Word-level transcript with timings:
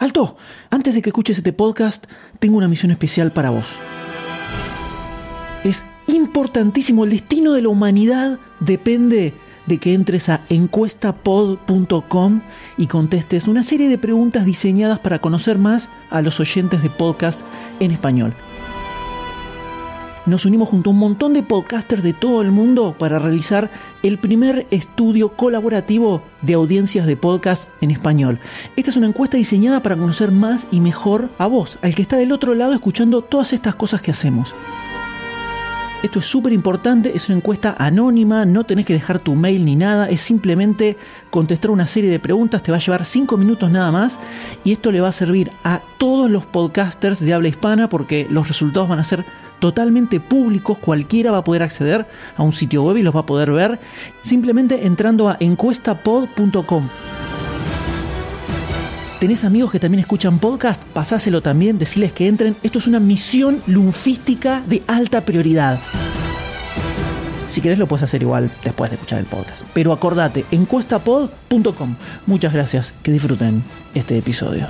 Alto, 0.00 0.36
antes 0.70 0.94
de 0.94 1.02
que 1.02 1.10
escuches 1.10 1.36
este 1.36 1.52
podcast, 1.52 2.06
tengo 2.38 2.56
una 2.56 2.68
misión 2.68 2.90
especial 2.90 3.32
para 3.32 3.50
vos. 3.50 3.66
Es 5.62 5.84
importantísimo, 6.06 7.04
el 7.04 7.10
destino 7.10 7.52
de 7.52 7.60
la 7.60 7.68
humanidad 7.68 8.38
depende 8.60 9.34
de 9.66 9.78
que 9.78 9.92
entres 9.92 10.30
a 10.30 10.40
encuestapod.com 10.48 12.40
y 12.78 12.86
contestes 12.86 13.46
una 13.46 13.62
serie 13.62 13.90
de 13.90 13.98
preguntas 13.98 14.46
diseñadas 14.46 14.98
para 15.00 15.18
conocer 15.18 15.58
más 15.58 15.90
a 16.08 16.22
los 16.22 16.40
oyentes 16.40 16.82
de 16.82 16.88
podcast 16.88 17.38
en 17.78 17.90
español 17.90 18.34
nos 20.30 20.46
unimos 20.46 20.68
junto 20.68 20.90
a 20.90 20.92
un 20.92 20.98
montón 20.98 21.34
de 21.34 21.42
podcasters 21.42 22.04
de 22.04 22.12
todo 22.12 22.40
el 22.40 22.52
mundo 22.52 22.94
para 22.96 23.18
realizar 23.18 23.68
el 24.04 24.16
primer 24.16 24.66
estudio 24.70 25.30
colaborativo 25.30 26.22
de 26.40 26.54
audiencias 26.54 27.06
de 27.06 27.16
podcast 27.16 27.68
en 27.80 27.90
español. 27.90 28.38
Esta 28.76 28.90
es 28.90 28.96
una 28.96 29.08
encuesta 29.08 29.36
diseñada 29.36 29.82
para 29.82 29.96
conocer 29.96 30.30
más 30.30 30.68
y 30.70 30.80
mejor 30.80 31.28
a 31.38 31.48
vos, 31.48 31.78
al 31.82 31.94
que 31.96 32.02
está 32.02 32.16
del 32.16 32.30
otro 32.30 32.54
lado 32.54 32.72
escuchando 32.72 33.22
todas 33.22 33.52
estas 33.52 33.74
cosas 33.74 34.02
que 34.02 34.12
hacemos. 34.12 34.54
Esto 36.02 36.20
es 36.20 36.24
súper 36.24 36.54
importante, 36.54 37.14
es 37.14 37.28
una 37.28 37.36
encuesta 37.36 37.74
anónima, 37.76 38.46
no 38.46 38.64
tenés 38.64 38.86
que 38.86 38.94
dejar 38.94 39.18
tu 39.18 39.34
mail 39.34 39.66
ni 39.66 39.76
nada, 39.76 40.08
es 40.08 40.22
simplemente 40.22 40.96
contestar 41.28 41.70
una 41.70 41.86
serie 41.86 42.08
de 42.08 42.18
preguntas, 42.18 42.62
te 42.62 42.70
va 42.70 42.78
a 42.78 42.80
llevar 42.80 43.04
5 43.04 43.36
minutos 43.36 43.70
nada 43.70 43.90
más 43.92 44.18
y 44.64 44.72
esto 44.72 44.92
le 44.92 45.02
va 45.02 45.08
a 45.08 45.12
servir 45.12 45.50
a 45.62 45.82
todos 45.98 46.30
los 46.30 46.46
podcasters 46.46 47.20
de 47.20 47.34
habla 47.34 47.48
hispana 47.48 47.90
porque 47.90 48.26
los 48.30 48.48
resultados 48.48 48.88
van 48.88 48.98
a 48.98 49.04
ser 49.04 49.26
totalmente 49.60 50.18
públicos, 50.18 50.78
cualquiera 50.78 51.30
va 51.30 51.38
a 51.38 51.44
poder 51.44 51.62
acceder 51.62 52.06
a 52.36 52.42
un 52.42 52.52
sitio 52.52 52.82
web 52.82 52.96
y 52.96 53.02
los 53.02 53.14
va 53.14 53.20
a 53.20 53.26
poder 53.26 53.52
ver 53.52 53.78
simplemente 54.20 54.86
entrando 54.86 55.28
a 55.28 55.36
encuestapod.com. 55.38 56.88
¿Tenés 59.20 59.44
amigos 59.44 59.70
que 59.70 59.78
también 59.78 60.00
escuchan 60.00 60.38
podcast? 60.38 60.82
Pasáselo 60.82 61.42
también, 61.42 61.78
decirles 61.78 62.14
que 62.14 62.26
entren. 62.26 62.56
Esto 62.62 62.78
es 62.78 62.86
una 62.86 63.00
misión 63.00 63.62
lunfística 63.66 64.62
de 64.66 64.82
alta 64.86 65.20
prioridad. 65.20 65.78
Si 67.46 67.60
querés 67.60 67.78
lo 67.78 67.86
puedes 67.86 68.04
hacer 68.04 68.22
igual 68.22 68.50
después 68.64 68.90
de 68.90 68.94
escuchar 68.94 69.18
el 69.18 69.26
podcast. 69.26 69.64
Pero 69.74 69.92
acordate, 69.92 70.46
encuestapod.com. 70.52 71.96
Muchas 72.26 72.54
gracias, 72.54 72.94
que 73.02 73.12
disfruten 73.12 73.62
este 73.92 74.16
episodio. 74.16 74.68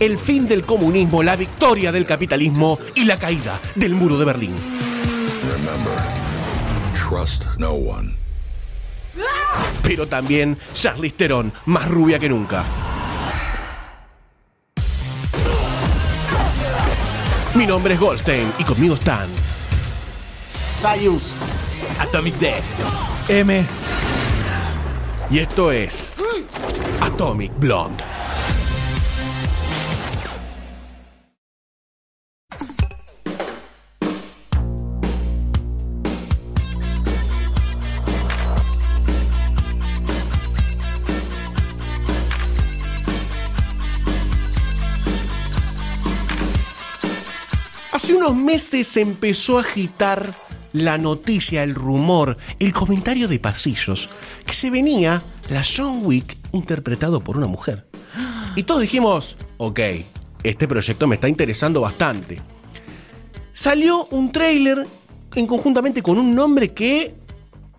El 0.00 0.16
fin 0.16 0.48
del 0.48 0.64
comunismo, 0.64 1.22
la 1.22 1.36
victoria 1.36 1.92
del 1.92 2.06
capitalismo 2.06 2.78
y 2.94 3.04
la 3.04 3.18
caída 3.18 3.60
del 3.74 3.94
muro 3.94 4.18
de 4.18 4.24
Berlín. 4.24 4.54
Remember, 5.50 5.98
trust 6.94 7.44
no 7.58 7.72
one. 7.72 8.14
Pero 9.82 10.06
también 10.06 10.56
Charlize 10.72 11.14
Theron, 11.14 11.52
más 11.66 11.88
rubia 11.88 12.18
que 12.18 12.30
nunca. 12.30 12.64
Mi 17.54 17.66
nombre 17.66 17.92
es 17.92 18.00
Goldstein 18.00 18.50
y 18.58 18.64
conmigo 18.64 18.94
están 18.94 19.28
Sayus, 20.80 21.32
Atomic 21.98 22.34
Death, 22.38 22.64
M. 23.28 23.66
y 25.30 25.38
esto 25.38 25.70
es 25.70 26.14
Atomic 27.02 27.50
Blonde. 27.58 28.04
Hace 47.90 48.14
unos 48.14 48.36
meses 48.36 48.86
se 48.86 49.00
empezó 49.00 49.58
a 49.58 49.62
agitar 49.62 50.36
la 50.72 50.98
noticia, 50.98 51.64
el 51.64 51.74
rumor, 51.74 52.36
el 52.60 52.72
comentario 52.72 53.26
de 53.26 53.40
pasillos, 53.40 54.08
que 54.46 54.52
se 54.52 54.70
venía 54.70 55.24
la 55.48 55.64
John 55.64 56.02
Wick 56.04 56.41
interpretado 56.52 57.20
por 57.20 57.36
una 57.36 57.46
mujer. 57.46 57.86
Y 58.56 58.62
todos 58.64 58.82
dijimos, 58.82 59.36
ok, 59.56 59.80
este 60.42 60.68
proyecto 60.68 61.06
me 61.06 61.14
está 61.16 61.28
interesando 61.28 61.80
bastante. 61.80 62.40
Salió 63.52 64.04
un 64.06 64.32
tráiler 64.32 64.86
en 65.34 65.46
conjuntamente 65.46 66.02
con 66.02 66.18
un 66.18 66.34
nombre 66.34 66.72
que 66.72 67.14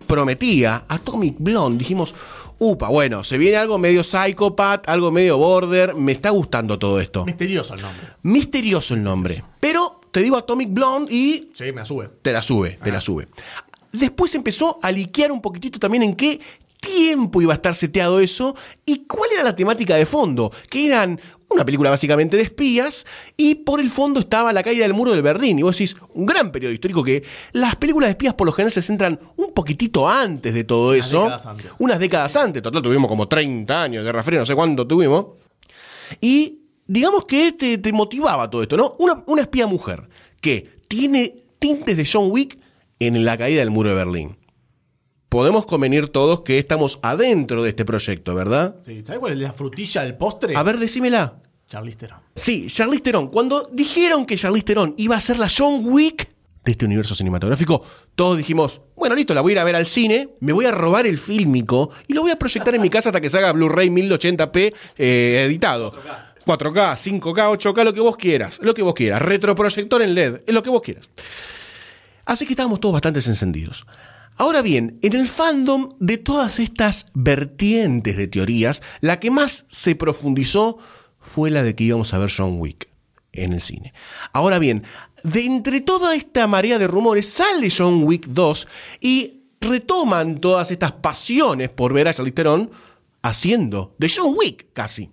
prometía, 0.06 0.84
Atomic 0.88 1.36
Blonde. 1.38 1.78
Dijimos, 1.78 2.14
upa, 2.58 2.88
bueno, 2.88 3.24
se 3.24 3.38
viene 3.38 3.56
algo 3.56 3.78
medio 3.78 4.02
psychopath, 4.04 4.88
algo 4.88 5.10
medio 5.10 5.38
border, 5.38 5.94
me 5.94 6.12
está 6.12 6.30
gustando 6.30 6.78
todo 6.78 7.00
esto. 7.00 7.24
misterioso 7.24 7.74
el 7.74 7.82
nombre. 7.82 8.06
Misterioso 8.22 8.94
el 8.94 9.02
nombre. 9.02 9.44
Pero 9.60 10.00
te 10.10 10.20
digo 10.22 10.36
Atomic 10.36 10.72
Blonde 10.72 11.12
y 11.12 11.50
Sí, 11.54 11.64
me 11.66 11.80
la 11.80 11.84
sube. 11.84 12.08
te 12.22 12.32
la 12.32 12.42
sube, 12.42 12.78
te 12.82 12.92
la 12.92 13.00
sube. 13.00 13.28
Después 13.92 14.34
empezó 14.34 14.78
a 14.82 14.90
liquear 14.90 15.30
un 15.30 15.40
poquitito 15.40 15.78
también 15.78 16.02
en 16.02 16.14
qué 16.16 16.40
tiempo 16.84 17.40
iba 17.42 17.52
a 17.52 17.56
estar 17.56 17.74
seteado 17.74 18.20
eso 18.20 18.54
y 18.84 19.04
cuál 19.06 19.30
era 19.32 19.42
la 19.42 19.56
temática 19.56 19.96
de 19.96 20.06
fondo, 20.06 20.52
que 20.70 20.86
eran 20.86 21.20
una 21.48 21.64
película 21.64 21.90
básicamente 21.90 22.36
de 22.36 22.42
espías 22.42 23.06
y 23.36 23.54
por 23.56 23.80
el 23.80 23.88
fondo 23.90 24.20
estaba 24.20 24.52
la 24.52 24.62
caída 24.62 24.82
del 24.84 24.94
muro 24.94 25.14
de 25.14 25.22
Berlín. 25.22 25.58
Y 25.58 25.62
vos 25.62 25.76
decís, 25.78 25.96
un 26.14 26.26
gran 26.26 26.50
periodo 26.50 26.72
histórico 26.72 27.04
que 27.04 27.22
las 27.52 27.76
películas 27.76 28.08
de 28.08 28.12
espías 28.12 28.34
por 28.34 28.46
lo 28.46 28.52
general 28.52 28.72
se 28.72 28.82
centran 28.82 29.20
un 29.36 29.52
poquitito 29.52 30.08
antes 30.08 30.52
de 30.52 30.64
todo 30.64 30.90
Unas 30.90 31.06
eso. 31.06 31.22
décadas 31.22 31.46
antes. 31.46 31.70
Unas 31.78 31.98
décadas 31.98 32.36
antes. 32.36 32.62
Total, 32.62 32.82
tuvimos 32.82 33.08
como 33.08 33.28
30 33.28 33.82
años 33.82 34.02
de 34.02 34.08
Guerra 34.08 34.22
Fría, 34.22 34.40
no 34.40 34.46
sé 34.46 34.54
cuánto 34.54 34.86
tuvimos. 34.86 35.26
Y 36.20 36.60
digamos 36.86 37.24
que 37.24 37.52
te, 37.52 37.78
te 37.78 37.92
motivaba 37.92 38.50
todo 38.50 38.62
esto, 38.62 38.76
¿no? 38.76 38.96
Una, 38.98 39.22
una 39.26 39.42
espía 39.42 39.66
mujer 39.66 40.08
que 40.40 40.78
tiene 40.88 41.34
tintes 41.58 41.96
de 41.96 42.08
John 42.10 42.30
Wick 42.30 42.58
en 42.98 43.24
la 43.24 43.38
caída 43.38 43.60
del 43.60 43.70
muro 43.70 43.90
de 43.90 43.94
Berlín. 43.94 44.36
Podemos 45.34 45.66
convenir 45.66 46.10
todos 46.10 46.42
que 46.42 46.60
estamos 46.60 47.00
adentro 47.02 47.64
de 47.64 47.70
este 47.70 47.84
proyecto, 47.84 48.36
¿verdad? 48.36 48.76
Sí, 48.82 49.02
¿sabes 49.02 49.18
cuál 49.18 49.32
es 49.32 49.38
la 49.40 49.52
frutilla 49.52 50.04
del 50.04 50.14
postre? 50.16 50.54
A 50.54 50.62
ver, 50.62 50.78
decímela. 50.78 51.38
Charlize 51.66 51.98
Theron. 51.98 52.20
Sí, 52.36 52.68
Charlize 52.68 53.02
Theron. 53.02 53.26
Cuando 53.30 53.68
dijeron 53.72 54.26
que 54.26 54.36
Charlize 54.36 54.64
Theron 54.64 54.94
iba 54.96 55.16
a 55.16 55.20
ser 55.20 55.40
la 55.40 55.48
John 55.48 55.80
Wick 55.86 56.28
de 56.64 56.70
este 56.70 56.84
universo 56.84 57.16
cinematográfico, 57.16 57.82
todos 58.14 58.38
dijimos, 58.38 58.80
bueno, 58.94 59.16
listo, 59.16 59.34
la 59.34 59.40
voy 59.40 59.50
a 59.50 59.52
ir 59.54 59.58
a 59.58 59.64
ver 59.64 59.74
al 59.74 59.86
cine, 59.86 60.28
me 60.38 60.52
voy 60.52 60.66
a 60.66 60.70
robar 60.70 61.04
el 61.04 61.18
fílmico 61.18 61.90
y 62.06 62.12
lo 62.12 62.22
voy 62.22 62.30
a 62.30 62.38
proyectar 62.38 62.72
en 62.72 62.80
mi 62.80 62.88
casa 62.88 63.08
hasta 63.08 63.20
que 63.20 63.28
se 63.28 63.36
haga 63.36 63.52
Blu-ray 63.52 63.88
1080p 63.88 64.72
eh, 64.96 65.46
editado. 65.48 65.94
4K, 66.46 66.94
5K, 66.94 67.58
8K, 67.58 67.84
lo 67.84 67.92
que 67.92 68.00
vos 68.00 68.16
quieras, 68.16 68.60
lo 68.62 68.72
que 68.72 68.82
vos 68.82 68.94
quieras. 68.94 69.20
Retroproyector 69.20 70.00
en 70.00 70.14
LED, 70.14 70.42
es 70.46 70.54
lo 70.54 70.62
que 70.62 70.70
vos 70.70 70.80
quieras. 70.80 71.10
Así 72.24 72.46
que 72.46 72.52
estábamos 72.52 72.78
todos 72.78 72.92
bastante 72.92 73.18
encendidos. 73.18 73.84
Ahora 74.36 74.62
bien, 74.62 74.98
en 75.02 75.12
el 75.12 75.28
fandom 75.28 75.90
de 76.00 76.18
todas 76.18 76.58
estas 76.58 77.06
vertientes 77.14 78.16
de 78.16 78.26
teorías, 78.26 78.82
la 79.00 79.20
que 79.20 79.30
más 79.30 79.64
se 79.68 79.94
profundizó 79.94 80.78
fue 81.20 81.50
la 81.50 81.62
de 81.62 81.74
que 81.76 81.84
íbamos 81.84 82.12
a 82.12 82.18
ver 82.18 82.32
John 82.36 82.58
Wick 82.58 82.88
en 83.32 83.52
el 83.52 83.60
cine. 83.60 83.94
Ahora 84.32 84.58
bien, 84.58 84.82
de 85.22 85.44
entre 85.44 85.80
toda 85.80 86.14
esta 86.14 86.46
marea 86.46 86.78
de 86.78 86.86
rumores 86.86 87.28
sale 87.28 87.68
John 87.76 88.02
Wick 88.04 88.26
2 88.26 88.68
y 89.00 89.42
retoman 89.60 90.40
todas 90.40 90.70
estas 90.70 90.92
pasiones 90.92 91.70
por 91.70 91.92
ver 91.92 92.08
a 92.08 92.14
Charlize 92.14 92.34
Theron 92.34 92.70
haciendo 93.22 93.94
de 93.98 94.12
John 94.14 94.34
Wick 94.36 94.66
casi. 94.72 95.10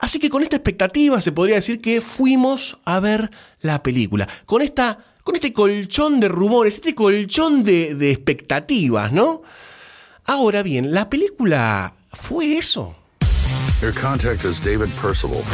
Así 0.00 0.18
que 0.18 0.30
con 0.30 0.42
esta 0.42 0.56
expectativa 0.56 1.20
se 1.20 1.32
podría 1.32 1.56
decir 1.56 1.80
que 1.80 2.00
fuimos 2.00 2.78
a 2.84 3.00
ver 3.00 3.30
la 3.60 3.82
película. 3.82 4.28
Con 4.46 4.62
esta. 4.62 5.06
Con 5.30 5.36
este 5.36 5.52
colchón 5.52 6.18
de 6.18 6.26
rumores, 6.26 6.74
este 6.74 6.92
colchón 6.92 7.62
de, 7.62 7.94
de 7.94 8.10
expectativas, 8.10 9.12
¿no? 9.12 9.42
Ahora 10.26 10.64
bien, 10.64 10.92
¿la 10.92 11.08
película 11.08 11.92
fue 12.12 12.58
eso? 12.58 12.96
Your 13.80 13.92
contact 13.92 14.44
is 14.44 14.58
David 14.58 14.88
Percival. 15.00 15.44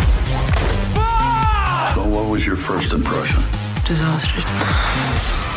So 1.95 2.05
what 2.05 2.31
was 2.31 2.47
your 2.47 2.57
first 2.57 2.95
impression? 2.95 3.43
Disastrous. 3.87 4.47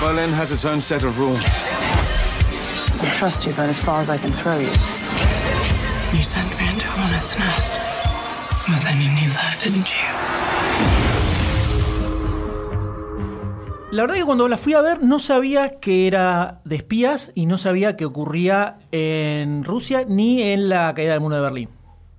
Berlin 0.01 0.33
has 0.33 0.51
its 0.51 0.65
own 0.65 0.81
set 0.81 1.03
of 1.03 1.17
rules. 1.17 1.63
I 3.01 3.09
trust 3.17 3.45
you 3.45 3.53
about 3.53 3.69
as 3.69 3.79
far 3.79 4.01
as 4.01 4.09
I 4.09 4.17
can 4.17 4.33
throw 4.33 4.59
you. 4.59 4.67
You 6.11 6.23
sent 6.23 6.49
me 6.59 6.67
into 6.67 6.87
a 6.87 6.91
hornet's 6.91 7.39
nest. 7.39 7.71
Well, 8.67 8.81
then 8.83 8.99
you 8.99 9.11
knew 9.11 9.29
that, 9.31 9.61
didn't 9.63 9.87
you? 9.87 11.08
La 13.91 14.03
verdad 14.03 14.15
que 14.17 14.23
cuando 14.25 14.47
la 14.47 14.57
fui 14.57 14.73
a 14.73 14.81
ver 14.81 15.01
no 15.01 15.17
sabía 15.17 15.79
que 15.79 16.05
era 16.05 16.61
de 16.63 16.75
espías 16.75 17.31
y 17.33 17.47
no 17.47 17.57
sabía 17.57 17.97
que 17.97 18.05
ocurría 18.05 18.77
en 18.91 19.63
Rusia 19.63 20.05
ni 20.07 20.43
en 20.43 20.69
la 20.69 20.93
caída 20.93 21.13
del 21.13 21.21
muro 21.21 21.35
de 21.37 21.41
Berlín. 21.41 21.69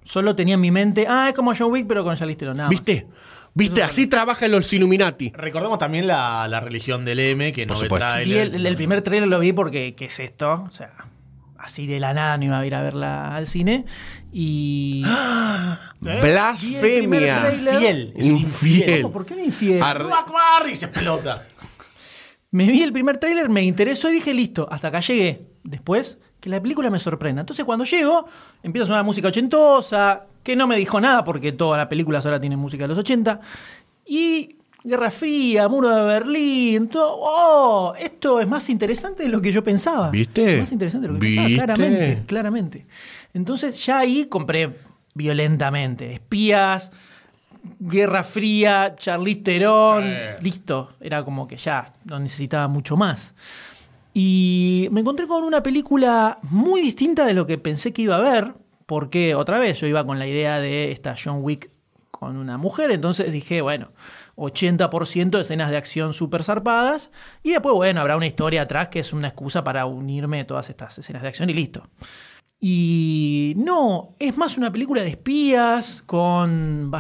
Solo 0.02 0.34
tenía 0.34 0.54
en 0.54 0.60
mi 0.60 0.72
mente, 0.72 1.06
ah, 1.08 1.28
es 1.28 1.34
como 1.34 1.54
John 1.56 1.70
Wick, 1.70 1.86
pero 1.86 2.02
con 2.02 2.16
Charlize 2.16 2.38
Theron, 2.38 2.56
nada 2.56 2.68
más. 2.68 2.70
¿Viste? 2.70 3.06
¿Viste? 3.54 3.82
Así 3.84 4.08
trabajan 4.08 4.50
los 4.50 4.72
Illuminati. 4.72 5.30
Recordemos 5.34 5.78
también 5.78 6.08
la, 6.08 6.48
la 6.48 6.60
religión 6.60 7.04
del 7.04 7.20
M, 7.20 7.52
que 7.52 7.66
no 7.66 7.74
Por 7.74 7.82
ve 7.82 7.86
supuesto. 7.86 8.08
Trailers. 8.08 8.54
el, 8.54 8.66
el 8.66 8.76
primer 8.76 9.02
trailer 9.02 9.28
lo 9.28 9.38
vi 9.38 9.52
porque, 9.52 9.94
¿qué 9.94 10.06
es 10.06 10.18
esto? 10.18 10.64
O 10.68 10.70
sea, 10.72 10.90
así 11.62 11.86
de 11.86 12.00
la 12.00 12.14
nada 12.14 12.38
no 12.38 12.44
iba 12.46 12.58
a 12.58 12.66
ir 12.66 12.74
a 12.74 12.82
verla 12.82 13.34
al 13.34 13.46
cine. 13.46 13.84
Y. 14.32 15.04
Primer 16.00 16.22
Blasfemia. 16.22 17.40
tráiler. 17.40 17.78
Fiel, 17.78 18.12
es 18.16 18.26
un 18.26 18.36
Infiel. 18.38 19.02
¿Por 19.10 19.26
qué 19.26 19.34
un 19.34 19.44
infiel? 19.44 19.82
Ar-. 19.82 20.06
Y 20.70 20.76
se 20.76 20.86
explota. 20.86 21.42
Me 22.52 22.66
vi 22.66 22.82
el 22.82 22.92
primer 22.92 23.18
tráiler, 23.18 23.48
me 23.48 23.62
interesó 23.62 24.10
y 24.10 24.14
dije, 24.14 24.34
listo, 24.34 24.66
hasta 24.70 24.88
acá 24.88 25.00
llegué. 25.00 25.46
Después, 25.62 26.18
que 26.40 26.48
la 26.50 26.60
película 26.60 26.90
me 26.90 26.98
sorprenda. 26.98 27.40
Entonces, 27.40 27.64
cuando 27.64 27.84
llego, 27.84 28.26
empieza 28.62 28.84
a 28.84 28.86
sonar 28.88 29.04
música 29.04 29.28
ochentosa, 29.28 30.26
que 30.42 30.56
no 30.56 30.66
me 30.66 30.76
dijo 30.76 31.00
nada 31.00 31.22
porque 31.22 31.52
toda 31.52 31.78
la 31.78 31.88
película 31.88 32.18
ahora 32.18 32.40
tiene 32.40 32.56
música 32.56 32.84
de 32.84 32.88
los 32.88 32.98
80. 32.98 33.40
Y 34.04 34.56
Guerra 34.82 35.10
Fría, 35.10 35.68
Muro 35.68 35.94
de 35.94 36.04
Berlín, 36.06 36.88
todo. 36.88 37.16
¡Oh! 37.20 37.94
Esto 37.98 38.40
es 38.40 38.48
más 38.48 38.68
interesante 38.70 39.24
de 39.24 39.28
lo 39.28 39.42
que 39.42 39.52
yo 39.52 39.62
pensaba. 39.62 40.10
¿Viste? 40.10 40.54
Es 40.54 40.60
más 40.60 40.72
interesante 40.72 41.06
de 41.06 41.12
lo 41.14 41.20
que 41.20 41.26
¿Viste? 41.26 41.42
pensaba, 41.42 41.64
claramente, 41.76 42.22
claramente. 42.26 42.86
Entonces, 43.34 43.84
ya 43.84 43.98
ahí 43.98 44.24
compré 44.26 44.74
violentamente. 45.14 46.12
Espías. 46.14 46.90
Guerra 47.78 48.24
Fría, 48.24 48.94
Charlize 48.96 49.42
Theron, 49.42 50.02
Sí. 50.04 50.44
listo. 50.44 50.94
Era 50.98 51.22
como 51.26 51.46
que 51.46 51.58
ya 51.58 51.92
no 52.04 52.18
necesitaba 52.18 52.68
mucho 52.68 52.96
más. 52.96 53.34
Y 54.14 54.88
me 54.92 55.00
encontré 55.00 55.26
con 55.28 55.44
una 55.44 55.62
película 55.62 56.38
muy 56.42 56.80
distinta 56.80 57.26
de 57.26 57.34
lo 57.34 57.46
que 57.46 57.58
pensé 57.58 57.92
que 57.92 58.02
iba 58.02 58.16
a 58.16 58.20
ver, 58.20 58.54
porque 58.86 59.34
otra 59.34 59.58
vez 59.58 59.78
yo 59.78 59.86
iba 59.86 60.04
con 60.06 60.18
la 60.18 60.26
idea 60.26 60.58
de 60.58 60.90
esta 60.90 61.14
John 61.22 61.40
Wick 61.42 61.70
con 62.20 62.36
una 62.36 62.58
mujer, 62.58 62.90
entonces 62.90 63.32
dije, 63.32 63.62
bueno, 63.62 63.92
80% 64.36 65.30
de 65.30 65.40
escenas 65.40 65.70
de 65.70 65.78
acción 65.78 66.12
súper 66.12 66.44
zarpadas, 66.44 67.10
y 67.42 67.52
después, 67.52 67.74
bueno, 67.74 68.02
habrá 68.02 68.18
una 68.18 68.26
historia 68.26 68.60
atrás 68.60 68.90
que 68.90 69.00
es 69.00 69.14
una 69.14 69.28
excusa 69.28 69.64
para 69.64 69.86
unirme 69.86 70.40
a 70.40 70.46
todas 70.46 70.68
estas 70.68 70.98
escenas 70.98 71.22
de 71.22 71.28
acción 71.28 71.48
y 71.48 71.54
listo. 71.54 71.88
Y 72.60 73.54
no, 73.56 74.16
es 74.18 74.36
más 74.36 74.58
una 74.58 74.70
película 74.70 75.00
de 75.02 75.08
espías 75.08 76.02
con 76.04 76.92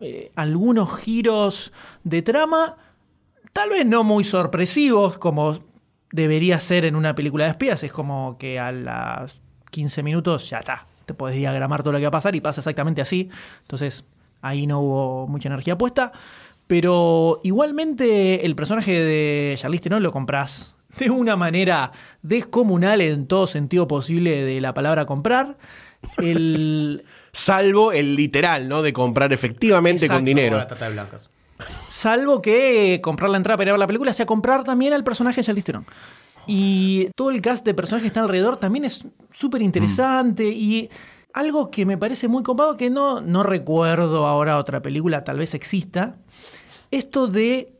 eh, 0.00 0.32
algunos 0.36 1.00
giros 1.00 1.72
de 2.04 2.20
trama, 2.20 2.76
tal 3.54 3.70
vez 3.70 3.86
no 3.86 4.04
muy 4.04 4.22
sorpresivos 4.22 5.16
como 5.16 5.58
debería 6.12 6.60
ser 6.60 6.84
en 6.84 6.94
una 6.94 7.14
película 7.14 7.44
de 7.44 7.52
espías. 7.52 7.82
Es 7.84 7.92
como 7.92 8.36
que 8.36 8.58
a 8.58 8.70
las 8.70 9.40
15 9.70 10.02
minutos 10.02 10.50
ya 10.50 10.58
está, 10.58 10.86
te 11.06 11.14
podés 11.14 11.36
diagramar 11.36 11.82
todo 11.82 11.94
lo 11.94 11.98
que 11.98 12.04
va 12.04 12.08
a 12.08 12.12
pasar 12.12 12.36
y 12.36 12.42
pasa 12.42 12.60
exactamente 12.60 13.00
así. 13.00 13.30
Entonces 13.62 14.04
ahí 14.42 14.66
no 14.66 14.80
hubo 14.80 15.28
mucha 15.28 15.48
energía 15.48 15.78
puesta. 15.78 16.12
Pero 16.66 17.40
igualmente 17.44 18.44
el 18.44 18.54
personaje 18.54 18.92
de 18.92 19.54
Charlize 19.56 19.84
Theron 19.84 20.02
lo 20.02 20.12
compras 20.12 20.76
de 20.98 21.10
una 21.10 21.36
manera 21.36 21.92
descomunal 22.22 23.00
en 23.00 23.26
todo 23.26 23.46
sentido 23.46 23.88
posible 23.88 24.44
de 24.44 24.60
la 24.60 24.74
palabra 24.74 25.06
comprar. 25.06 25.56
El, 26.18 27.04
Salvo 27.32 27.92
el 27.92 28.16
literal, 28.16 28.68
¿no? 28.68 28.82
De 28.82 28.92
comprar 28.92 29.32
efectivamente 29.32 30.06
Exacto, 30.06 30.18
con 30.18 30.24
dinero. 30.24 30.50
Como 30.50 30.58
la 30.58 30.66
trata 30.66 30.84
de 30.86 30.92
blancas. 30.92 31.30
salvo 31.88 32.42
que 32.42 33.00
comprar 33.02 33.30
la 33.30 33.36
entrada 33.36 33.56
para 33.56 33.68
ir 33.68 33.70
a 33.70 33.72
ver 33.72 33.80
la 33.80 33.86
película 33.86 34.12
sea 34.12 34.26
comprar 34.26 34.64
también 34.64 34.92
al 34.92 35.04
personaje 35.04 35.40
de 35.40 35.46
Charlize 35.46 35.66
Theron. 35.66 35.86
Y 36.46 37.10
todo 37.14 37.30
el 37.30 37.42
cast 37.42 37.64
de 37.64 37.74
personajes 37.74 38.04
que 38.04 38.08
está 38.08 38.20
alrededor 38.20 38.58
también 38.58 38.84
es 38.86 39.04
súper 39.30 39.60
interesante 39.62 40.44
y 40.44 40.88
algo 41.38 41.70
que 41.70 41.86
me 41.86 41.96
parece 41.96 42.26
muy 42.28 42.42
copado 42.42 42.76
que 42.76 42.90
no, 42.90 43.20
no 43.20 43.42
recuerdo 43.42 44.26
ahora 44.26 44.58
otra 44.58 44.82
película, 44.82 45.22
tal 45.24 45.38
vez 45.38 45.54
exista, 45.54 46.16
esto 46.90 47.28
de 47.28 47.72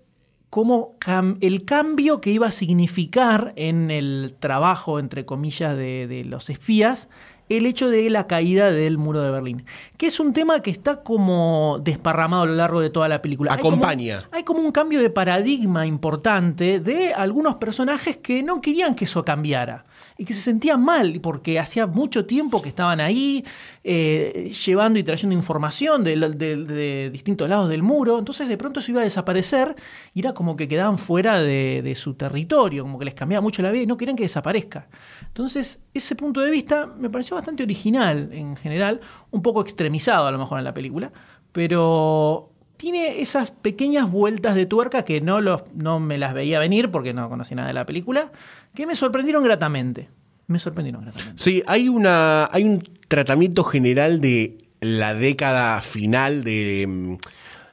cómo 0.50 0.96
cam- 1.00 1.38
el 1.40 1.64
cambio 1.64 2.20
que 2.20 2.30
iba 2.30 2.46
a 2.46 2.52
significar 2.52 3.52
en 3.56 3.90
el 3.90 4.34
trabajo, 4.38 4.98
entre 4.98 5.24
comillas, 5.26 5.76
de, 5.76 6.06
de 6.06 6.24
los 6.24 6.50
espías, 6.50 7.08
el 7.48 7.64
hecho 7.66 7.88
de 7.88 8.08
la 8.10 8.26
caída 8.26 8.70
del 8.70 8.98
muro 8.98 9.22
de 9.22 9.30
Berlín. 9.30 9.64
Que 9.96 10.06
es 10.06 10.20
un 10.20 10.32
tema 10.34 10.60
que 10.60 10.70
está 10.70 11.02
como 11.02 11.80
desparramado 11.82 12.42
a 12.42 12.46
lo 12.46 12.54
largo 12.54 12.80
de 12.80 12.90
toda 12.90 13.08
la 13.08 13.22
película. 13.22 13.54
Hay 13.54 13.60
como- 13.60 13.76
Acompaña. 13.76 14.28
hay 14.32 14.42
como 14.44 14.60
un 14.60 14.70
cambio 14.70 15.00
de 15.00 15.10
paradigma 15.10 15.86
importante 15.86 16.78
de 16.78 17.12
algunos 17.14 17.56
personajes 17.56 18.18
que 18.18 18.42
no 18.42 18.60
querían 18.60 18.94
que 18.94 19.06
eso 19.06 19.24
cambiara 19.24 19.84
y 20.20 20.24
que 20.24 20.34
se 20.34 20.40
sentían 20.40 20.82
mal 20.82 21.20
porque 21.22 21.60
hacía 21.60 21.86
mucho 21.86 22.26
tiempo 22.26 22.60
que 22.60 22.68
estaban 22.68 22.98
ahí 22.98 23.44
eh, 23.84 24.52
llevando 24.66 24.98
y 24.98 25.04
trayendo 25.04 25.32
información 25.32 26.02
de, 26.02 27.08
distintos 27.12 27.48
lados 27.48 27.68
del 27.68 27.84
muro. 27.84 28.18
Entonces 28.18 28.48
de 28.48 28.58
pronto 28.58 28.80
eso 28.80 28.90
iba 28.90 29.00
a 29.00 29.04
desaparecer 29.04 29.76
y 30.12 30.20
era 30.20 30.34
como 30.34 30.56
que 30.56 30.66
quedaban 30.66 30.98
fuera 30.98 31.40
de, 31.40 31.82
de 31.84 31.94
su 31.94 32.14
territorio, 32.14 32.82
como 32.82 32.98
que 32.98 33.04
les 33.04 33.14
cambiaba 33.14 33.40
mucho 33.40 33.62
la 33.62 33.70
vida 33.70 33.84
y 33.84 33.86
no 33.86 33.96
querían 33.96 34.16
que 34.16 34.24
desaparezca. 34.24 34.88
Entonces 35.28 35.80
ese 35.94 36.16
punto 36.16 36.40
de 36.40 36.50
vista 36.50 36.86
me 36.86 37.10
pareció 37.10 37.36
bastante 37.36 37.62
original 37.62 38.30
en 38.32 38.56
general, 38.56 39.00
un 39.30 39.40
poco 39.40 39.62
extremizado 39.62 40.26
a 40.26 40.32
lo 40.32 40.38
mejor 40.38 40.58
en 40.58 40.64
la 40.64 40.74
película, 40.74 41.12
pero 41.52 42.50
tiene 42.78 43.20
esas 43.20 43.50
pequeñas 43.50 44.10
vueltas 44.10 44.54
de 44.54 44.64
tuerca 44.64 45.04
que 45.04 45.20
no, 45.20 45.42
los, 45.42 45.64
no 45.74 46.00
me 46.00 46.16
las 46.16 46.32
veía 46.32 46.60
venir 46.60 46.90
porque 46.90 47.12
no 47.12 47.28
conocía 47.28 47.56
nada 47.56 47.68
de 47.68 47.74
la 47.74 47.84
película, 47.84 48.32
que 48.72 48.86
me 48.86 48.94
sorprendieron 48.94 49.44
gratamente. 49.44 50.08
Me 50.46 50.58
sorprendieron 50.58 51.02
gratamente. 51.02 51.34
Sí, 51.36 51.62
hay 51.66 51.90
una. 51.90 52.48
hay 52.50 52.64
un 52.64 52.82
tratamiento 53.08 53.64
general 53.64 54.20
de 54.20 54.56
la 54.80 55.12
década 55.14 55.82
final 55.82 56.44
de, 56.44 56.86
mm, 56.88 57.16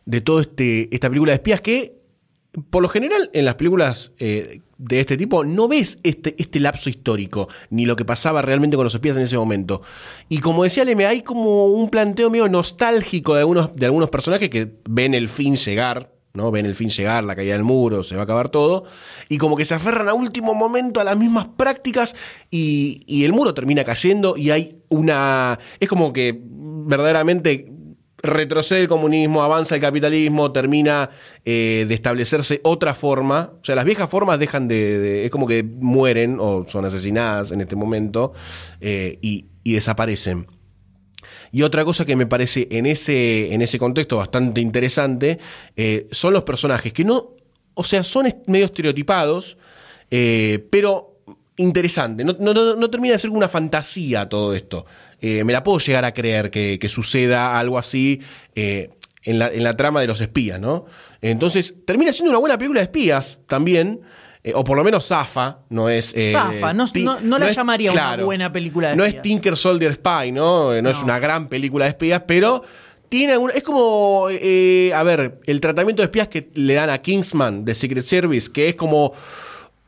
de 0.05 0.21
toda 0.21 0.41
este, 0.41 0.93
esta 0.93 1.07
película 1.07 1.31
de 1.31 1.35
espías 1.35 1.61
que, 1.61 2.01
por 2.69 2.81
lo 2.81 2.89
general, 2.89 3.29
en 3.33 3.45
las 3.45 3.55
películas 3.55 4.11
eh, 4.17 4.61
de 4.77 4.99
este 4.99 5.17
tipo, 5.17 5.43
no 5.43 5.67
ves 5.67 5.99
este, 6.03 6.35
este 6.37 6.59
lapso 6.59 6.89
histórico, 6.89 7.47
ni 7.69 7.85
lo 7.85 7.95
que 7.95 8.05
pasaba 8.05 8.41
realmente 8.41 8.77
con 8.77 8.83
los 8.83 8.95
espías 8.95 9.17
en 9.17 9.23
ese 9.23 9.37
momento. 9.37 9.81
Y 10.29 10.39
como 10.39 10.63
decía 10.63 10.85
Leme, 10.85 11.05
hay 11.05 11.21
como 11.21 11.67
un 11.67 11.89
planteo 11.89 12.29
medio 12.29 12.47
nostálgico 12.47 13.35
de 13.35 13.41
algunos, 13.41 13.73
de 13.73 13.85
algunos 13.85 14.09
personajes 14.09 14.49
que 14.49 14.73
ven 14.89 15.13
el 15.13 15.29
fin 15.29 15.55
llegar. 15.55 16.11
¿no? 16.33 16.51
Ven 16.51 16.65
el 16.65 16.75
fin 16.75 16.89
llegar, 16.89 17.23
la 17.23 17.33
caída 17.33 17.53
del 17.53 17.63
muro, 17.63 18.03
se 18.03 18.15
va 18.15 18.21
a 18.21 18.23
acabar 18.25 18.49
todo, 18.49 18.83
y 19.29 19.37
como 19.37 19.55
que 19.55 19.63
se 19.63 19.73
aferran 19.73 20.09
a 20.09 20.13
último 20.13 20.53
momento 20.53 20.99
a 20.99 21.05
las 21.05 21.15
mismas 21.15 21.47
prácticas 21.55 22.13
y, 22.51 23.03
y 23.07 23.23
el 23.23 23.31
muro 23.31 23.53
termina 23.53 23.85
cayendo 23.85 24.35
y 24.35 24.51
hay 24.51 24.81
una... 24.89 25.57
Es 25.79 25.87
como 25.87 26.11
que 26.11 26.37
verdaderamente 26.43 27.71
retrocede 28.25 28.81
el 28.81 28.87
comunismo, 28.87 29.43
avanza 29.43 29.75
el 29.75 29.81
capitalismo, 29.81 30.51
termina 30.51 31.09
eh, 31.43 31.85
de 31.87 31.93
establecerse 31.93 32.61
otra 32.63 32.93
forma. 32.93 33.53
O 33.61 33.65
sea, 33.65 33.75
las 33.75 33.85
viejas 33.85 34.09
formas 34.09 34.39
dejan 34.39 34.67
de... 34.67 35.25
es 35.25 35.31
como 35.31 35.47
que 35.47 35.63
mueren 35.63 36.37
o 36.39 36.65
son 36.67 36.85
asesinadas 36.85 37.51
en 37.51 37.61
este 37.61 37.75
momento 37.75 38.33
eh, 38.81 39.17
y, 39.21 39.45
desaparecen. 39.63 40.47
Y 41.51 41.61
otra 41.63 41.85
cosa 41.85 42.05
que 42.05 42.15
me 42.15 42.25
parece 42.25 42.67
en 42.71 42.85
ese, 42.85 43.53
en 43.53 43.61
ese 43.61 43.79
contexto 43.79 44.17
bastante 44.17 44.61
interesante 44.61 45.39
eh, 45.75 46.07
son 46.11 46.33
los 46.33 46.43
personajes 46.43 46.91
que 46.93 47.05
no, 47.05 47.31
o 47.73 47.83
sea, 47.83 48.03
son 48.03 48.27
medio 48.47 48.65
estereotipados, 48.65 49.57
pero 50.69 51.21
interesante. 51.57 52.23
No- 52.23 52.33
no 52.33 52.89
termina 52.89 53.13
de 53.13 53.19
ser 53.19 53.29
una 53.31 53.49
fantasía 53.49 54.29
todo 54.29 54.53
esto. 54.53 54.85
Eh, 55.21 55.43
me 55.43 55.53
la 55.53 55.63
puedo 55.63 55.79
llegar 55.79 56.05
a 56.05 56.13
creer 56.13 56.51
que, 56.51 56.77
que 56.79 56.89
suceda 56.89 57.57
algo 57.59 57.77
así 57.77 58.21
eh, 58.55 58.89
en, 59.23 59.39
la, 59.39 59.47
en 59.47 59.63
la 59.63 59.75
trama 59.75 60.01
de 60.01 60.07
los 60.07 60.21
espías, 60.21 60.59
¿no? 60.59 60.85
Entonces, 61.21 61.73
termina 61.85 62.13
siendo 62.13 62.29
una 62.31 62.39
buena 62.39 62.57
película 62.57 62.81
de 62.81 62.85
espías 62.85 63.39
también. 63.47 64.01
eh, 64.43 64.51
o 64.53 64.63
por 64.63 64.77
lo 64.77 64.83
menos 64.83 65.07
Zafa, 65.07 65.57
no 65.69 65.89
es. 65.89 66.13
Zafa, 66.31 66.71
no- 66.73 66.85
no- 67.03 67.19
no 67.21 67.39
la 67.39 67.49
es- 67.49 67.55
llamaría 67.55 67.91
una 67.91 68.17
buena 68.17 68.51
película 68.51 68.89
de 68.89 68.95
No 68.95 69.03
espías. 69.03 69.21
es 69.25 69.29
Tinker 69.31 69.57
Soldier 69.57 69.93
Spy, 69.95 70.31
¿no? 70.31 70.79
No, 70.81 70.89
es 70.91 70.97
No. 70.99 71.03
una 71.05 71.17
gran 71.17 71.47
película 71.49 71.85
de 71.85 71.89
espías, 71.89 72.21
pero 72.27 72.63
tiene 73.09 73.33
alguna- 73.33 73.53
es 73.53 73.63
como, 73.63 74.27
eh, 74.29 74.91
a 74.93 75.01
ver, 75.01 75.39
el 75.47 75.59
tratamiento 75.61 76.03
de 76.03 76.05
espías 76.05 76.27
que 76.27 76.49
le 76.53 76.75
dan 76.75 76.91
a 76.91 76.99
Kingsman 76.99 77.65
de 77.65 77.73
Secret 77.73 78.03
Service, 78.03 78.51
que 78.51 78.69
es 78.69 78.75
como 78.75 79.13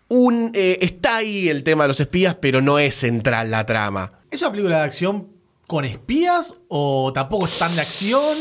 un, 0.09 0.51
eh, 0.55 0.77
está 0.81 1.17
ahí 1.17 1.49
el 1.49 1.63
tema 1.63 1.83
de 1.83 1.89
los 1.89 1.99
espías, 1.99 2.35
pero 2.39 2.61
no 2.61 2.79
es 2.79 2.95
central 2.95 3.51
la 3.51 3.65
trama. 3.65 4.13
¿Es 4.31 4.41
una 4.41 4.51
película 4.51 4.77
de 4.79 4.83
acción 4.83 5.27
con 5.67 5.85
espías 5.85 6.55
o 6.67 7.11
tampoco 7.13 7.45
es 7.47 7.57
tan 7.57 7.73
de 7.75 7.81
acción? 7.81 8.37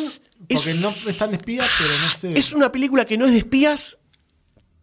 Porque 0.48 0.70
Es- 0.70 0.76
no 0.80 0.88
es 0.90 1.18
tan 1.18 1.30
de 1.30 1.36
espías, 1.36 1.66
pero 1.78 1.90
no 1.98 2.10
sé. 2.14 2.38
Es 2.38 2.52
una 2.52 2.70
película 2.70 3.04
que 3.04 3.16
no 3.18 3.24
es 3.26 3.32
de 3.32 3.38
espías, 3.38 3.98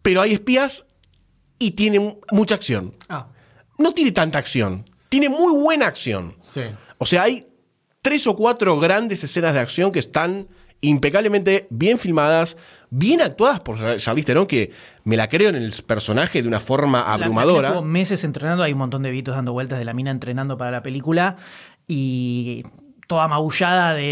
pero 0.02 0.20
hay 0.20 0.32
espías 0.34 0.86
y 1.58 1.72
tiene 1.72 2.00
mu- 2.00 2.16
mucha 2.32 2.54
acción. 2.56 2.92
Ah, 3.08 3.28
No 3.78 3.92
tiene 3.92 4.12
tanta 4.12 4.38
acción, 4.38 4.84
tiene 5.08 5.28
muy 5.28 5.52
buena 5.60 5.86
acción. 5.86 6.36
sí. 6.40 6.62
O 6.98 7.06
sea, 7.06 7.24
hay 7.24 7.46
tres 8.02 8.26
o 8.26 8.36
cuatro 8.36 8.78
grandes 8.78 9.24
escenas 9.24 9.52
de 9.54 9.60
acción 9.60 9.90
que 9.90 9.98
están 9.98 10.48
impecablemente 10.80 11.66
bien 11.70 11.98
filmadas, 11.98 12.56
bien 12.96 13.20
actuadas 13.20 13.60
por 13.60 13.78
Charlize 13.98 14.26
Theron, 14.26 14.46
que 14.46 14.70
me 15.04 15.16
la 15.16 15.28
creo 15.28 15.48
en 15.50 15.56
el 15.56 15.72
personaje 15.86 16.42
de 16.42 16.48
una 16.48 16.60
forma 16.60 17.02
abrumadora. 17.02 17.68
Estuvo 17.68 17.82
meses 17.84 18.22
entrenando, 18.24 18.62
hay 18.62 18.72
un 18.72 18.78
montón 18.78 19.02
de 19.02 19.10
videos 19.10 19.36
dando 19.36 19.52
vueltas 19.52 19.78
de 19.78 19.84
la 19.84 19.92
mina 19.94 20.10
entrenando 20.10 20.56
para 20.56 20.70
la 20.70 20.82
película 20.82 21.36
y 21.88 22.64
toda 23.06 23.28
magullada 23.28 23.92
de, 23.94 24.02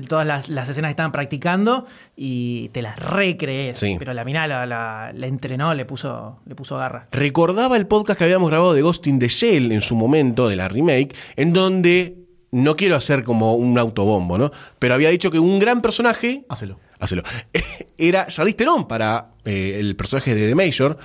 de 0.00 0.06
todas 0.06 0.26
las, 0.26 0.48
las 0.48 0.68
escenas 0.68 0.88
que 0.90 0.92
estaban 0.92 1.10
practicando 1.12 1.86
y 2.16 2.68
te 2.68 2.80
las 2.82 2.96
recrees. 2.98 3.78
Sí. 3.78 3.96
Pero 3.98 4.14
la 4.14 4.24
mina 4.24 4.46
la, 4.46 4.66
la- 4.66 5.12
la 5.12 5.26
entrenó, 5.26 5.74
le 5.74 5.84
puso, 5.84 6.38
le 6.46 6.54
puso 6.54 6.76
garra. 6.78 7.08
Recordaba 7.10 7.76
el 7.76 7.86
podcast 7.88 8.18
que 8.18 8.24
habíamos 8.24 8.50
grabado 8.50 8.72
de 8.72 8.82
Ghost 8.82 9.06
in 9.08 9.18
the 9.18 9.28
Shell 9.28 9.72
en 9.72 9.80
su 9.80 9.96
momento, 9.96 10.48
de 10.48 10.56
la 10.56 10.68
remake, 10.68 11.14
en 11.36 11.52
donde 11.52 12.18
no 12.52 12.76
quiero 12.76 12.96
hacer 12.96 13.24
como 13.24 13.54
un 13.54 13.78
autobombo, 13.78 14.38
¿no? 14.38 14.52
Pero 14.78 14.94
había 14.94 15.08
dicho 15.10 15.30
que 15.30 15.38
un 15.40 15.58
gran 15.58 15.82
personaje. 15.82 16.44
Hacelo. 16.48 16.78
Hacelo. 17.00 17.22
Era 17.98 18.26
Charlize 18.28 18.56
Theron 18.56 18.86
para 18.86 19.30
eh, 19.44 19.76
el 19.80 19.96
personaje 19.96 20.34
de 20.34 20.48
The 20.48 20.54
Major. 20.54 20.98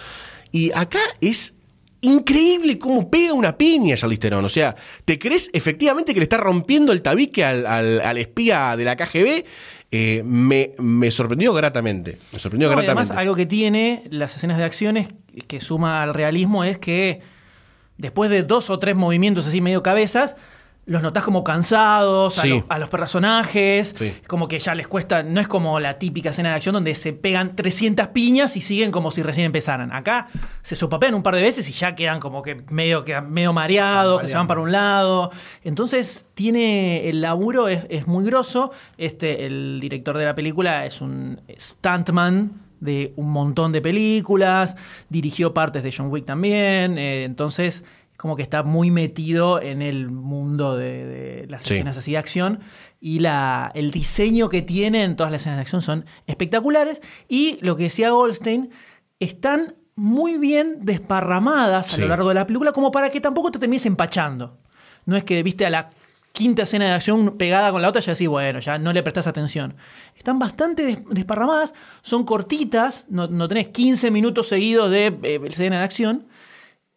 Y 0.52 0.72
acá 0.74 1.00
es 1.22 1.54
increíble 2.02 2.78
cómo 2.78 3.10
pega 3.10 3.34
una 3.34 3.58
piña 3.58 3.96
Charlize 3.96 4.20
Theron. 4.22 4.46
O 4.46 4.50
sea, 4.50 4.76
¿te 5.06 5.18
crees 5.18 5.50
efectivamente 5.54 6.14
que 6.14 6.20
le 6.20 6.24
está 6.24 6.38
rompiendo 6.38 6.94
el 6.94 7.02
tabique 7.02 7.44
al, 7.44 7.66
al- 7.66 8.02
al 8.02 8.18
espía 8.18 8.76
de 8.78 8.84
la 8.86 8.96
KGB? 8.96 9.44
Eh, 9.92 10.24
me, 10.26 10.72
me 10.80 11.10
sorprendió 11.12 11.54
gratamente. 11.54 12.18
Me 12.34 12.40
sorprendió 12.40 12.70
No, 12.70 12.76
gratamente. 12.76 13.02
además, 13.12 13.18
algo 13.22 13.36
que 13.36 13.46
tiene 13.46 14.04
las 14.10 14.36
escenas 14.36 14.58
de 14.58 14.64
acciones 14.66 15.08
que 15.48 15.60
suma 15.60 16.04
al 16.04 16.14
realismo 16.14 16.64
es 16.64 16.78
que 16.78 17.22
después 17.98 18.30
de 18.30 18.44
dos 18.44 18.70
o 18.70 18.80
tres 18.80 18.96
movimientos 18.96 19.48
así 19.48 19.62
medio 19.62 19.84
cabezas, 19.84 20.36
los 20.88 21.02
notás 21.02 21.24
como 21.24 21.44
cansados 21.44 22.38
a, 22.38 22.46
los, 22.46 22.64
a 22.70 22.78
los 22.78 22.90
personajes, 22.90 23.96
Sí. 23.98 24.14
como 24.28 24.48
que 24.48 24.60
ya 24.60 24.76
les 24.76 24.88
cuesta, 24.88 25.24
no 25.24 25.42
es 25.42 25.48
como 25.48 25.80
la 25.80 25.98
típica 25.98 26.30
escena 26.30 26.50
de 26.50 26.56
acción 26.56 26.74
donde 26.74 26.94
se 26.94 27.12
pegan 27.12 27.56
300 27.56 28.08
piñas 28.10 28.56
y 28.56 28.62
siguen 28.62 28.92
como 28.92 29.10
si 29.10 29.24
recién 29.24 29.48
empezaran. 29.48 29.92
Acá 29.92 30.28
se 30.62 30.76
sopapean 30.76 31.16
un 31.16 31.24
par 31.24 31.36
de 31.36 31.42
veces 31.42 31.68
y 31.70 31.74
ya 31.74 31.96
quedan 31.96 32.20
como 32.20 32.44
que 32.44 32.64
medio, 32.70 33.04
quedan 33.04 33.32
medio 33.32 33.52
mareados, 33.52 34.22
que 34.22 34.28
se 34.28 34.36
van 34.36 34.48
para 34.48 34.62
un 34.62 34.72
lado. 34.72 35.32
Entonces 35.64 36.28
tiene 36.36 37.10
el 37.10 37.20
laburo, 37.22 37.68
es, 37.68 37.86
es 37.90 38.06
muy 38.06 38.24
grosso. 38.24 38.72
Este, 38.98 39.48
el 39.48 39.80
director 39.82 40.16
de 40.18 40.26
la 40.26 40.36
película 40.36 40.86
es 40.86 41.02
un 41.02 41.42
stuntman 41.60 42.62
de 42.80 43.14
un 43.16 43.32
montón 43.32 43.72
de 43.72 43.82
películas, 43.82 44.76
dirigió 45.10 45.54
partes 45.54 45.82
de 45.82 45.92
John 45.96 46.12
Wick 46.12 46.26
también, 46.26 46.98
eh, 47.00 47.24
entonces 47.24 47.84
como 48.26 48.36
que 48.36 48.42
está 48.42 48.64
muy 48.64 48.90
metido 48.90 49.62
en 49.62 49.84
el 49.84 50.10
mundo 50.10 50.76
de, 50.76 51.06
de 51.06 51.46
las 51.48 51.62
Sí. 51.62 51.76
escenas 51.76 51.96
así 51.96 52.14
de 52.14 52.18
acción 52.18 52.60
y 53.00 53.20
la, 53.20 53.72
el 53.76 53.92
diseño 53.92 54.50
que 54.50 54.64
tiene 54.64 55.04
en 55.04 55.16
todas 55.16 55.32
las 55.32 55.42
escenas 55.42 55.58
de 55.58 55.62
acción 55.62 55.84
son 55.84 56.06
espectaculares 56.26 57.02
y 57.30 57.60
lo 57.62 57.78
que 57.78 57.84
decía 57.84 58.10
Goldstein, 58.10 58.72
están 59.20 59.76
muy 59.96 60.40
bien 60.40 60.80
desparramadas 60.82 61.88
a 61.88 61.92
Sí. 61.98 62.02
lo 62.02 62.08
largo 62.08 62.30
de 62.30 62.34
la 62.34 62.48
película 62.48 62.72
como 62.72 62.90
para 62.92 63.12
que 63.12 63.22
tampoco 63.22 63.52
te 63.52 63.60
termines 63.60 63.86
empachando. 63.86 64.58
No 65.06 65.16
es 65.16 65.24
que 65.24 65.44
viste 65.44 65.68
a 65.68 65.70
la 65.70 65.92
quinta 66.32 66.64
escena 66.64 66.86
de 66.86 66.92
acción 66.94 67.38
pegada 67.38 67.72
con 67.72 67.84
la 67.84 67.90
otra, 67.90 68.02
ya 68.02 68.14
decís, 68.14 68.28
bueno, 68.28 68.58
ya 68.60 68.80
no 68.80 68.92
le 68.92 69.04
prestás 69.04 69.28
atención. 69.28 69.76
Están 70.18 70.40
bastante 70.40 70.84
des- 70.84 71.00
desparramadas, 71.12 71.76
son 72.02 72.26
cortitas, 72.26 73.06
no, 73.08 73.28
no 73.28 73.48
tenés 73.48 73.68
15 73.68 74.10
minutos 74.10 74.48
seguidos 74.48 74.90
de 74.90 75.16
eh, 75.22 75.40
escena 75.46 75.78
de 75.78 75.84
acción. 75.84 76.26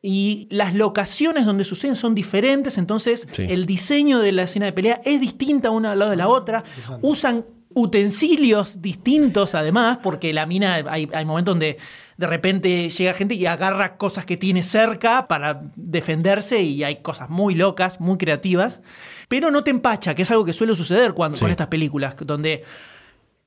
Y 0.01 0.47
las 0.51 0.75
locaciones 0.75 1.45
donde 1.45 1.65
suceden 1.65 1.97
son 1.97 2.15
diferentes, 2.15 2.79
entonces 2.79 3.27
Sí. 3.33 3.47
el 3.49 3.67
diseño 3.67 4.21
de 4.21 4.31
la 4.33 4.45
escena 4.45 4.67
de 4.67 4.73
pelea 4.73 5.01
es 5.05 5.21
distinta 5.21 5.71
una 5.71 5.93
al 5.93 5.99
lado 5.99 6.11
de 6.13 6.17
la 6.17 6.29
otra. 6.29 6.63
Usan 7.03 7.45
utensilios 7.75 8.81
distintos 8.81 9.55
además, 9.55 9.99
porque 10.03 10.33
la 10.33 10.47
mina 10.47 10.77
hay, 10.89 11.09
hay 11.13 11.25
momentos 11.25 11.53
donde 11.53 11.79
de 12.17 12.27
repente 12.27 12.91
llega 12.91 13.13
gente 13.15 13.35
y 13.35 13.47
agarra 13.47 13.97
cosas 13.97 14.25
que 14.27 14.37
tiene 14.37 14.63
cerca 14.63 15.27
para 15.29 15.63
defenderse 15.77 16.63
y 16.63 16.83
hay 16.85 16.97
cosas 17.03 17.29
muy 17.31 17.55
locas, 17.55 18.01
muy 18.01 18.19
creativas, 18.19 18.81
pero 19.29 19.51
no 19.51 19.63
te 19.65 19.71
empacha, 19.71 20.15
que 20.15 20.23
es 20.23 20.31
algo 20.31 20.45
que 20.45 20.53
suele 20.53 20.75
suceder 20.75 21.13
cuando, 21.15 21.37
Sí. 21.37 21.43
con 21.43 21.51
estas 21.51 21.69
películas, 21.69 22.15
donde 22.21 22.65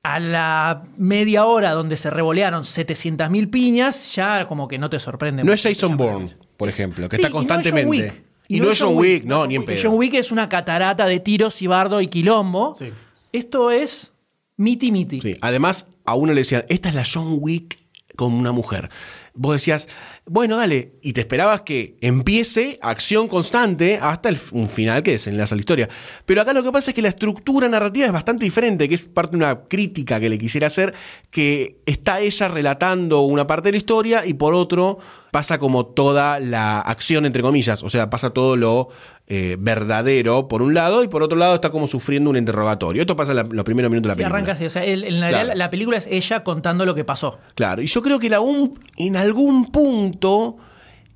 a 0.02 0.18
la 0.18 0.82
media 0.96 1.44
hora 1.44 1.70
donde 1.72 1.96
se 1.96 2.10
revolearon 2.10 2.64
700.000 2.64 3.50
piñas, 3.50 4.14
ya 4.14 4.48
como 4.48 4.66
que 4.66 4.78
no 4.78 4.90
te 4.90 4.98
sorprende. 4.98 5.44
No 5.44 5.52
mucho. 5.52 5.68
es 5.68 5.76
Jason 5.76 5.96
Bourne, 5.96 6.30
por 6.56 6.68
ejemplo, 6.68 7.08
que 7.08 7.16
Sí, 7.16 7.22
está 7.22 7.28
y 7.28 7.32
no 7.32 7.38
es 7.38 7.48
John 7.48 7.48
constantemente. 7.48 7.88
Wick. 7.88 8.24
Y 8.48 8.60
no 8.60 8.70
es 8.70 8.82
John 8.82 8.96
Wick, 8.96 9.24
no, 9.24 9.46
ni 9.46 9.54
en 9.54 9.64
pedo. 9.64 9.80
John 9.82 9.94
Wick 9.98 10.14
es 10.14 10.32
una 10.32 10.48
catarata 10.48 11.06
de 11.06 11.20
tiros 11.20 11.62
y 11.62 11.66
bardo 11.68 12.00
y 12.00 12.08
quilombo. 12.08 12.74
Sí. 12.76 12.90
Esto 13.32 13.70
es 13.70 14.12
miti 14.56 14.90
miti. 14.92 15.20
Sí. 15.20 15.36
Además, 15.40 15.86
a 16.04 16.14
uno 16.14 16.32
le 16.32 16.40
decían, 16.40 16.64
esta 16.68 16.88
es 16.88 16.94
la 16.94 17.04
John 17.10 17.36
Wick 17.40 17.78
con 18.16 18.32
una 18.34 18.52
mujer. 18.52 18.90
Vos 19.34 19.54
decías, 19.54 19.88
bueno, 20.24 20.56
dale, 20.56 20.92
y 21.02 21.12
te 21.14 21.20
esperabas 21.22 21.62
que 21.62 21.96
empiece 22.00 22.78
acción 22.80 23.26
constante 23.26 23.98
hasta 24.00 24.28
el, 24.28 24.38
un 24.52 24.68
final 24.68 25.02
que 25.02 25.10
desenlaza 25.12 25.56
la 25.56 25.60
historia. 25.60 25.88
Pero 26.24 26.40
acá 26.42 26.52
lo 26.52 26.62
que 26.62 26.70
pasa 26.70 26.92
es 26.92 26.94
que 26.94 27.02
la 27.02 27.08
estructura 27.08 27.68
narrativa 27.68 28.06
es 28.06 28.12
bastante 28.12 28.44
diferente, 28.44 28.88
que 28.88 28.94
es 28.94 29.04
parte 29.04 29.32
de 29.32 29.38
una 29.38 29.62
crítica 29.64 30.20
que 30.20 30.30
le 30.30 30.38
quisiera 30.38 30.68
hacer, 30.68 30.94
que 31.30 31.78
está 31.86 32.20
ella 32.20 32.46
relatando 32.48 33.22
una 33.22 33.46
parte 33.48 33.68
de 33.68 33.72
la 33.72 33.78
historia 33.78 34.24
y 34.24 34.34
por 34.34 34.54
otro 34.54 34.98
pasa 35.32 35.58
como 35.58 35.86
toda 35.86 36.38
la 36.40 36.80
acción, 36.80 37.26
entre 37.26 37.42
comillas, 37.42 37.82
o 37.82 37.90
sea, 37.90 38.08
pasa 38.10 38.30
todo 38.30 38.56
lo 38.56 38.88
eh, 39.28 39.56
verdadero 39.58 40.46
por 40.46 40.60
un 40.60 40.74
lado 40.74 41.02
y 41.02 41.08
por 41.08 41.22
otro 41.22 41.38
lado 41.38 41.54
está 41.54 41.70
como 41.70 41.86
sufriendo 41.86 42.28
un 42.28 42.36
interrogatorio. 42.36 43.00
Esto 43.00 43.16
pasa 43.16 43.30
en 43.30 43.36
la- 43.38 43.42
los 43.44 43.64
primeros 43.64 43.90
minutos 43.90 44.08
de 44.08 44.08
la 44.08 44.14
Sí, 44.14 44.18
película. 44.18 44.36
arranca 44.36 44.52
así. 44.52 44.66
O 44.66 44.70
sea, 44.70 44.84
el- 44.84 45.04
en 45.04 45.16
Claro. 45.26 45.54
la 45.54 45.70
película 45.70 45.96
es 45.96 46.06
ella 46.10 46.44
contando 46.44 46.84
lo 46.84 46.94
que 46.94 47.04
pasó. 47.04 47.38
Claro, 47.54 47.80
y 47.80 47.86
yo 47.86 48.02
creo 48.02 48.18
que 48.18 48.28
la 48.28 48.40
un- 48.40 48.78
en 48.98 49.16
algún 49.16 49.70
punto 49.72 50.11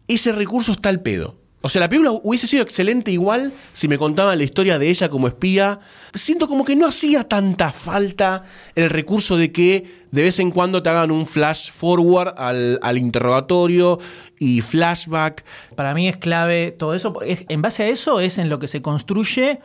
ese 0.08 0.32
recurso 0.32 0.72
está 0.72 0.88
al 0.88 1.00
pedo. 1.00 1.34
O 1.62 1.68
sea, 1.68 1.80
la 1.80 1.88
película 1.88 2.12
hubiese 2.22 2.46
sido 2.46 2.62
excelente 2.62 3.10
igual 3.10 3.52
si 3.72 3.88
me 3.88 3.98
contaban 3.98 4.38
la 4.38 4.44
historia 4.44 4.78
de 4.78 4.88
ella 4.88 5.08
como 5.08 5.26
espía. 5.26 5.80
Siento 6.14 6.46
como 6.46 6.64
que 6.64 6.76
no 6.76 6.86
hacía 6.86 7.24
tanta 7.24 7.72
falta 7.72 8.44
el 8.76 8.88
recurso 8.88 9.36
de 9.36 9.50
que 9.50 10.06
de 10.12 10.22
vez 10.22 10.38
en 10.38 10.52
cuando 10.52 10.80
te 10.82 10.90
hagan 10.90 11.10
un 11.10 11.26
flash 11.26 11.72
forward 11.72 12.34
al, 12.38 12.78
al 12.82 12.98
interrogatorio 12.98 13.98
y 14.38 14.60
flashback. 14.60 15.44
Para 15.74 15.92
mí 15.92 16.08
es 16.08 16.16
clave 16.18 16.70
todo 16.70 16.94
eso. 16.94 17.20
Es- 17.22 17.44
en 17.48 17.62
base 17.62 17.82
a 17.82 17.88
eso 17.88 18.20
es 18.20 18.38
en 18.38 18.48
lo 18.48 18.60
que 18.60 18.68
se 18.68 18.80
construye 18.80 19.60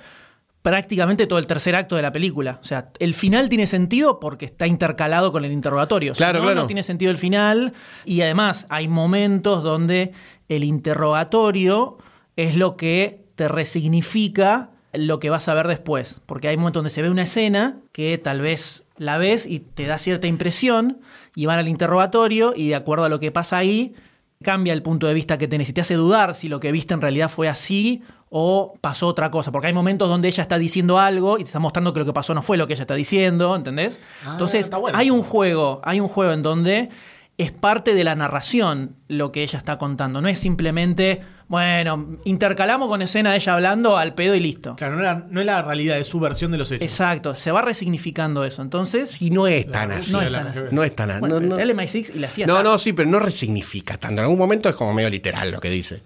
prácticamente 0.61 1.27
todo 1.27 1.39
el 1.39 1.47
tercer 1.47 1.75
acto 1.75 1.95
de 1.95 2.01
la 2.01 2.11
película. 2.11 2.59
O 2.61 2.65
sea, 2.65 2.89
el 2.99 3.13
final 3.13 3.49
tiene 3.49 3.67
sentido 3.67 4.19
porque 4.19 4.45
está 4.45 4.67
intercalado 4.67 5.31
con 5.31 5.45
el 5.45 5.51
interrogatorio. 5.51 6.13
Si 6.13 6.19
Claro, 6.19 6.39
no, 6.39 6.45
claro. 6.45 6.61
no 6.61 6.67
tiene 6.67 6.83
sentido 6.83 7.11
el 7.11 7.17
final. 7.17 7.73
Y 8.05 8.21
además 8.21 8.67
hay 8.69 8.87
momentos 8.87 9.63
donde 9.63 10.11
el 10.49 10.63
interrogatorio 10.63 11.97
es 12.35 12.55
lo 12.55 12.77
que 12.77 13.25
te 13.35 13.47
resignifica 13.47 14.71
lo 14.93 15.19
que 15.19 15.29
vas 15.29 15.47
a 15.47 15.53
ver 15.53 15.67
después. 15.67 16.21
Porque 16.25 16.47
hay 16.47 16.57
momentos 16.57 16.79
donde 16.79 16.89
se 16.89 17.01
ve 17.01 17.09
una 17.09 17.23
escena 17.23 17.77
que 17.91 18.17
tal 18.17 18.41
vez 18.41 18.83
la 18.97 19.17
ves 19.17 19.45
y 19.45 19.59
te 19.59 19.87
da 19.87 19.97
cierta 19.97 20.27
impresión 20.27 20.99
y 21.35 21.45
van 21.45 21.59
al 21.59 21.67
interrogatorio 21.67 22.53
y 22.55 22.69
de 22.69 22.75
acuerdo 22.75 23.05
a 23.05 23.09
lo 23.09 23.19
que 23.19 23.31
pasa 23.31 23.57
ahí, 23.57 23.95
cambia 24.41 24.73
el 24.73 24.81
punto 24.81 25.07
de 25.07 25.13
vista 25.13 25.37
que 25.37 25.47
tenés 25.47 25.69
y 25.69 25.73
te 25.73 25.81
hace 25.81 25.95
dudar 25.95 26.35
si 26.35 26.49
lo 26.49 26.59
que 26.59 26.71
viste 26.71 26.93
en 26.93 27.01
realidad 27.01 27.29
fue 27.29 27.47
así 27.47 28.01
o 28.29 28.73
pasó 28.81 29.07
otra 29.07 29.29
cosa. 29.29 29.51
Porque 29.51 29.67
hay 29.67 29.73
momentos 29.73 30.09
donde 30.09 30.27
ella 30.27 30.41
está 30.41 30.57
diciendo 30.57 30.99
algo 30.99 31.37
y 31.37 31.43
te 31.43 31.47
está 31.47 31.59
mostrando 31.59 31.93
que 31.93 31.99
lo 31.99 32.05
que 32.05 32.13
pasó 32.13 32.33
no 32.33 32.41
fue 32.41 32.57
lo 32.57 32.67
que 32.67 32.73
ella 32.73 32.83
está 32.83 32.95
diciendo, 32.95 33.55
¿entendés? 33.55 33.99
Ah, 34.25 34.31
Entonces, 34.33 34.69
bueno 34.69 34.97
hay 34.97 35.09
un 35.09 35.23
juego, 35.23 35.81
hay 35.83 35.99
un 35.99 36.07
juego 36.07 36.31
en 36.31 36.41
donde 36.41 36.89
es 37.37 37.51
parte 37.51 37.93
de 37.95 38.03
la 38.03 38.15
narración 38.15 38.95
lo 39.07 39.31
que 39.31 39.43
ella 39.43 39.57
está 39.57 39.77
contando. 39.77 40.21
No 40.21 40.27
es 40.27 40.39
simplemente, 40.39 41.21
bueno, 41.51 42.17
intercalamos 42.23 42.87
con 42.87 43.01
escena 43.01 43.31
de 43.31 43.35
ella 43.35 43.55
hablando 43.55 43.97
al 43.97 44.13
pedo 44.15 44.35
y 44.35 44.39
listo. 44.39 44.77
Claro, 44.77 44.95
no, 45.29 45.39
es 45.41 45.45
la 45.45 45.61
realidad, 45.61 45.99
es 45.99 46.07
su 46.07 46.17
versión 46.21 46.49
de 46.53 46.57
los 46.57 46.71
hechos. 46.71 46.81
Exacto, 46.85 47.35
se 47.35 47.51
va 47.51 47.61
resignificando 47.61 48.45
eso. 48.45 48.61
Entonces, 48.61 49.21
Y 49.21 49.31
no 49.31 49.47
es 49.47 49.69
tan 49.69 49.91
así. 49.91 50.13
no 50.13 50.21
es 50.21 50.31
la 50.31 50.39
tan 50.43 50.47
así. 50.47 50.59
No 50.71 50.83
es 50.85 50.95
tan 50.95 51.11
así. 51.11 51.19
Bueno, 51.19 51.41
no, 51.41 51.47
no. 51.57 51.59
el 51.59 51.75
MI6 51.75 52.15
y 52.15 52.19
la 52.19 52.29
CIA 52.29 52.47
No, 52.47 52.63
no, 52.63 52.79
sí, 52.79 52.93
pero 52.93 53.09
no 53.09 53.19
resignifica 53.19 53.97
tanto. 53.97 54.13
En 54.21 54.23
algún 54.23 54.39
momento 54.39 54.69
es 54.69 54.75
como 54.75 54.93
medio 54.93 55.09
literal 55.09 55.51
lo 55.51 55.59
que 55.59 55.69
dice. 55.69 56.01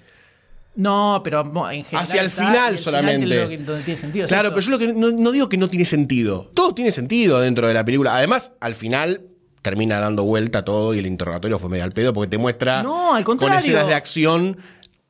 No, 0.77 1.21
pero 1.23 1.41
en 1.71 1.83
general. 1.83 2.03
Hacia 2.03 2.21
el 2.21 2.31
final 2.31 2.73
el 2.73 2.79
solamente. 2.79 3.25
es 3.35 3.41
lo 3.43 3.47
que- 3.49 3.57
donde 3.59 3.83
tiene 3.83 3.99
sentido. 4.01 4.25
es 4.25 4.29
Claro, 4.31 4.49
pero 4.49 4.61
yo 4.61 4.71
lo 4.71 4.79
que 4.79 4.93
no, 4.93 5.11
no 5.11 5.31
digo 5.31 5.47
que 5.47 5.57
no 5.57 5.67
tiene 5.69 5.85
sentido. 5.85 6.49
Todo 6.55 6.73
tiene 6.73 6.91
sentido 6.91 7.39
dentro 7.39 7.67
de 7.67 7.73
la 7.75 7.85
película. 7.85 8.15
Además, 8.15 8.51
al 8.59 8.73
final 8.73 9.21
termina 9.61 9.99
dando 9.99 10.23
vuelta 10.23 10.63
todo 10.65 10.93
y 10.93 10.99
el 10.99 11.05
interrogatorio 11.07 11.57
fue 11.59 11.69
medio 11.69 11.83
al 11.85 11.91
pedo 11.91 12.13
porque 12.13 12.29
te 12.29 12.37
muestra 12.37 12.83
No, 12.83 13.15
al 13.15 13.23
contrario. 13.23 13.53
con 13.55 13.63
escenas 13.63 13.87
de 13.87 13.93
acción, 13.95 14.57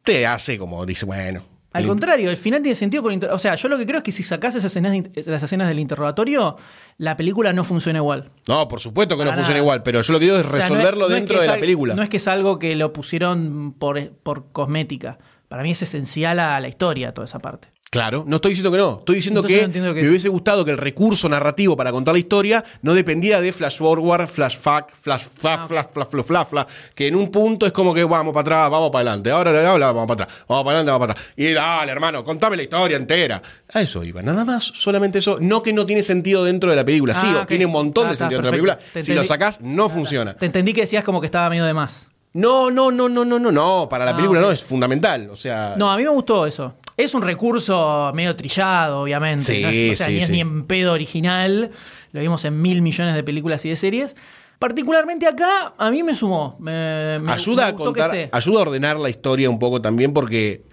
te 0.06 0.26
hace 0.26 0.58
como 0.58 0.86
dice, 0.86 1.06
bueno. 1.06 1.44
Al 1.74 1.82
el- 1.82 1.90
contrario, 1.90 2.30
el 2.30 2.38
final 2.38 2.62
tiene 2.62 2.74
sentido 2.76 3.04
con 3.04 3.22
O 3.26 3.38
sea, 3.38 3.56
yo 3.56 3.68
lo 3.68 3.78
que 3.78 3.86
creo 3.86 3.98
es 3.98 4.04
que 4.04 4.14
si 4.14 4.24
sacás 4.24 4.56
esas 4.56 4.72
escenas, 4.72 4.94
de- 4.94 5.24
las 5.26 5.44
escenas 5.44 5.68
del 5.68 5.80
interrogatorio, 5.80 6.56
la 6.98 7.18
película 7.18 7.52
no 7.52 7.66
funciona 7.66 8.00
igual. 8.00 8.32
No, 8.48 8.70
por 8.70 8.80
supuesto 8.80 9.18
que 9.18 9.26
no 9.26 9.34
funciona 9.34 9.60
igual, 9.60 9.84
pero 9.84 10.02
yo 10.02 10.14
lo 10.14 10.20
que 10.20 10.26
digo 10.26 10.38
es 10.38 10.46
O 10.46 10.50
sea, 10.50 10.52
no 10.52 10.64
es- 10.64 10.70
resolverlo 10.70 11.08
es 11.08 11.14
dentro 11.14 11.36
que 11.38 11.42
de 11.42 11.48
la 11.50 11.58
película. 11.60 11.94
No 11.96 12.02
es 12.04 12.08
que 12.10 12.16
es 12.18 12.28
algo 12.30 12.60
que 12.60 12.76
lo 12.78 12.94
pusieron 12.94 13.74
por, 13.78 14.10
por 14.12 14.54
cosmética. 14.54 15.18
Para 15.50 15.64
mí 15.64 15.72
es 15.72 15.82
esencial 15.82 16.40
a 16.40 16.58
la 16.62 16.68
historia 16.70 17.14
toda 17.14 17.26
esa 17.26 17.40
parte. 17.40 17.68
Claro, 17.96 18.26
no 18.28 18.36
estoy 18.36 18.52
diciendo 18.52 18.72
que 18.72 18.78
no. 18.78 18.98
Estoy 19.00 19.16
diciendo 19.16 19.40
Entonces 19.40 19.70
que, 19.72 19.80
no 19.80 19.94
qué 19.94 19.94
me 19.94 20.02
es. 20.02 20.10
hubiese 20.10 20.28
gustado 20.30 20.66
que 20.66 20.72
el 20.72 20.78
recurso 20.78 21.30
narrativo 21.30 21.78
para 21.78 21.92
contar 21.94 22.14
la 22.14 22.20
historia 22.20 22.64
no 22.82 22.94
dependiera 22.94 23.40
de 23.40 23.54
flash 23.54 23.78
forward, 23.78 24.28
flash 24.28 24.58
fact, 24.58 24.92
flash 25.02 25.24
flash 25.24 25.60
Ah. 25.62 25.66
flash 25.68 25.86
flash 25.94 26.08
flash 26.10 26.26
flash, 26.26 26.46
flash, 26.48 26.66
que 26.94 27.08
en 27.08 27.16
un 27.16 27.32
punto 27.32 27.66
es 27.66 27.72
como 27.72 27.94
que 27.94 28.04
vamos 28.04 28.34
para 28.34 28.42
atrás, 28.42 28.70
vamos 28.70 28.90
para 28.92 29.12
adelante. 29.12 29.32
Ahora 29.32 29.52
vamos 29.94 30.08
para 30.08 30.24
atrás, 30.26 30.40
vamos 30.48 30.64
para 30.66 30.78
adelante, 30.78 30.92
vamos 30.92 31.08
para 31.08 31.12
atrás. 31.14 31.34
Y 31.38 31.54
dale, 31.54 31.92
hermano, 31.94 32.24
contame 32.26 32.58
la 32.58 32.64
historia 32.64 32.98
entera. 32.98 33.42
A 33.74 33.82
eso 33.82 34.04
iba, 34.04 34.22
nada 34.22 34.44
más, 34.44 34.64
solamente 34.76 35.20
eso. 35.20 35.38
No 35.40 35.64
que 35.64 35.72
no 35.72 35.86
tiene 35.86 36.04
sentido 36.04 36.44
dentro 36.44 36.70
de 36.70 36.76
la 36.76 36.84
película. 36.84 37.14
Sí, 37.14 37.28
Ah, 37.30 37.38
o 37.40 37.42
ok. 37.44 37.48
tiene 37.48 37.66
un 37.66 37.72
montón 37.72 38.08
Ah, 38.08 38.10
de 38.10 38.16
sentido 38.18 38.42
dentro 38.42 38.58
de 38.62 38.68
la 38.68 38.78
película. 38.78 39.02
Si 39.02 39.14
lo 39.14 39.24
sacás, 39.24 39.62
no 39.62 39.88
funciona. 39.90 40.34
Te 40.36 40.46
entendí 40.48 40.74
que 40.74 40.82
decías 40.82 41.04
como 41.06 41.22
que 41.22 41.28
estaba 41.28 41.50
medio 41.50 41.64
de 41.64 41.74
más. 41.74 42.08
No, 42.36 42.70
no, 42.70 42.92
no, 42.92 43.08
no, 43.10 43.24
no, 43.26 43.40
no, 43.40 43.52
no. 43.52 43.88
Para 43.90 44.06
la 44.06 44.12
Ah, 44.12 44.16
película 44.16 44.40
ok. 44.42 44.46
no, 44.48 44.52
es 44.52 44.64
fundamental. 44.64 45.30
O 45.32 45.36
sea. 45.36 45.74
No, 45.78 45.92
a 45.92 45.98
mí 45.98 46.04
me 46.04 46.10
gustó 46.10 46.46
eso. 46.46 46.74
Es 46.98 47.14
un 47.14 47.22
recurso 47.22 48.12
medio 48.14 48.36
trillado, 48.36 49.02
obviamente. 49.02 49.44
Sí, 49.44 49.62
¿no? 49.62 49.94
O 49.94 49.96
sea, 49.96 50.08
sí, 50.08 50.14
ni 50.14 50.20
es 50.20 50.26
sí. 50.28 50.32
ni 50.34 50.40
en 50.42 50.66
pedo 50.66 50.94
original. 50.94 51.72
Lo 52.12 52.22
vimos 52.22 52.44
en 52.46 52.62
mil 52.62 52.82
millones 52.82 53.16
de 53.16 53.24
películas 53.24 53.64
y 53.66 53.70
de 53.70 53.76
series. 53.76 54.16
Particularmente 54.60 55.28
acá, 55.28 55.74
a 55.78 55.92
mí 55.92 56.02
me 56.04 56.16
sumó. 56.16 56.56
Me, 56.60 57.20
me- 57.20 57.34
ayuda 57.34 57.64
me 57.64 57.70
a 57.70 57.72
gustó 57.72 57.94
que 57.94 58.00
contar, 58.02 58.16
esté. 58.16 58.30
ayuda 58.36 58.60
a 58.60 58.62
ordenar 58.62 58.98
la 58.98 59.10
historia 59.10 59.50
un 59.50 59.60
poco 59.60 59.82
también 59.82 60.14
porque 60.14 60.64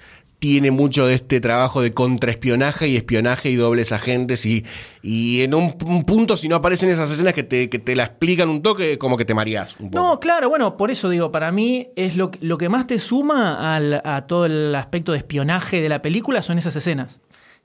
tiene 0.42 0.72
mucho 0.72 1.06
de 1.06 1.14
este 1.14 1.40
trabajo 1.40 1.82
de 1.82 1.94
contraespionaje 1.94 2.88
y 2.88 2.96
espionaje 2.96 3.48
y 3.48 3.54
dobles 3.54 3.92
agentes 3.92 4.44
y, 4.44 4.64
y 5.00 5.42
en 5.42 5.54
un, 5.54 5.76
un 5.86 6.02
punto 6.02 6.36
si 6.36 6.48
no 6.48 6.56
aparecen 6.56 6.90
esas 6.90 7.12
escenas 7.12 7.32
que 7.32 7.44
te, 7.44 7.70
que 7.70 7.78
te 7.78 7.94
la 7.94 8.02
explican 8.02 8.48
un 8.48 8.60
toque 8.60 8.98
como 8.98 9.16
que 9.16 9.24
te 9.24 9.34
mareás 9.34 9.76
un 9.78 9.92
poco. 9.92 10.02
No, 10.04 10.18
claro, 10.18 10.48
bueno, 10.48 10.76
por 10.76 10.90
eso 10.90 11.08
digo, 11.08 11.30
para 11.30 11.52
mí 11.52 11.90
es 11.94 12.16
lo, 12.16 12.32
lo 12.40 12.58
que 12.58 12.68
más 12.68 12.88
te 12.88 12.98
suma 12.98 13.76
al- 13.76 14.02
a 14.04 14.26
todo 14.26 14.46
el 14.46 14.74
aspecto 14.74 15.12
de 15.12 15.18
espionaje 15.18 15.80
de 15.80 15.88
la 15.88 16.02
película 16.02 16.42
son 16.42 16.58
esas 16.58 16.74
escenas. 16.74 17.20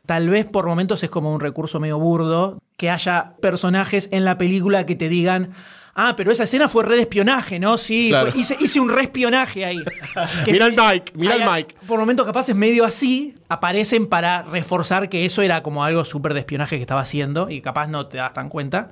Tal 0.06 0.30
vez 0.30 0.46
por 0.46 0.68
momentos 0.68 1.04
es 1.04 1.10
como 1.10 1.34
un 1.34 1.40
recurso 1.40 1.80
medio 1.80 1.98
burdo 1.98 2.60
que 2.78 2.92
haya 2.92 3.34
personajes 3.42 4.08
en 4.12 4.24
la 4.24 4.38
película 4.38 4.86
que 4.86 4.96
te 4.96 5.10
digan, 5.10 5.50
ah, 6.00 6.14
pero 6.16 6.32
esa 6.32 6.44
escena 6.46 6.70
fue 6.70 6.84
re 6.86 6.96
de 6.96 7.02
espionaje, 7.02 7.60
¿no? 7.60 7.78
Sí, 7.78 8.10
Claro. 8.10 8.32
fue- 8.32 8.40
hice, 8.40 8.56
hice 8.60 8.80
un 8.80 8.88
re 8.90 9.02
espionaje 9.04 9.66
ahí. 9.66 9.80
Mira 10.48 10.68
el 10.68 10.76
Mike, 10.78 11.12
mira 11.16 11.36
el 11.36 11.44
Mike. 11.50 11.76
Por 11.88 12.00
momentos 12.00 12.26
capaz 12.26 12.48
es 12.50 12.56
medio 12.56 12.86
así, 12.86 13.36
aparecen 13.50 14.08
para 14.08 14.44
reforzar 14.44 15.10
que 15.10 15.26
eso 15.26 15.42
era 15.42 15.62
como 15.64 15.84
algo 15.84 16.06
súper 16.06 16.34
de 16.34 16.40
espionaje 16.42 16.76
que 16.78 16.82
estaba 16.84 17.02
haciendo 17.02 17.50
y 17.50 17.62
capaz 17.62 17.88
no 17.88 18.06
te 18.08 18.18
das 18.18 18.34
tan 18.34 18.48
cuenta 18.50 18.92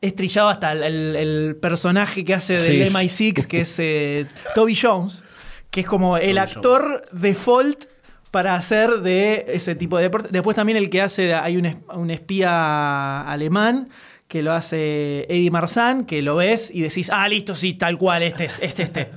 estrellado 0.00 0.48
hasta 0.48 0.72
el, 0.72 0.82
el- 0.84 1.16
el 1.16 1.56
personaje 1.56 2.24
que 2.24 2.34
hace 2.34 2.54
del 2.54 2.88
Sí, 2.88 2.94
MI6, 2.94 3.46
que 3.46 3.60
es 3.62 3.76
eh, 3.80 4.26
Toby 4.54 4.76
Jones, 4.80 5.22
que 5.70 5.80
es 5.80 5.86
como 5.86 6.16
el 6.16 6.38
actor 6.38 7.06
default 7.12 7.84
para 8.30 8.54
hacer 8.54 9.00
de 9.00 9.46
ese 9.48 9.74
tipo 9.74 9.96
de 9.96 10.04
deporte. 10.04 10.28
Después 10.30 10.54
también 10.54 10.76
el 10.78 10.88
que 10.90 11.02
hace, 11.02 11.34
hay 11.34 11.56
un 11.56 12.10
espía 12.10 13.22
alemán 13.22 13.88
que 14.28 14.42
lo 14.42 14.52
hace 14.52 15.24
Eddie 15.28 15.50
Marsan, 15.50 16.04
que 16.04 16.22
lo 16.22 16.36
ves 16.36 16.70
y 16.72 16.82
decís, 16.82 17.10
ah, 17.12 17.26
listo, 17.28 17.54
sí, 17.54 17.74
tal 17.74 17.96
cual, 17.98 18.22
este 18.22 18.44
es 18.44 18.58
este, 18.62 18.82
este. 18.84 19.10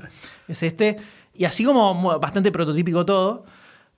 es 0.48 0.64
este. 0.64 0.98
Y 1.36 1.46
así 1.46 1.64
como 1.64 2.18
bastante 2.20 2.52
prototípico 2.52 3.06
todo. 3.06 3.46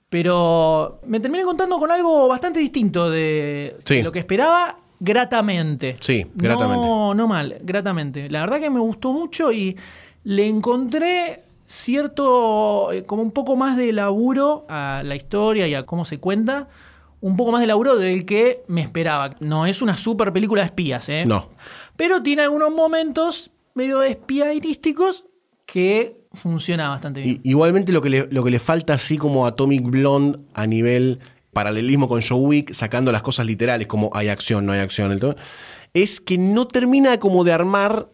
Pero 0.08 1.00
me 1.06 1.18
terminé 1.18 1.42
contando 1.44 1.78
con 1.78 1.90
algo 1.90 2.28
bastante 2.28 2.60
distinto 2.60 3.10
de, 3.10 3.76
Sí. 3.84 3.96
de 3.96 4.02
lo 4.04 4.12
que 4.12 4.20
esperaba 4.20 4.78
gratamente. 5.00 5.96
Sí, 6.00 6.26
gratamente. 6.34 6.86
No, 6.86 7.14
no 7.14 7.26
mal, 7.26 7.56
gratamente. 7.62 8.28
La 8.30 8.40
verdad 8.40 8.60
que 8.60 8.70
me 8.70 8.78
gustó 8.80 9.12
mucho 9.12 9.50
y 9.50 9.76
le 10.24 10.46
encontré 10.46 11.42
cierto, 11.66 12.92
eh, 12.92 13.04
como 13.04 13.22
un 13.22 13.32
poco 13.32 13.56
más 13.56 13.76
de 13.76 13.92
laburo 13.92 14.66
a 14.68 15.02
la 15.04 15.16
historia 15.16 15.66
y 15.66 15.74
a 15.74 15.84
cómo 15.84 16.04
se 16.04 16.18
cuenta. 16.20 16.68
Un 17.24 17.38
poco 17.38 17.52
más 17.52 17.62
de 17.62 17.66
laburo 17.66 17.96
del 17.96 18.26
que 18.26 18.64
me 18.68 18.82
esperaba. 18.82 19.30
No 19.40 19.64
es 19.64 19.80
una 19.80 19.96
super 19.96 20.30
película 20.30 20.60
de 20.60 20.66
espías, 20.66 21.08
¿eh? 21.08 21.24
No. 21.26 21.48
Pero 21.96 22.22
tiene 22.22 22.42
algunos 22.42 22.70
momentos 22.70 23.50
medio 23.72 24.02
espiairísticos 24.02 25.24
que 25.64 26.18
funciona 26.34 26.90
bastante 26.90 27.22
bien. 27.22 27.40
Igualmente 27.42 27.92
lo 27.92 28.02
que, 28.02 28.10
le, 28.10 28.28
lo 28.30 28.44
que 28.44 28.50
le 28.50 28.58
falta 28.58 28.92
así 28.92 29.16
como 29.16 29.46
Atomic 29.46 29.84
Blonde 29.84 30.40
a 30.52 30.66
nivel 30.66 31.20
paralelismo 31.54 32.10
con 32.10 32.20
Joe 32.20 32.38
Wick, 32.38 32.74
sacando 32.74 33.10
las 33.10 33.22
cosas 33.22 33.46
literales 33.46 33.86
como 33.86 34.10
hay 34.12 34.28
acción, 34.28 34.66
no 34.66 34.72
hay 34.72 34.80
acción, 34.80 35.10
el 35.10 35.20
todo, 35.20 35.36
es 35.94 36.20
que 36.20 36.36
no 36.36 36.66
termina 36.68 37.18
como 37.18 37.42
de 37.42 37.52
armar, 37.52 38.10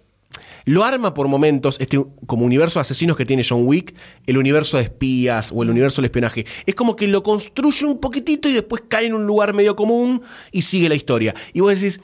lo 0.65 0.85
arma 0.85 1.15
por 1.15 1.29
momentos, 1.29 1.77
este 1.81 2.03
como 2.27 2.45
universo 2.45 2.79
de 2.79 2.83
asesinos 2.83 3.17
que 3.17 3.25
tiene 3.27 3.45
John 3.49 3.63
Wick, 3.67 3.95
el 4.27 4.39
universo 4.39 4.77
de 4.77 4.85
espías 4.85 5.51
o 5.55 5.63
el 5.63 5.71
universo 5.71 6.01
del 6.01 6.07
espionaje. 6.07 6.47
Es 6.67 6.75
como 6.75 6.97
que 6.97 7.09
lo 7.09 7.23
construye 7.23 7.87
un 7.87 7.99
poquitito 8.01 8.49
y 8.49 8.53
después 8.53 8.83
cae 8.89 9.07
en 9.07 9.15
un 9.15 9.27
lugar 9.27 9.55
medio 9.55 9.77
común 9.77 10.23
y 10.53 10.63
sigue 10.63 10.89
la 10.89 10.95
historia. 10.95 11.35
Y 11.53 11.61
vos 11.61 11.75
decís, 11.75 12.01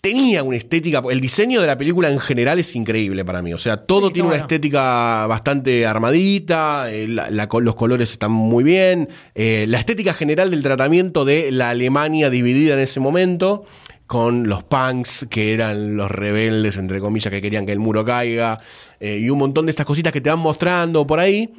tenía 0.00 0.44
una 0.44 0.56
estética, 0.56 1.02
el 1.10 1.20
diseño 1.20 1.60
de 1.60 1.66
la 1.66 1.76
película 1.76 2.08
en 2.10 2.20
general 2.20 2.60
es 2.60 2.76
increíble 2.76 3.24
para 3.24 3.42
mí, 3.42 3.52
o 3.52 3.58
sea, 3.58 3.78
todo 3.78 4.08
Sí, 4.08 4.12
tiene 4.14 4.28
una 4.28 4.36
estética 4.36 5.26
bastante 5.26 5.84
armadita, 5.84 6.92
eh, 6.92 7.08
la- 7.08 7.28
la- 7.30 7.48
los 7.60 7.74
colores 7.74 8.12
están 8.12 8.30
muy 8.30 8.62
bien, 8.62 9.08
eh, 9.34 9.64
la 9.68 9.78
estética 9.80 10.14
general 10.14 10.50
del 10.52 10.62
tratamiento 10.62 11.24
de 11.24 11.50
la 11.50 11.70
Alemania 11.70 12.30
dividida 12.30 12.74
en 12.74 12.80
ese 12.80 13.00
momento, 13.00 13.64
con 14.06 14.48
los 14.48 14.62
punks 14.62 15.26
que 15.28 15.52
eran 15.52 15.96
los 15.96 16.10
rebeldes, 16.10 16.76
entre 16.76 17.00
comillas, 17.00 17.30
que 17.30 17.42
querían 17.42 17.66
que 17.66 17.72
el 17.72 17.80
muro 17.80 18.04
caiga, 18.04 18.58
eh, 19.00 19.18
y 19.18 19.30
un 19.30 19.38
montón 19.38 19.66
de 19.66 19.70
estas 19.70 19.86
cositas 19.86 20.12
que 20.12 20.20
te 20.20 20.30
van 20.30 20.38
mostrando 20.38 21.06
por 21.06 21.18
ahí. 21.18 21.52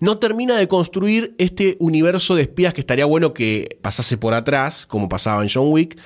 No 0.00 0.18
termina 0.18 0.56
de 0.56 0.68
construir 0.68 1.34
este 1.38 1.76
universo 1.80 2.34
de 2.34 2.42
espías 2.42 2.74
que 2.74 2.80
estaría 2.80 3.04
bueno 3.04 3.34
que 3.34 3.78
pasase 3.82 4.16
por 4.16 4.34
atrás, 4.34 4.86
como 4.86 5.08
pasaba 5.08 5.42
en 5.42 5.48
John 5.52 5.72
Wick. 5.72 5.98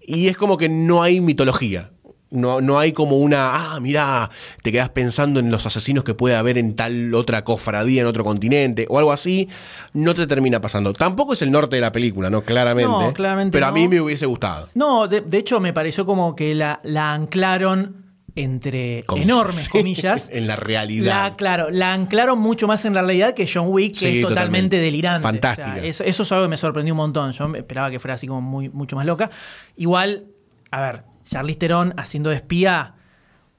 Y 0.00 0.28
es 0.28 0.36
como 0.36 0.56
que 0.56 0.68
no 0.68 1.02
hay 1.02 1.20
mitología. 1.20 1.91
No, 2.32 2.60
no 2.60 2.78
hay 2.78 2.92
como 2.92 3.18
una, 3.18 3.50
ah, 3.74 3.80
mirá, 3.80 4.30
te 4.62 4.72
quedas 4.72 4.88
pensando 4.88 5.38
en 5.38 5.50
los 5.50 5.66
asesinos 5.66 6.02
que 6.02 6.14
puede 6.14 6.34
haber 6.34 6.58
en 6.58 6.74
tal 6.74 7.14
otra 7.14 7.44
cofradía 7.44 8.00
en 8.02 8.06
otro 8.08 8.24
continente 8.24 8.86
o 8.88 8.98
algo 8.98 9.12
así. 9.12 9.48
No 9.92 10.14
te 10.14 10.26
termina 10.26 10.60
pasando. 10.60 10.92
Tampoco 10.92 11.34
es 11.34 11.42
el 11.42 11.50
norte 11.50 11.76
de 11.76 11.82
la 11.82 11.92
película, 11.92 12.30
¿no? 12.30 12.42
Claramente. 12.42 12.90
No, 12.90 13.12
claramente 13.12 13.52
Pero 13.52 13.66
a 13.66 13.72
mí 13.72 13.86
me 13.86 14.00
hubiese 14.00 14.26
gustado. 14.26 14.68
No, 14.74 15.06
de, 15.08 15.20
de 15.20 15.38
hecho 15.38 15.60
me 15.60 15.72
pareció 15.72 16.06
como 16.06 16.34
que 16.34 16.54
la, 16.54 16.80
la 16.82 17.12
anclaron 17.12 18.02
entre 18.34 19.04
Comillas. 19.04 19.28
enormes 19.28 19.68
comillas. 19.72 20.28
en 20.32 20.46
la 20.46 20.56
realidad. 20.56 21.24
La, 21.30 21.34
claro, 21.36 21.70
la 21.70 21.92
anclaron 21.92 22.38
mucho 22.38 22.66
más 22.66 22.82
en 22.86 22.94
la 22.94 23.02
realidad 23.02 23.34
que 23.34 23.46
John 23.52 23.66
Wick, 23.68 23.92
que 23.92 23.98
Sí, 23.98 24.06
es 24.06 24.12
totalmente, 24.22 24.28
totalmente. 24.28 24.76
delirante. 24.78 25.22
Fantástica. 25.22 25.70
O 25.72 25.74
sea, 25.74 25.84
eso, 25.84 26.04
eso 26.04 26.22
es 26.22 26.32
algo 26.32 26.44
que 26.46 26.48
me 26.48 26.56
sorprendió 26.56 26.94
un 26.94 26.98
montón. 26.98 27.32
Yo 27.32 27.54
esperaba 27.54 27.90
que 27.90 27.98
fuera 27.98 28.14
así 28.14 28.26
como 28.26 28.40
muy, 28.40 28.70
mucho 28.70 28.96
más 28.96 29.04
loca. 29.04 29.30
Igual, 29.76 30.24
a 30.70 30.80
ver, 30.80 31.02
Charlize 31.24 31.58
Theron 31.58 31.94
haciendo 31.96 32.30
de 32.30 32.36
espía, 32.36 32.94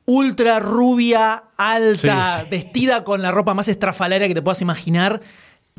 ultra 0.05 0.59
rubia, 0.59 1.43
alta, 1.57 2.37
Sí, 2.39 2.41
sí. 2.43 2.47
vestida 2.51 3.03
con 3.03 3.21
la 3.21 3.31
ropa 3.31 3.53
más 3.53 3.67
estrafalaria 3.67 4.27
que 4.27 4.33
te 4.35 4.41
puedas 4.41 4.61
imaginar, 4.61 5.21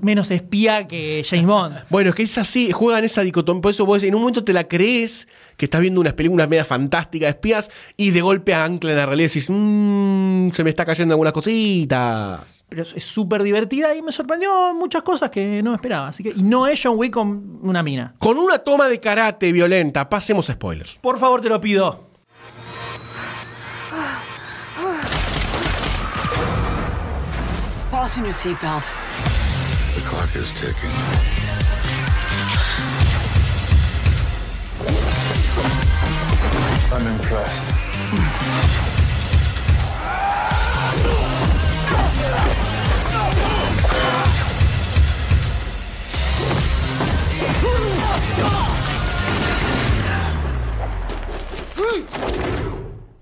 menos 0.00 0.30
espía 0.30 0.86
que 0.86 1.24
James 1.28 1.46
Bond. 1.46 1.76
Bueno, 1.90 2.10
es 2.10 2.16
que 2.16 2.22
es 2.24 2.38
así, 2.38 2.72
juegan 2.72 3.04
esa 3.04 3.22
dicotomía. 3.22 3.62
Por 3.62 3.70
eso 3.70 3.86
vos 3.86 4.02
en 4.02 4.14
un 4.14 4.20
momento 4.22 4.44
te 4.44 4.52
la 4.52 4.64
crees 4.64 5.28
que 5.56 5.66
estás 5.66 5.80
viendo 5.80 6.00
unas 6.00 6.14
películas 6.14 6.48
media 6.48 6.64
fantásticas 6.64 7.26
de 7.26 7.30
espías 7.30 7.70
y 7.96 8.10
de 8.10 8.20
golpe 8.20 8.54
ancla 8.54 8.90
en 8.90 8.96
la 8.96 9.06
realidad 9.06 9.26
y 9.26 9.28
decís, 9.28 9.46
"Mm, 9.48 10.48
se 10.50 10.64
me 10.64 10.70
está 10.70 10.84
cayendo 10.84 11.14
algunas 11.14 11.32
cositas. 11.32 12.40
Pero 12.68 12.82
es 12.82 12.94
es 12.96 13.04
súper 13.04 13.42
divertida 13.42 13.94
y 13.94 14.02
me 14.02 14.10
sorprendió 14.10 14.70
en 14.70 14.76
muchas 14.76 15.02
cosas 15.02 15.30
que 15.30 15.62
no 15.62 15.74
esperaba. 15.74 16.08
Así 16.08 16.22
que, 16.22 16.30
y 16.30 16.42
no 16.42 16.66
es 16.66 16.80
John 16.82 16.98
Wick 16.98 17.12
con 17.12 17.58
una 17.62 17.82
mina. 17.82 18.14
Con 18.18 18.36
una 18.38 18.58
toma 18.58 18.88
de 18.88 18.98
karate 18.98 19.52
violenta, 19.52 20.08
pasemos 20.08 20.48
a 20.50 20.54
spoilers. 20.54 20.98
Por 21.00 21.18
favor, 21.18 21.40
te 21.40 21.48
lo 21.48 21.60
pido. 21.60 22.08
Fasten 27.90 28.24
your 28.24 28.32
seatbelt. 28.32 29.03
Clock 30.06 30.36
is 30.36 30.52
ticking. 30.52 30.90
I'm 36.92 37.06
impressed. 37.06 37.74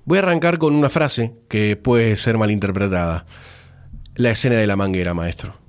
Voy 0.05 0.18
a 0.18 0.21
arrancar 0.21 0.59
con 0.59 0.75
una 0.75 0.90
frase 0.90 1.33
que 1.49 1.77
puede 1.77 2.16
ser 2.16 2.37
malinterpretada. 2.37 3.25
La 4.14 4.31
escena 4.31 4.57
de 4.57 4.66
la 4.66 4.77
manguera, 4.77 5.14
maestro. 5.14 5.62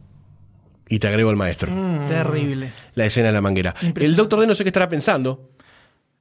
Y 0.94 1.00
te 1.00 1.08
agrego 1.08 1.32
el 1.32 1.36
maestro. 1.36 1.72
Terrible. 2.08 2.72
La 2.94 3.06
escena 3.06 3.30
de 3.30 3.34
la 3.34 3.42
manguera. 3.42 3.74
El 3.96 4.16
doctor 4.16 4.40
D 4.40 4.46
no 4.46 4.54
sé 4.54 4.64
qué 4.64 4.70
estará 4.70 4.88
pensando. 4.88 5.50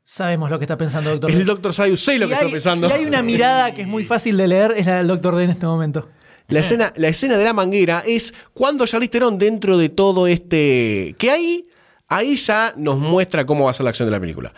Sabemos 0.02 0.48
lo 0.50 0.58
que 0.58 0.64
está 0.64 0.78
pensando 0.78 1.10
Doctor 1.10 1.30
El 1.30 1.38
D. 1.40 1.44
doctor 1.44 1.74
Sayus 1.74 2.02
sé 2.02 2.18
lo 2.18 2.26
que 2.26 2.34
hay- 2.34 2.40
está 2.40 2.52
pensando. 2.52 2.86
Si 2.88 2.94
hay 2.94 3.04
una 3.04 3.20
mirada 3.22 3.74
que 3.74 3.82
es 3.82 3.86
muy 3.86 4.02
fácil 4.04 4.34
de 4.38 4.48
leer, 4.48 4.72
es 4.78 4.86
la 4.86 4.96
del 4.96 5.08
Doctor 5.08 5.36
D 5.36 5.44
en 5.44 5.50
este 5.50 5.66
momento. 5.66 6.08
La 6.48 6.60
escena, 6.60 6.90
la 6.96 7.08
escena 7.08 7.36
de 7.36 7.44
la 7.44 7.52
manguera 7.52 8.02
es 8.06 8.32
cuando 8.54 8.86
Charlize 8.86 9.10
Theron 9.10 9.36
dentro 9.36 9.76
de 9.76 9.90
todo 9.90 10.26
este... 10.26 11.14
Que 11.18 11.30
ahí 11.30 11.66
Ahí 12.08 12.36
ya 12.36 12.72
nos 12.76 12.98
muestra 12.98 13.44
cómo 13.44 13.64
va 13.66 13.72
a 13.72 13.74
ser 13.74 13.84
la 13.84 13.90
acción 13.90 14.06
de 14.06 14.12
la 14.12 14.20
película. 14.20 14.54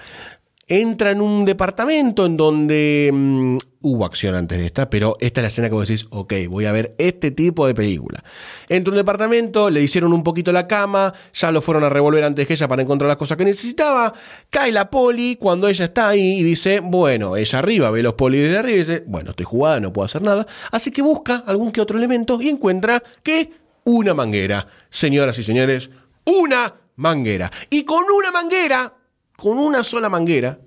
Entra 0.68 1.10
en 1.10 1.20
un 1.20 1.44
departamento 1.44 2.24
en 2.26 2.36
donde 2.36 3.10
mm, 3.12 3.56
hubo 3.84 4.04
acción 4.04 4.34
antes 4.34 4.58
de 4.58 4.66
esta, 4.66 4.90
pero 4.90 5.16
esta 5.20 5.40
es 5.40 5.42
la 5.42 5.48
escena 5.48 5.68
que 5.68 5.74
vos 5.74 5.86
decís, 5.86 6.06
ok, 6.10 6.32
voy 6.48 6.64
a 6.66 6.72
ver 6.72 6.94
este 6.98 7.30
tipo 7.30 7.66
de 7.66 7.74
película. 7.74 8.24
Entra 8.68 8.90
en 8.90 8.94
un 8.94 8.96
departamento, 8.96 9.70
le 9.70 9.82
hicieron 9.82 10.12
un 10.12 10.24
poquito 10.24 10.50
la 10.50 10.66
cama, 10.66 11.14
ya 11.32 11.52
lo 11.52 11.60
fueron 11.60 11.84
a 11.84 11.88
revolver 11.88 12.24
antes 12.24 12.46
que 12.46 12.54
ella 12.54 12.66
para 12.66 12.82
encontrar 12.82 13.08
las 13.08 13.16
cosas 13.16 13.36
que 13.36 13.44
necesitaba. 13.44 14.12
Cae 14.50 14.72
la 14.72 14.90
poli 14.90 15.36
cuando 15.36 15.68
ella 15.68 15.84
está 15.84 16.08
ahí 16.08 16.40
y 16.40 16.42
dice, 16.42 16.80
bueno, 16.80 17.36
ella 17.36 17.58
arriba 17.60 17.90
ve 17.90 18.02
los 18.02 18.14
polis 18.14 18.42
desde 18.42 18.58
arriba 18.58 18.74
y 18.74 18.78
dice, 18.78 19.04
bueno, 19.06 19.30
estoy 19.30 19.46
jugada, 19.46 19.78
no 19.78 19.92
puedo 19.92 20.06
hacer 20.06 20.22
nada. 20.22 20.46
Así 20.72 20.90
que 20.90 21.02
busca 21.02 21.44
algún 21.46 21.70
que 21.70 21.80
otro 21.80 21.96
elemento 21.96 22.40
y 22.40 22.48
encuentra 22.48 23.02
que 23.22 23.52
una 23.84 24.14
manguera. 24.14 24.66
Señoras 24.90 25.38
y 25.38 25.42
señores, 25.42 25.90
una 26.24 26.74
manguera. 26.96 27.52
Y 27.70 27.84
con 27.84 28.04
una 28.10 28.32
manguera 28.32 28.94
con 29.36 29.58
una 29.58 29.84
sola 29.84 30.08
manguera, 30.08 30.58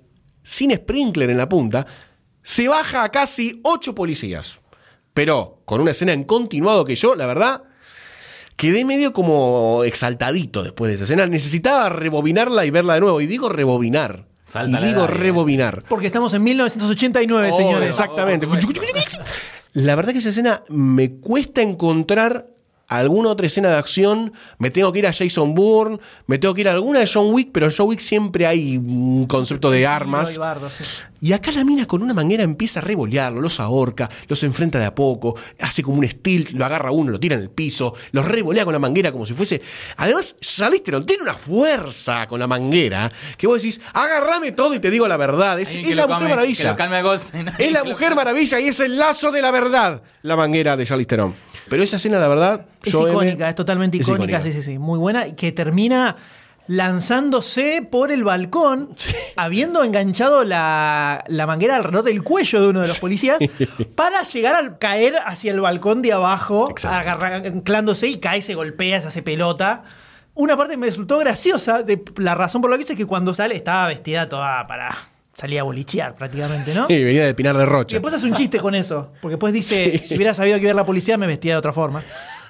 sin 0.42 0.74
sprinkler 0.74 1.30
en 1.30 1.38
la 1.38 1.48
punta, 1.48 1.86
se 2.48 2.66
baja 2.66 3.04
a 3.04 3.10
casi 3.10 3.60
ocho 3.62 3.94
policías. 3.94 4.60
Pero 5.12 5.60
con 5.66 5.82
una 5.82 5.90
escena 5.90 6.14
en 6.14 6.24
continuado 6.24 6.86
que 6.86 6.96
yo, 6.96 7.14
la 7.14 7.26
verdad, 7.26 7.64
quedé 8.56 8.86
medio 8.86 9.12
como 9.12 9.84
exaltadito 9.84 10.62
después 10.62 10.88
de 10.88 10.94
esa 10.94 11.04
escena. 11.04 11.26
Necesitaba 11.26 11.90
rebobinarla 11.90 12.64
y 12.64 12.70
verla 12.70 12.94
de 12.94 13.00
nuevo. 13.00 13.20
Y 13.20 13.26
digo 13.26 13.50
rebobinar. 13.50 14.24
Salta 14.50 14.80
y 14.80 14.84
digo 14.86 15.04
edad, 15.04 15.10
eh. 15.10 15.18
rebobinar. 15.18 15.84
Porque 15.90 16.06
estamos 16.06 16.32
en 16.32 16.42
1989, 16.42 17.52
señores. 17.52 17.90
Exactamente. 17.90 18.46
Oh, 18.46 18.54
oh, 18.54 19.22
La 19.74 19.94
verdad 19.94 20.12
que 20.12 20.20
esa 20.20 20.30
escena 20.30 20.62
me 20.70 21.16
cuesta 21.16 21.60
encontrar 21.60 22.46
alguna 22.88 23.28
otra 23.28 23.46
escena 23.46 23.68
de 23.68 23.76
acción. 23.76 24.32
Me 24.58 24.70
tengo 24.70 24.90
que 24.92 25.00
ir 25.00 25.06
a 25.06 25.12
Jason 25.12 25.54
Bourne, 25.54 25.98
me 26.26 26.38
tengo 26.38 26.54
que 26.54 26.62
ir 26.62 26.68
a 26.68 26.72
alguna 26.72 27.00
de 27.00 27.10
John 27.12 27.32
Wick, 27.32 27.50
pero 27.52 27.66
en 27.66 27.72
John 27.76 27.88
Wick 27.88 28.00
siempre 28.00 28.46
hay 28.46 28.78
un 28.78 29.26
concepto 29.26 29.70
de 29.70 29.86
armas. 29.86 30.30
Sí. 30.30 31.17
Y 31.20 31.32
acá 31.32 31.50
la 31.52 31.64
mina 31.64 31.86
con 31.86 32.02
una 32.02 32.14
manguera 32.14 32.42
empieza 32.42 32.80
a 32.80 32.82
revolearlo, 32.82 33.40
los 33.40 33.58
ahorca, 33.60 34.08
los 34.28 34.42
enfrenta 34.44 34.78
de 34.78 34.86
a 34.86 34.94
poco, 34.94 35.36
hace 35.58 35.82
como 35.82 35.98
un 35.98 36.08
steel, 36.08 36.48
lo 36.54 36.64
agarra 36.64 36.92
uno, 36.92 37.10
lo 37.10 37.18
tira 37.18 37.34
en 37.34 37.42
el 37.42 37.50
piso, 37.50 37.94
los 38.12 38.24
revolea 38.24 38.64
con 38.64 38.72
la 38.72 38.78
manguera 38.78 39.10
como 39.10 39.26
si 39.26 39.34
fuese. 39.34 39.60
Además, 39.96 40.36
Charlize 40.40 40.82
Theron 40.84 41.06
tiene 41.06 41.22
una 41.22 41.34
fuerza 41.34 42.26
con 42.26 42.38
la 42.38 42.46
manguera 42.46 43.10
que 43.36 43.46
vos 43.46 43.60
decís, 43.60 43.80
agarrame 43.92 44.52
todo 44.52 44.74
y 44.74 44.78
te 44.78 44.90
digo 44.90 45.08
la 45.08 45.16
verdad. 45.16 45.58
Es, 45.58 45.74
es 45.74 45.96
la 45.96 46.06
mujer 46.06 46.28
maravilla. 46.28 46.62
que 46.62 46.68
lo 46.68 46.76
calme 46.76 46.96
a 46.96 47.02
Goldstein. 47.02 47.50
Es 47.58 47.72
la 47.72 47.84
mujer 47.84 48.14
maravilla 48.14 48.60
y 48.60 48.68
es 48.68 48.80
el 48.80 48.96
lazo 48.96 49.32
de 49.32 49.42
la 49.42 49.50
verdad, 49.50 50.02
la 50.22 50.36
manguera 50.36 50.76
de 50.76 50.86
Charlize 50.86 51.08
Theron. 51.08 51.34
Pero 51.68 51.82
esa 51.82 51.96
escena, 51.96 52.18
la 52.18 52.28
verdad, 52.28 52.66
Es 52.82 52.94
M, 52.94 53.10
icónica, 53.10 53.48
es 53.48 53.54
totalmente 53.54 53.98
es 53.98 54.08
icónica, 54.08 54.42
sí, 54.42 54.52
sí, 54.52 54.62
sí, 54.62 54.78
muy 54.78 54.98
buena, 54.98 55.26
y 55.26 55.34
que 55.34 55.52
termina 55.52 56.16
lanzándose 56.68 57.86
por 57.90 58.12
el 58.12 58.22
balcón, 58.24 58.94
habiendo 59.36 59.82
enganchado 59.82 60.44
la, 60.44 61.24
la 61.26 61.46
manguera 61.46 61.76
alrededor 61.76 62.04
del 62.04 62.22
cuello 62.22 62.62
de 62.62 62.68
uno 62.68 62.82
de 62.82 62.88
los 62.88 63.00
policías, 63.00 63.38
para 63.96 64.22
llegar 64.22 64.54
al 64.54 64.78
caer 64.78 65.16
hacia 65.26 65.52
el 65.52 65.60
balcón 65.60 66.02
de 66.02 66.12
abajo, 66.12 66.72
anclándose 66.84 68.06
y 68.06 68.18
cae, 68.18 68.42
se 68.42 68.54
golpea, 68.54 69.00
se 69.00 69.08
hace 69.08 69.22
pelota. 69.22 69.82
Una 70.34 70.56
parte 70.56 70.76
me 70.76 70.86
resultó 70.86 71.18
graciosa, 71.18 71.82
de 71.82 72.00
la 72.16 72.34
razón 72.34 72.60
por 72.62 72.70
la 72.70 72.76
que 72.76 72.84
hice 72.84 72.92
es 72.92 72.98
que 72.98 73.06
cuando 73.06 73.34
sale 73.34 73.56
estaba 73.56 73.88
vestida 73.88 74.28
toda 74.28 74.66
para 74.68 74.94
salir 75.32 75.58
a 75.58 75.62
bolichear 75.62 76.14
prácticamente, 76.16 76.74
¿no? 76.74 76.86
Sí, 76.86 77.02
venía 77.02 77.24
de 77.24 77.34
Pinar 77.34 77.56
de 77.56 77.62
Y 77.62 77.66
Rocha. 77.66 77.96
después 77.96 78.12
hace 78.14 78.26
un 78.26 78.34
chiste 78.34 78.58
con 78.60 78.74
eso. 78.74 79.12
Porque 79.22 79.32
después 79.34 79.52
dice, 79.54 80.02
si 80.04 80.14
hubiera 80.16 80.34
sabido 80.34 80.56
que 80.58 80.64
iba 80.64 80.72
a 80.72 80.74
la 80.76 80.84
policía, 80.86 81.16
me 81.16 81.26
vestía 81.26 81.54
de 81.54 81.58
otra 81.58 81.72
forma. 81.72 82.02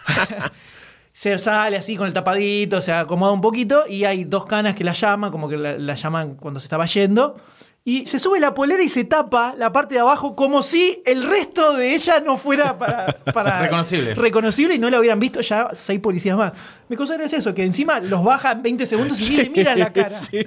se 1.19 1.37
sale 1.41 1.77
así 1.77 1.97
con 1.97 2.07
el 2.07 2.15
tapadito, 2.15 2.81
se 2.81 2.93
acomoda 2.93 3.33
un 3.33 3.41
poquito 3.41 3.83
y 3.89 4.05
hay 4.05 4.23
dos 4.23 4.47
canas 4.47 4.77
que 4.77 4.85
la 4.85 4.93
llaman, 4.93 5.33
como 5.33 5.49
que 5.49 5.57
la, 5.57 5.77
la 5.77 5.97
llaman 5.97 6.37
cuando 6.37 6.61
se 6.61 6.67
estaba 6.67 6.87
yendo. 6.87 7.37
Y 7.85 8.07
se 8.07 8.21
sube 8.21 8.39
la 8.39 8.55
polera 8.55 8.85
y 8.85 8.89
se 8.89 9.03
tapa 9.03 9.55
la 9.59 9.73
parte 9.73 9.95
de 9.97 10.01
abajo 10.01 10.37
como 10.37 10.63
si 10.63 11.03
el 11.05 11.25
resto 11.25 11.75
de 11.77 11.93
ella 11.95 12.21
no 12.21 12.37
fuera 12.37 12.79
para, 12.79 13.07
para- 13.35 13.63
Reconocible. 13.63 14.15
reconocible 14.15 14.75
y 14.77 14.79
no 14.79 14.91
la 14.91 15.01
hubieran 15.01 15.19
visto 15.19 15.41
ya 15.41 15.71
seis 15.73 15.99
policías 15.99 16.37
más. 16.37 16.53
Me 16.89 16.97
cosa 16.97 17.17
es 17.17 17.33
eso, 17.33 17.53
que 17.53 17.65
encima 17.65 17.99
los 17.99 18.23
baja 18.23 18.53
en 18.53 18.63
20 18.63 18.87
segundos 18.87 19.21
y 19.29 19.31
ni 19.31 19.37
le 19.39 19.51
miran 19.51 19.77
la 19.81 19.93
cara. 19.93 20.11
Sí, 20.11 20.47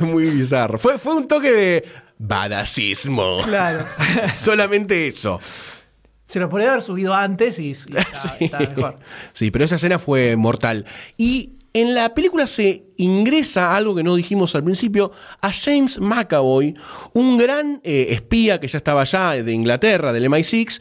muy 0.00 0.24
bizarro. 0.24 0.78
Fue, 0.78 0.98
fue 0.98 1.14
un 1.14 1.28
toque 1.28 1.52
de 1.52 1.84
badacismo. 2.18 3.38
Claro. 3.44 3.86
Solamente 4.34 5.06
eso. 5.06 5.40
Se 6.28 6.38
lo 6.38 6.48
podría 6.48 6.70
haber 6.70 6.82
subido 6.82 7.12
antes 7.14 7.58
y, 7.58 7.68
y 7.68 7.70
está, 7.72 8.04
Sí. 8.14 8.44
está 8.44 8.58
mejor. 8.60 8.96
Sí, 9.32 9.50
pero 9.50 9.64
esa 9.64 9.74
escena 9.74 9.98
fue 9.98 10.36
mortal. 10.36 10.84
Y 11.16 11.54
en 11.72 11.94
la 11.94 12.14
película 12.14 12.46
se 12.46 12.84
ingresa 12.96 13.76
algo 13.76 13.94
que 13.94 14.02
no 14.02 14.14
dijimos 14.14 14.54
al 14.54 14.64
principio, 14.64 15.12
a 15.40 15.50
James 15.52 15.98
McAvoy, 16.00 16.74
un 17.12 17.38
gran 17.38 17.80
eh, 17.84 18.08
espía 18.10 18.58
que 18.60 18.68
ya 18.68 18.78
estaba 18.78 19.02
allá 19.02 19.42
de 19.42 19.52
Inglaterra, 19.52 20.12
del 20.12 20.24
MI6, 20.28 20.80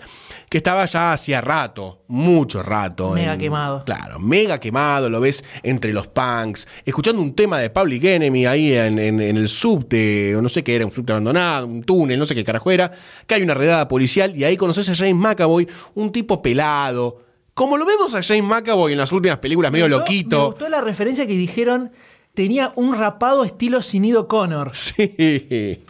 que 0.49 0.57
estaba 0.59 0.85
ya 0.85 1.11
hacía 1.13 1.41
rato, 1.41 2.03
mucho 2.07 2.63
rato. 2.63 3.11
Mega 3.11 3.37
quemado. 3.37 3.83
Claro, 3.85 4.17
mega 4.19 4.59
quemado, 4.59 5.09
lo 5.09 5.19
ves 5.19 5.43
entre 5.63 5.91
los 5.91 6.07
punks, 6.07 6.67
escuchando 6.85 7.21
un 7.21 7.35
tema 7.35 7.59
de 7.59 7.69
Public 7.69 8.03
Enemy 8.05 8.45
ahí 8.45 8.73
en, 8.73 8.97
en- 8.97 9.19
en 9.21 9.35
el 9.37 9.49
subte, 9.49 10.35
o 10.35 10.41
no 10.41 10.47
sé 10.49 10.63
qué 10.63 10.75
era, 10.77 10.85
un 10.85 10.91
subte 10.91 11.11
abandonado, 11.11 11.67
un 11.67 11.83
túnel, 11.83 12.17
no 12.17 12.25
sé 12.25 12.33
qué 12.33 12.45
carajo 12.45 12.71
era, 12.71 12.91
que 13.25 13.35
hay 13.35 13.41
una 13.43 13.53
redada 13.55 13.87
policial 13.89 14.35
y 14.37 14.45
ahí 14.45 14.55
conoces 14.55 14.87
a 14.89 14.95
James 14.95 15.15
McAvoy, 15.15 15.67
un 15.95 16.11
tipo 16.11 16.41
pelado. 16.41 17.23
Como 17.53 17.75
lo 17.75 17.85
vemos 17.85 18.13
a 18.13 18.23
James 18.23 18.43
McAvoy 18.43 18.93
en 18.93 18.99
las 18.99 19.11
últimas 19.11 19.39
películas, 19.39 19.71
medio 19.71 19.85
Me 19.87 19.95
gustó- 19.95 20.05
Me 20.11 20.15
loquito. 20.17 20.45
gustó 20.47 20.69
la 20.69 20.79
referencia 20.81 21.27
que 21.27 21.33
dijeron. 21.33 21.91
Tenía 22.33 22.71
un 22.75 22.93
rapado 22.95 23.43
estilo 23.43 23.81
Sinido 23.81 24.27
Connor. 24.27 24.71
Sí. 24.75 25.81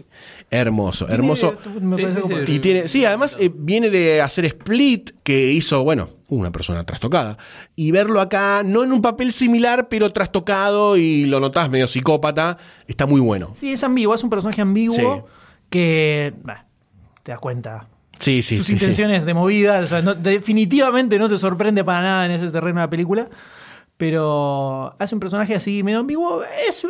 Hermoso, 0.50 1.10
hermoso. 1.10 1.58
Me 1.82 1.98
Sí, 1.98 2.02
parece 2.04 2.16
sí, 2.16 2.22
como- 2.22 2.46
sí. 2.46 2.54
Y 2.54 2.60
tiene, 2.60 2.88
sí, 2.88 3.04
además 3.06 3.36
eh, 3.40 3.52
viene 3.54 3.90
de 3.90 4.22
hacer 4.22 4.46
Split, 4.46 5.12
que 5.24 5.52
hizo, 5.52 5.84
bueno, 5.84 6.10
una 6.30 6.52
persona 6.52 6.86
trastocada. 6.86 7.38
Y 7.76 7.92
verlo 7.92 8.22
acá, 8.22 8.64
no 8.66 8.84
en 8.84 8.94
un 8.94 9.02
papel 9.02 9.34
similar, 9.34 9.90
pero 9.90 10.12
trastocado 10.14 10.96
y 10.96 11.26
lo 11.26 11.40
notás 11.42 11.70
medio 11.70 11.86
psicópata, 11.88 12.58
está 12.88 13.06
muy 13.06 13.20
bueno. 13.20 13.52
Sí, 13.56 13.74
es 13.74 13.84
ambiguo, 13.84 14.16
es 14.16 14.24
un 14.24 14.30
personaje 14.30 14.62
ambiguo 14.62 14.96
Sí. 14.96 15.32
que. 15.70 16.34
bah, 16.44 16.66
te 17.24 17.32
das 17.34 17.40
cuenta. 17.42 17.90
Sí, 18.20 18.42
sí, 18.42 18.58
Sus 18.58 18.68
sí. 18.68 18.74
intenciones 18.74 19.26
de 19.26 19.34
movida. 19.34 19.80
o 19.82 19.88
sea, 19.88 20.02
no- 20.02 20.16
definitivamente 20.16 21.20
no 21.20 21.28
te 21.30 21.38
sorprende 21.38 21.84
para 21.84 22.02
nada 22.02 22.26
en 22.26 22.32
ese 22.32 22.50
terreno 22.52 22.80
de 22.80 22.86
la 22.86 22.90
película. 22.90 23.30
Pero 23.98 24.96
hace 25.00 25.16
un 25.16 25.20
personaje 25.20 25.56
así 25.56 25.84
medio 25.84 26.00
ambiguo. 26.00 26.42
Es, 26.68 26.88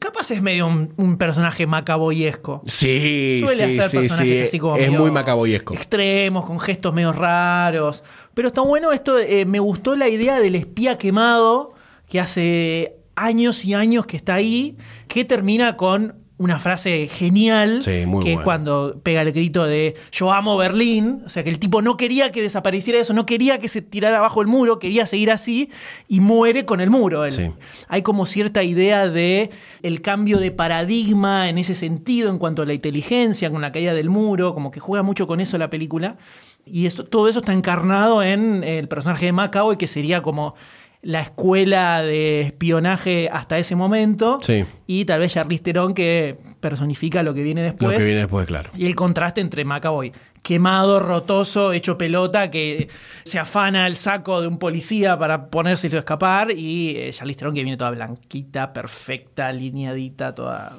capaz 0.00 0.32
es 0.32 0.42
medio 0.42 0.66
un, 0.66 0.92
un 0.96 1.16
personaje 1.16 1.66
macaboyesco. 1.68 2.62
Sí, 2.66 3.42
Suele 3.44 3.72
sí, 3.74 3.78
hacer 3.78 3.90
sí, 3.90 3.96
personajes 3.98 4.38
sí. 4.38 4.44
así 4.44 4.58
como 4.58 4.76
Es 4.76 4.90
muy 4.90 5.12
macaboyesco. 5.12 5.74
Extremos, 5.74 6.44
con 6.46 6.58
gestos 6.58 6.92
medio 6.92 7.12
raros. 7.12 8.02
Pero 8.34 8.48
está 8.48 8.62
bueno 8.62 8.90
esto. 8.90 9.18
eh, 9.18 9.44
me 9.44 9.60
gustó 9.60 9.94
la 9.94 10.08
idea 10.08 10.40
del 10.40 10.56
espía 10.56 10.98
quemado 10.98 11.74
que 12.08 12.18
hace 12.18 12.96
años 13.14 13.64
y 13.64 13.74
años 13.74 14.06
que 14.06 14.16
está 14.16 14.34
ahí, 14.34 14.76
que 15.06 15.24
termina 15.24 15.76
con 15.76 16.16
una 16.40 16.58
frase 16.58 17.06
genial, 17.06 17.82
Sí, 17.82 18.06
que 18.22 18.32
es 18.32 18.40
cuando 18.40 18.98
pega 19.02 19.20
el 19.20 19.30
grito 19.30 19.66
de 19.66 19.94
yo 20.10 20.32
amo 20.32 20.56
Berlín, 20.56 21.22
o 21.26 21.28
sea 21.28 21.44
que 21.44 21.50
el 21.50 21.58
tipo 21.58 21.82
no 21.82 21.98
quería 21.98 22.32
que 22.32 22.40
desapareciera 22.40 22.98
eso, 22.98 23.12
no 23.12 23.26
quería 23.26 23.58
que 23.58 23.68
se 23.68 23.82
tirara 23.82 24.16
abajo 24.16 24.40
el 24.40 24.48
muro, 24.48 24.78
quería 24.78 25.04
seguir 25.04 25.30
así 25.30 25.68
y 26.08 26.20
muere 26.20 26.64
con 26.64 26.80
el 26.80 26.88
muro. 26.88 27.26
él. 27.26 27.32
Sí. 27.32 27.50
Hay 27.88 28.00
como 28.00 28.24
cierta 28.24 28.62
idea 28.62 29.06
de 29.10 29.50
el 29.82 30.00
cambio 30.00 30.38
de 30.38 30.50
paradigma 30.50 31.50
en 31.50 31.58
ese 31.58 31.74
sentido 31.74 32.30
en 32.30 32.38
cuanto 32.38 32.62
a 32.62 32.64
la 32.64 32.72
inteligencia, 32.72 33.50
con 33.50 33.60
la 33.60 33.70
caída 33.70 33.92
del 33.92 34.08
muro, 34.08 34.54
como 34.54 34.70
que 34.70 34.80
juega 34.80 35.02
mucho 35.02 35.26
con 35.26 35.40
eso 35.40 35.58
la 35.58 35.68
película. 35.68 36.16
Y 36.64 36.86
esto, 36.86 37.04
todo 37.04 37.28
eso 37.28 37.40
está 37.40 37.52
encarnado 37.52 38.22
en 38.22 38.64
el 38.64 38.88
personaje 38.88 39.26
de 39.26 39.32
Macaboy, 39.32 39.76
que 39.76 39.86
sería 39.86 40.22
como 40.22 40.54
la 41.02 41.20
escuela 41.20 42.02
de 42.02 42.42
espionaje 42.42 43.30
hasta 43.32 43.58
ese 43.58 43.74
momento. 43.74 44.38
Sí. 44.42 44.64
Y 44.86 45.04
tal 45.04 45.20
vez 45.20 45.32
Charlize 45.32 45.62
Theron, 45.62 45.94
que 45.94 46.36
personifica 46.60 47.22
lo 47.22 47.34
que 47.34 47.42
viene 47.42 47.62
después. 47.62 47.92
Lo 47.92 47.98
que 47.98 48.04
viene 48.04 48.20
después, 48.20 48.46
claro. 48.46 48.70
Y 48.76 48.86
el 48.86 48.94
contraste 48.94 49.40
entre 49.40 49.64
Macaboy, 49.64 50.12
quemado, 50.42 51.00
rotoso, 51.00 51.72
hecho 51.72 51.96
pelota, 51.96 52.50
que 52.50 52.88
se 53.24 53.38
afana 53.38 53.86
el 53.86 53.96
saco 53.96 54.40
de 54.42 54.48
un 54.48 54.58
policía 54.58 55.18
para 55.18 55.48
ponérselo 55.48 55.96
a 55.96 56.00
escapar, 56.00 56.50
y 56.50 56.96
eh, 56.96 57.10
Charlize 57.12 57.38
Theron 57.38 57.54
que 57.54 57.62
viene 57.62 57.76
toda 57.76 57.90
blanquita, 57.90 58.72
perfecta, 58.72 59.48
alineadita, 59.48 60.34
toda... 60.34 60.76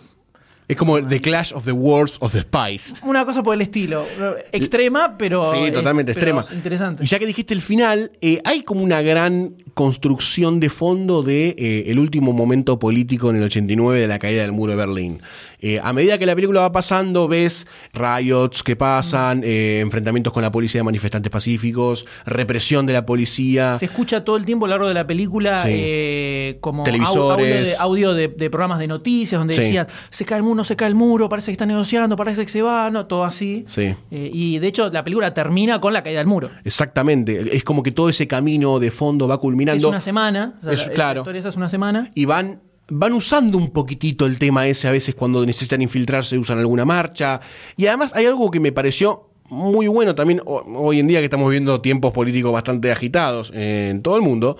Es 0.72 0.78
como 0.78 1.02
The 1.06 1.20
Clash 1.22 1.52
of 1.54 1.66
the 1.66 1.72
Worlds 1.72 2.18
of 2.20 2.32
the 2.32 2.42
Spies. 2.42 2.94
Una 3.04 3.26
cosa 3.26 3.44
por 3.44 3.54
el 3.56 3.62
estilo. 3.62 4.06
Extrema, 4.52 5.18
pero. 5.18 5.44
Sí, 5.52 5.66
eh, 5.66 5.72
totalmente 5.72 6.14
pero 6.14 6.40
extrema. 6.40 6.56
Interesante. 6.58 7.04
Y 7.04 7.08
ya 7.08 7.20
que 7.20 7.26
dijiste 7.26 7.54
el 7.54 7.62
final, 7.62 8.12
eh, 8.22 8.42
hay 8.46 8.64
como 8.64 8.82
una 8.82 9.02
gran 9.02 9.56
construcción 9.74 10.60
de 10.60 10.70
fondo 10.70 11.24
de 11.24 11.56
eh, 11.58 11.84
el 11.88 12.00
último 12.00 12.34
momento 12.34 12.80
político 12.80 13.30
en 13.30 13.38
el 13.38 13.44
89 13.44 14.00
de 14.00 14.08
la 14.08 14.20
caída 14.20 14.42
del 14.44 14.52
muro 14.52 14.72
de 14.72 14.78
Berlín. 14.78 15.22
Eh, 15.60 15.80
a 15.84 15.94
medida 15.94 16.18
que 16.18 16.26
la 16.26 16.34
película 16.36 16.62
va 16.62 16.72
pasando, 16.72 17.28
ves 17.28 17.68
riots 17.94 18.64
que 18.64 18.76
pasan, 18.76 19.42
eh, 19.44 19.80
enfrentamientos 19.82 20.34
con 20.34 20.42
la 20.42 20.52
policía 20.52 20.80
de 20.80 20.84
manifestantes 20.84 21.32
pacíficos, 21.32 22.06
represión 22.26 22.86
de 22.86 22.94
la 22.94 23.06
policía. 23.06 23.78
Se 23.78 23.86
escucha 23.86 24.24
todo 24.24 24.38
el 24.38 24.46
tiempo 24.46 24.66
a 24.66 24.70
lo 24.70 24.74
largo 24.76 24.88
de 24.88 24.94
la 24.94 25.06
película 25.06 25.58
Sí. 25.60 26.58
como 26.62 26.84
Televisores. 26.84 27.80
audio, 27.80 28.14
de, 28.14 28.14
audio 28.14 28.14
de- 28.14 28.28
de 28.30 28.50
programas 28.50 28.80
de 28.80 28.88
noticias 28.88 29.40
donde 29.40 29.54
Sí. 29.54 29.62
decían 29.62 29.88
se 30.10 30.26
cae 30.26 30.38
el 30.38 30.44
muro, 30.44 30.56
no 30.62 30.66
se 30.66 30.76
cae 30.76 30.88
el 30.90 30.96
muro, 30.96 31.28
parece 31.28 31.48
que 31.48 31.54
está 31.54 31.66
negociando, 31.66 32.16
parece 32.16 32.44
que 32.46 32.52
se 32.52 32.62
va, 32.62 32.92
no, 32.92 33.08
todo 33.08 33.24
así. 33.24 33.66
Sí. 33.68 33.96
Eh, 34.12 34.30
y 34.32 34.60
de 34.60 34.68
hecho 34.68 34.90
la 34.92 35.04
película 35.04 35.34
termina 35.34 35.82
con 35.82 35.92
la 35.94 36.04
caída 36.04 36.20
del 36.20 36.28
muro. 36.28 36.52
Exactamente. 36.64 37.56
Es 37.58 37.64
como 37.64 37.82
que 37.84 37.92
todo 37.92 38.10
ese 38.10 38.28
camino 38.28 38.80
de 38.80 38.92
fondo 38.92 39.28
va 39.28 39.36
Es 39.36 39.40
culminando. 39.42 39.90
una 39.90 40.02
semana. 40.02 40.56
o 40.62 40.66
sea, 40.66 40.74
Es- 40.74 40.88
la- 40.88 40.94
claro. 40.94 41.16
La 41.16 41.22
historia 41.22 41.40
esa 41.40 41.50
es 41.50 41.56
una 41.58 41.70
semana. 41.70 42.12
y 42.16 42.26
van, 42.26 42.62
van 42.90 43.14
usando 43.14 43.58
un 43.58 43.72
poquitito 43.72 44.26
el 44.26 44.38
tema 44.38 44.68
ese 44.68 44.88
a 44.88 44.92
veces 44.92 45.16
cuando 45.16 45.46
necesitan 45.46 45.82
infiltrarse, 45.82 46.38
usan 46.38 46.60
alguna 46.60 46.86
marcha. 46.86 47.42
Y 47.78 47.88
además 47.88 48.14
hay 48.16 48.26
algo 48.28 48.52
que 48.52 48.60
me 48.60 48.72
pareció 48.72 49.30
muy 49.50 49.88
bueno 49.88 50.16
también 50.16 50.42
ho- 50.46 50.64
hoy 50.78 51.00
en 51.00 51.08
día 51.08 51.20
que 51.20 51.26
estamos 51.26 51.48
viviendo 51.50 51.82
tiempos 51.82 52.12
políticos 52.14 52.54
bastante 52.54 52.92
agitados 52.92 53.52
en 53.56 54.02
todo 54.02 54.16
el 54.16 54.22
mundo. 54.22 54.58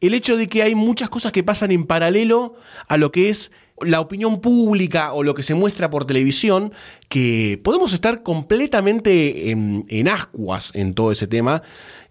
El 0.00 0.14
hecho 0.14 0.36
de 0.36 0.46
que 0.46 0.62
hay 0.62 0.74
muchas 0.74 1.08
cosas 1.08 1.32
que 1.32 1.42
pasan 1.42 1.70
en 1.70 1.84
paralelo 1.86 2.54
a 2.88 2.96
lo 2.96 3.10
que 3.12 3.28
es 3.30 3.50
la 3.80 4.00
opinión 4.00 4.40
pública 4.40 5.12
o 5.12 5.22
lo 5.22 5.34
que 5.34 5.42
se 5.42 5.54
muestra 5.54 5.90
por 5.90 6.06
televisión, 6.06 6.72
que 7.08 7.60
podemos 7.62 7.92
estar 7.92 8.22
completamente 8.22 9.50
en, 9.50 9.84
en 9.88 10.08
ascuas 10.08 10.70
en 10.74 10.94
todo 10.94 11.12
ese 11.12 11.26
tema, 11.26 11.62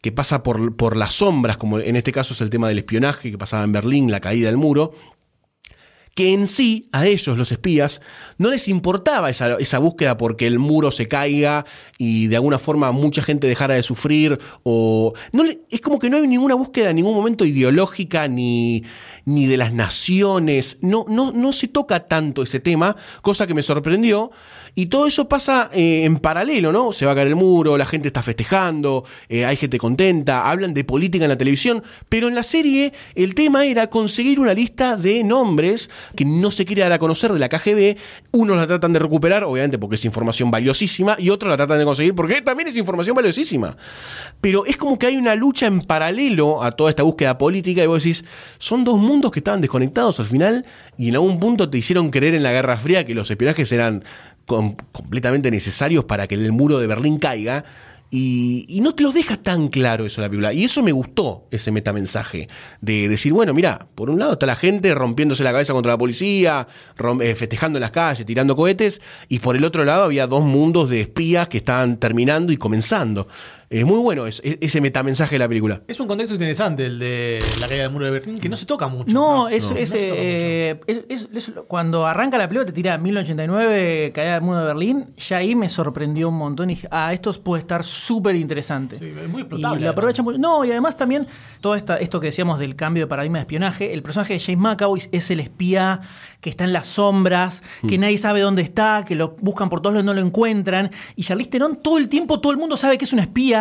que 0.01 0.11
pasa 0.11 0.43
por, 0.43 0.75
por 0.75 0.95
las 0.95 1.15
sombras, 1.15 1.57
como 1.57 1.79
en 1.79 1.95
este 1.95 2.11
caso 2.11 2.33
es 2.33 2.41
el 2.41 2.49
tema 2.49 2.67
del 2.67 2.77
espionaje 2.77 3.31
que 3.31 3.37
pasaba 3.37 3.63
en 3.63 3.71
Berlín, 3.71 4.11
la 4.11 4.19
caída 4.19 4.47
del 4.47 4.57
muro, 4.57 4.93
que 6.15 6.33
en 6.33 6.47
sí, 6.47 6.87
a 6.93 7.05
ellos, 7.05 7.37
los 7.37 7.51
espías, 7.51 8.01
no 8.37 8.49
les 8.49 8.69
importaba 8.69 9.29
esa, 9.29 9.57
esa 9.57 9.79
búsqueda 9.79 10.15
porque 10.15 10.47
el 10.47 10.59
muro 10.59 10.91
se 10.91 11.09
caiga 11.09 11.65
y 11.97 12.27
de 12.27 12.37
alguna 12.37 12.57
forma 12.57 12.93
mucha 12.93 13.21
gente 13.21 13.47
dejara 13.47 13.73
de 13.73 13.83
sufrir, 13.83 14.39
o... 14.63 15.13
No 15.33 15.43
es 15.43 15.81
como 15.81 15.99
que 15.99 16.09
no 16.09 16.15
hay 16.15 16.25
ninguna 16.25 16.55
búsqueda 16.55 16.91
en 16.91 16.95
ningún 16.95 17.15
momento 17.15 17.43
ideológica 17.43 18.29
ni, 18.29 18.83
ni 19.25 19.47
de 19.47 19.57
las 19.57 19.73
naciones, 19.73 20.77
no, 20.81 21.05
no, 21.09 21.31
no 21.31 21.51
se 21.51 21.67
toca 21.67 22.07
tanto 22.07 22.43
ese 22.43 22.59
tema, 22.59 22.95
cosa 23.21 23.47
que 23.47 23.53
me 23.53 23.63
sorprendió, 23.63 24.31
y 24.77 24.87
todo 24.87 25.07
eso 25.07 25.29
pasa 25.29 25.69
eh, 25.73 26.03
en 26.03 26.17
paralelo, 26.17 26.73
¿no? 26.73 26.91
Se 26.91 27.05
va 27.05 27.13
a 27.13 27.15
caer 27.15 27.29
el 27.29 27.37
muro, 27.37 27.77
la 27.77 27.85
gente 27.85 28.09
está 28.09 28.21
festejando, 28.21 29.05
eh, 29.29 29.45
hay 29.45 29.55
gente 29.55 29.77
contenta, 29.77 30.49
hablan 30.49 30.73
de 30.73 30.83
política 30.83 31.23
en 31.23 31.29
la 31.29 31.37
televisión, 31.37 31.81
pero 32.09 32.27
en 32.27 32.35
la 32.35 32.43
serie 32.43 32.91
el 33.15 33.35
tema 33.35 33.65
era 33.65 33.87
conseguir 33.87 34.37
una 34.37 34.53
lista 34.53 34.97
de 34.97 35.23
nombres 35.23 35.89
que 36.17 36.25
no 36.25 36.51
se 36.51 36.65
quiere 36.65 36.81
dar 36.81 36.91
a 36.91 36.99
conocer 36.99 37.31
de 37.31 37.39
la 37.39 37.47
KGB. 37.47 37.95
Unos 38.33 38.57
la 38.57 38.67
tratan 38.67 38.91
de 38.91 38.99
recuperar, 38.99 39.45
obviamente 39.45 39.79
porque 39.79 39.95
es 39.95 40.03
información 40.03 40.51
valiosísima, 40.51 41.15
y 41.17 41.29
otros 41.29 41.49
la 41.49 41.55
tratan 41.55 41.79
de 41.79 41.85
conseguir 41.85 42.13
porque 42.13 42.41
también 42.41 42.67
es 42.67 42.75
información 42.75 43.15
valiosísima. 43.15 43.77
Pero 44.41 44.65
es 44.65 44.75
como 44.75 44.99
que 44.99 45.07
hay 45.07 45.15
una 45.15 45.35
lucha 45.35 45.67
en 45.67 45.79
paralelo 45.79 46.61
a 46.61 46.71
toda 46.71 46.89
esta 46.89 47.03
búsqueda 47.03 47.37
política, 47.37 47.81
y 47.81 47.87
vos 47.87 48.03
decís, 48.03 48.25
son 48.57 48.83
dos 48.83 48.97
mundos 48.97 49.14
que 49.21 49.39
estaban 49.39 49.61
desconectados 49.61 50.19
al 50.19 50.25
final, 50.25 50.65
y 50.97 51.09
en 51.09 51.15
algún 51.15 51.39
punto 51.39 51.69
te 51.69 51.77
hicieron 51.77 52.09
creer 52.09 52.35
en 52.35 52.43
la 52.43 52.51
Guerra 52.51 52.77
Fría 52.77 53.05
que 53.05 53.13
los 53.13 53.29
espionajes 53.29 53.71
eran 53.71 54.03
com- 54.45 54.75
completamente 54.91 55.51
necesarios 55.51 56.05
para 56.05 56.27
que 56.27 56.35
el 56.35 56.51
muro 56.51 56.79
de 56.79 56.87
Berlín 56.87 57.17
caiga. 57.19 57.65
Y, 58.11 58.79
no 58.81 58.95
te 58.95 59.03
lo 59.03 59.11
deja 59.11 59.35
tan 59.35 59.67
claro 59.67 60.05
eso 60.05 60.21
la 60.21 60.29
película. 60.29 60.53
Y 60.53 60.63
eso 60.63 60.81
me 60.81 60.93
gustó, 60.93 61.47
ese 61.51 61.71
metamensaje. 61.71 62.47
De 62.79 63.09
decir, 63.09 63.33
bueno, 63.33 63.53
mira, 63.53 63.87
por 63.93 64.09
un 64.09 64.19
lado 64.19 64.33
está 64.33 64.45
la 64.45 64.55
gente 64.55 64.93
rompiéndose 64.95 65.43
la 65.43 65.51
cabeza 65.51 65.73
contra 65.73 65.91
la 65.93 65.97
policía, 65.97 66.65
eh, 67.19 67.35
festejando 67.35 67.77
en 67.77 67.81
las 67.81 67.91
calles, 67.91 68.25
tirando 68.25 68.55
cohetes. 68.55 69.01
Y 69.27 69.39
por 69.39 69.57
el 69.57 69.65
otro 69.65 69.83
lado 69.83 70.05
había 70.05 70.27
dos 70.27 70.45
mundos 70.45 70.89
de 70.89 71.01
espías 71.01 71.49
que 71.49 71.57
estaban 71.57 71.97
terminando 71.97 72.53
y 72.53 72.57
comenzando. 72.57 73.27
Es 73.69 73.83
muy 73.85 73.97
bueno 73.99 74.25
es- 74.27 74.41
es- 74.43 74.57
ese 74.61 74.79
metamensaje 74.81 75.35
de 75.35 75.39
la 75.39 75.47
película. 75.47 75.81
Es 75.87 75.99
un 75.99 76.07
contexto 76.07 76.33
interesante 76.35 76.85
el 76.85 76.99
de 76.99 77.39
la 77.59 77.67
caída 77.67 77.83
del 77.83 77.91
muro 77.91 78.05
de 78.05 78.11
Berlín, 78.11 78.39
que 78.39 78.47
no 78.49 78.55
se 78.55 78.65
toca 78.65 78.87
mucho. 78.87 79.13
No, 79.13 79.47
es, 79.49 79.69
No, 79.71 79.75
es, 79.77 79.89
no 79.91 79.97
se 79.97 80.07
toca 80.09 80.21
eh, 80.21 80.79
es- 80.87 81.05
es- 81.09 81.27
es- 81.33 81.51
cuando 81.67 82.05
arranca 82.05 82.37
la 82.37 82.47
película 82.47 82.65
te 82.65 82.73
tira 82.73 82.97
1989, 82.97 84.11
caída 84.13 84.33
del 84.33 84.41
muro 84.41 84.59
de 84.59 84.65
Berlín, 84.65 85.05
ya 85.17 85.37
ahí 85.37 85.55
me 85.55 85.69
sorprendió 85.69 86.29
un 86.29 86.37
montón 86.37 86.69
y 86.69 86.75
dije, 86.75 86.87
ah, 86.91 87.11
esto 87.13 87.31
puede 87.43 87.61
estar 87.61 87.83
súper 87.83 88.35
interesante. 88.35 88.97
Sí, 88.97 89.05
es 89.05 89.29
muy 89.29 89.39
y 89.39 89.41
explotable, 89.41 89.81
lo 89.83 89.89
aprovechan 89.89 90.25
además. 90.27 90.39
mucho. 90.39 90.47
No, 90.59 90.65
y 90.65 90.71
además 90.71 90.97
también 90.97 91.27
todo 91.61 91.75
esta, 91.75 91.97
esto 91.97 92.19
que 92.19 92.27
decíamos 92.27 92.59
del 92.59 92.75
cambio 92.75 93.03
de 93.03 93.07
paradigma 93.07 93.39
de 93.39 93.43
espionaje, 93.43 93.93
el 93.93 94.03
personaje 94.03 94.33
de 94.33 94.39
James 94.39 94.59
McAvoy 94.59 95.01
es 95.11 95.31
el 95.31 95.39
espía 95.39 96.01
que 96.41 96.49
está 96.51 96.63
en 96.65 96.73
las 96.73 96.85
sombras, 96.87 97.63
Mm. 97.81 97.87
que 97.87 97.97
nadie 97.97 98.17
sabe 98.19 98.41
dónde 98.41 98.61
está, 98.61 99.03
que 99.07 99.15
lo 99.15 99.35
buscan 99.41 99.67
por 99.69 99.81
todos 99.81 99.95
lados 99.95 100.03
y 100.03 100.05
no 100.05 100.13
lo 100.13 100.21
encuentran. 100.21 100.91
Y 101.15 101.23
Charlize 101.23 101.49
Theron 101.49 101.77
todo 101.77 101.97
el 101.97 102.07
tiempo, 102.07 102.39
todo 102.39 102.51
el 102.51 102.59
mundo 102.59 102.77
sabe 102.77 102.97
que 102.99 103.05
es 103.05 103.13
una 103.13 103.23
espía. 103.23 103.54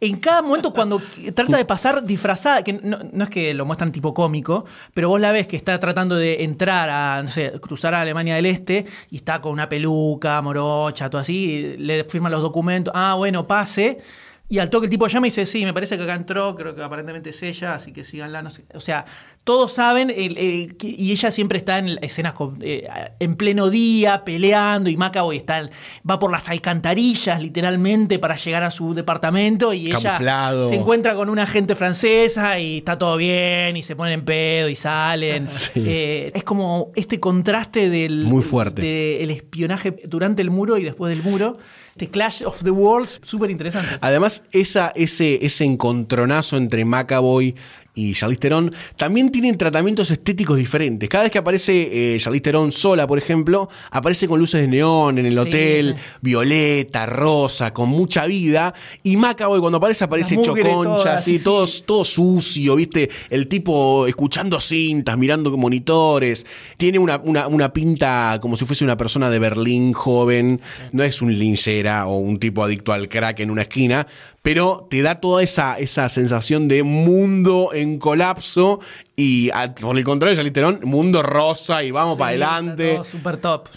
En 0.00 0.18
cada 0.18 0.42
momento 0.42 0.72
cuando 0.72 1.00
trata 1.34 1.56
de 1.56 1.64
pasar 1.64 2.04
disfrazada, 2.04 2.62
que 2.62 2.72
no, 2.72 3.24
es 3.24 3.30
que 3.30 3.54
lo 3.54 3.64
muestran 3.64 3.92
tipo 3.92 4.14
cómico, 4.14 4.64
pero 4.94 5.08
vos 5.08 5.20
la 5.20 5.32
ves 5.32 5.46
que 5.46 5.56
está 5.56 5.78
tratando 5.78 6.16
de 6.16 6.44
entrar 6.44 6.88
a, 6.90 7.24
cruzar 7.60 7.94
a 7.94 8.00
Alemania 8.00 8.34
del 8.36 8.46
Este 8.46 8.86
y 9.10 9.16
está 9.16 9.40
con 9.40 9.52
una 9.52 9.68
peluca, 9.68 10.40
morocha, 10.42 11.10
todo 11.10 11.20
así, 11.20 11.76
le 11.78 12.04
firman 12.04 12.32
los 12.32 12.42
documentos, 12.42 12.92
ah, 12.96 13.14
bueno, 13.14 13.46
pase. 13.46 13.98
Y 14.50 14.60
al 14.60 14.70
toque 14.70 14.86
el 14.86 14.90
tipo 14.90 15.06
llama 15.06 15.26
y 15.26 15.30
dice, 15.30 15.44
sí, 15.44 15.64
me 15.66 15.74
parece 15.74 15.98
que 15.98 16.04
acá 16.04 16.14
entró, 16.14 16.56
creo 16.56 16.74
que 16.74 16.82
aparentemente 16.82 17.30
es 17.30 17.42
ella, 17.42 17.74
así 17.74 17.92
que 17.92 18.02
síganla, 18.02 18.40
no 18.40 18.48
sé. 18.48 18.64
O 18.72 18.80
sea, 18.80 19.04
todos 19.48 19.72
saben, 19.72 20.10
el- 20.10 20.36
el- 20.36 20.76
y 20.82 21.10
ella 21.10 21.30
siempre 21.30 21.56
está 21.56 21.78
en 21.78 21.98
escenas 22.02 22.34
con- 22.34 22.58
eh, 22.60 22.86
en 23.18 23.34
pleno 23.34 23.70
día, 23.70 24.22
peleando, 24.22 24.90
y 24.90 24.98
Macaboy 24.98 25.38
está, 25.38 25.70
va 26.08 26.18
por 26.18 26.30
las 26.30 26.50
alcantarillas, 26.50 27.40
literalmente, 27.40 28.18
para 28.18 28.36
llegar 28.36 28.62
a 28.62 28.70
su 28.70 28.92
departamento, 28.92 29.72
y 29.72 29.88
Camuflado. 29.88 30.60
ella 30.60 30.68
se 30.68 30.74
encuentra 30.74 31.14
con 31.14 31.30
una 31.30 31.44
agente 31.44 31.74
francesa, 31.74 32.58
y 32.60 32.76
está 32.78 32.98
todo 32.98 33.16
bien, 33.16 33.74
y 33.78 33.82
se 33.82 33.96
ponen 33.96 34.12
en 34.18 34.24
pedo, 34.26 34.68
y 34.68 34.74
salen. 34.74 35.46
Eh, 35.76 36.30
es 36.34 36.44
como 36.44 36.92
este 36.94 37.18
contraste 37.18 37.88
del... 37.88 38.24
Muy 38.26 38.42
fuerte. 38.42 38.82
Del 38.82 39.30
espionaje 39.30 39.96
durante 40.04 40.42
el 40.42 40.50
muro 40.50 40.76
y 40.76 40.82
después 40.82 41.08
del 41.16 41.22
muro. 41.24 41.56
Este 41.92 42.08
Clash 42.10 42.44
of 42.44 42.62
the 42.62 42.70
Worlds, 42.70 43.20
súper 43.24 43.50
interesante. 43.50 43.96
Además, 44.00 44.44
esa, 44.52 44.92
ese, 44.94 45.44
ese 45.44 45.64
encontronazo 45.64 46.56
entre 46.56 46.84
Macaboy 46.84 47.54
y 47.98 48.12
Charlize 48.12 48.38
Theron 48.38 48.70
también 48.96 49.32
tienen 49.32 49.58
tratamientos 49.58 50.12
estéticos 50.12 50.56
diferentes. 50.56 51.08
Cada 51.08 51.24
vez 51.24 51.32
que 51.32 51.38
aparece 51.38 52.14
eh, 52.14 52.18
Charlize 52.20 52.42
Theron 52.42 52.70
sola, 52.70 53.08
por 53.08 53.18
ejemplo, 53.18 53.68
aparece 53.90 54.28
con 54.28 54.38
luces 54.38 54.60
de 54.60 54.68
neón 54.68 55.18
en 55.18 55.26
el 55.26 55.32
Sí, 55.32 55.38
hotel, 55.38 55.96
violeta, 56.20 57.06
rosa, 57.06 57.74
con 57.74 57.88
mucha 57.88 58.26
vida. 58.26 58.72
Y 59.02 59.16
Macaboy 59.16 59.58
cuando 59.58 59.78
aparece 59.78 60.04
aparece 60.04 60.36
así, 60.36 61.38
sí, 61.38 61.44
todo, 61.44 61.66
todo 61.84 62.04
sucio, 62.04 62.76
¿viste? 62.76 63.10
El 63.30 63.48
tipo 63.48 64.06
escuchando 64.06 64.60
cintas, 64.60 65.18
mirando 65.18 65.56
monitores. 65.56 66.46
Tiene 66.76 67.00
una, 67.00 67.16
una, 67.18 67.48
una 67.48 67.72
pinta 67.72 68.38
como 68.40 68.56
si 68.56 68.64
fuese 68.64 68.84
una 68.84 68.96
persona 68.96 69.28
de 69.28 69.40
Berlín 69.40 69.92
joven. 69.92 70.60
No 70.92 71.02
es 71.02 71.20
un 71.20 71.36
linchera 71.36 72.06
o 72.06 72.18
un 72.18 72.38
tipo 72.38 72.62
adicto 72.62 72.92
al 72.92 73.08
crack 73.08 73.40
en 73.40 73.50
una 73.50 73.62
esquina, 73.62 74.06
pero 74.42 74.86
te 74.88 75.02
da 75.02 75.20
toda 75.20 75.42
esa, 75.42 75.78
esa 75.78 76.08
sensación 76.08 76.68
de 76.68 76.82
mundo 76.82 77.70
en 77.74 77.98
colapso. 77.98 78.80
Y 79.16 79.50
a- 79.52 79.74
por 79.74 79.98
el 79.98 80.04
contrario, 80.04 80.36
Charlize 80.36 80.52
Theron, 80.54 80.80
mundo 80.84 81.22
rosa 81.22 81.82
y 81.82 81.90
vamos 81.90 82.16
para 82.16 82.28
adelante. 82.30 82.94
todo 82.94 83.04
Super 83.04 83.36
top. 83.38 83.68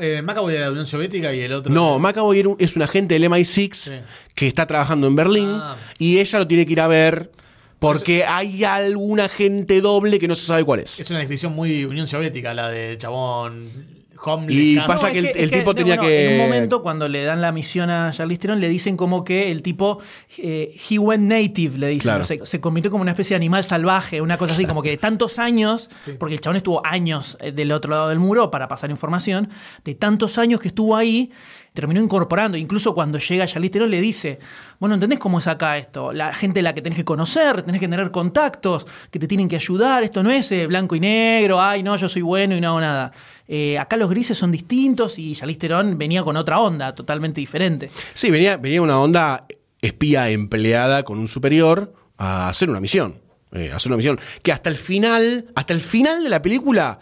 Eh, 0.00 0.22
Macaboy 0.22 0.52
de 0.54 0.60
la 0.60 0.70
Unión 0.70 0.86
Soviética 0.86 1.34
y 1.34 1.40
el 1.40 1.52
otro. 1.52 1.72
No, 1.74 1.98
Macaboy 1.98 2.38
era 2.38 2.50
es 2.58 2.76
un 2.76 2.82
agente 2.82 3.14
del 3.14 3.24
MI6 3.24 4.02
que 4.34 4.46
está 4.46 4.66
trabajando 4.66 5.06
en 5.08 5.16
Berlín 5.16 5.48
Ah. 5.50 5.76
y 5.98 6.18
ella 6.18 6.38
lo 6.38 6.46
tiene 6.46 6.64
que 6.64 6.72
ir 6.72 6.80
a 6.80 6.86
ver 6.86 7.32
porque 7.80 8.24
hay 8.24 8.64
algún 8.64 9.20
agente 9.20 9.80
doble 9.80 10.18
que 10.18 10.28
no 10.28 10.34
se 10.36 10.46
sabe 10.46 10.64
cuál 10.64 10.80
es. 10.80 10.98
Es 11.00 11.10
una 11.10 11.18
descripción 11.18 11.52
muy 11.54 11.84
Unión 11.84 12.06
Soviética, 12.08 12.54
la 12.54 12.68
de 12.70 12.96
chabón. 12.98 13.97
Homeless, 14.24 14.54
Y 14.56 14.76
pasa 14.76 15.06
es 15.08 15.12
que 15.12 15.18
el- 15.20 15.26
es 15.44 15.50
tipo 15.50 15.74
tenía 15.74 15.96
que- 15.98 16.26
En 16.34 16.40
un 16.40 16.46
momento, 16.46 16.82
cuando 16.82 17.08
le 17.08 17.24
dan 17.24 17.40
la 17.40 17.52
misión 17.52 17.90
a 17.90 18.10
Charlize 18.12 18.40
Theron, 18.40 18.60
le 18.60 18.68
dicen 18.68 18.96
como 18.96 19.24
que 19.24 19.50
el 19.50 19.62
tipo. 19.62 19.98
eh, 20.38 20.76
he 20.90 20.98
went 20.98 21.24
native, 21.24 21.78
le 21.78 21.88
dicen. 21.88 22.02
Claro. 22.02 22.24
sé, 22.24 22.38
se 22.44 22.60
convirtió 22.60 22.90
como 22.90 23.02
una 23.02 23.12
especie 23.12 23.34
de 23.34 23.36
animal 23.36 23.64
salvaje, 23.64 24.20
una 24.20 24.36
cosa 24.38 24.52
así, 24.52 24.64
como 24.66 24.82
que 24.82 24.90
de 24.90 24.96
tantos 24.98 25.38
años, 25.38 25.88
porque 26.18 26.34
el 26.34 26.40
chabón 26.40 26.56
estuvo 26.56 26.84
años 26.84 27.36
eh, 27.40 27.52
del 27.52 27.72
otro 27.72 27.90
lado 27.92 28.08
del 28.10 28.18
muro 28.18 28.50
para 28.50 28.68
pasar 28.68 28.90
información, 28.90 29.48
de 29.84 29.94
tantos 29.94 30.38
años 30.38 30.60
que 30.60 30.68
estuvo 30.68 30.96
ahí. 30.96 31.30
Terminó 31.72 32.00
incorporando. 32.00 32.56
Incluso 32.56 32.94
cuando 32.94 33.18
llega 33.18 33.46
Charlize 33.46 33.86
le 33.86 34.00
dice, 34.00 34.38
bueno, 34.78 34.94
¿entendés 34.94 35.18
cómo 35.18 35.38
es 35.38 35.46
acá 35.46 35.78
esto? 35.78 36.12
La 36.12 36.32
gente 36.34 36.60
a 36.60 36.62
la 36.62 36.74
que 36.74 36.82
tenés 36.82 36.98
que 36.98 37.04
conocer, 37.04 37.62
tenés 37.62 37.80
que 37.80 37.88
tener 37.88 38.10
contactos, 38.10 38.86
que 39.10 39.18
te 39.18 39.26
tienen 39.26 39.48
que 39.48 39.56
ayudar. 39.56 40.02
Esto 40.02 40.22
no 40.22 40.30
es 40.30 40.50
eh, 40.52 40.66
blanco 40.66 40.96
y 40.96 41.00
negro, 41.00 41.60
ay, 41.60 41.82
no, 41.82 41.96
yo 41.96 42.08
soy 42.08 42.22
bueno 42.22 42.56
y 42.56 42.60
no 42.60 42.68
hago 42.68 42.80
nada. 42.80 43.12
Eh, 43.46 43.78
acá 43.78 43.96
los 43.96 44.10
grises 44.10 44.36
son 44.36 44.52
distintos 44.52 45.18
y 45.18 45.34
Charlize 45.34 45.68
venía 45.94 46.22
con 46.22 46.36
otra 46.36 46.60
onda, 46.60 46.94
totalmente 46.94 47.40
diferente. 47.40 47.90
Sí, 48.14 48.30
venía, 48.30 48.56
venía 48.56 48.82
una 48.82 49.00
onda 49.00 49.46
espía 49.80 50.28
empleada 50.30 51.02
con 51.04 51.18
un 51.18 51.28
superior 51.28 51.94
a 52.16 52.48
hacer 52.48 52.68
una 52.70 52.80
misión. 52.80 53.20
eh, 53.52 53.72
hacer 53.72 53.90
una 53.90 53.96
misión. 53.96 54.18
Que 54.42 54.52
hasta 54.52 54.68
el 54.68 54.76
final, 54.76 55.46
hasta 55.54 55.72
el 55.72 55.80
final 55.80 56.22
de 56.22 56.28
la 56.28 56.42
película, 56.42 56.98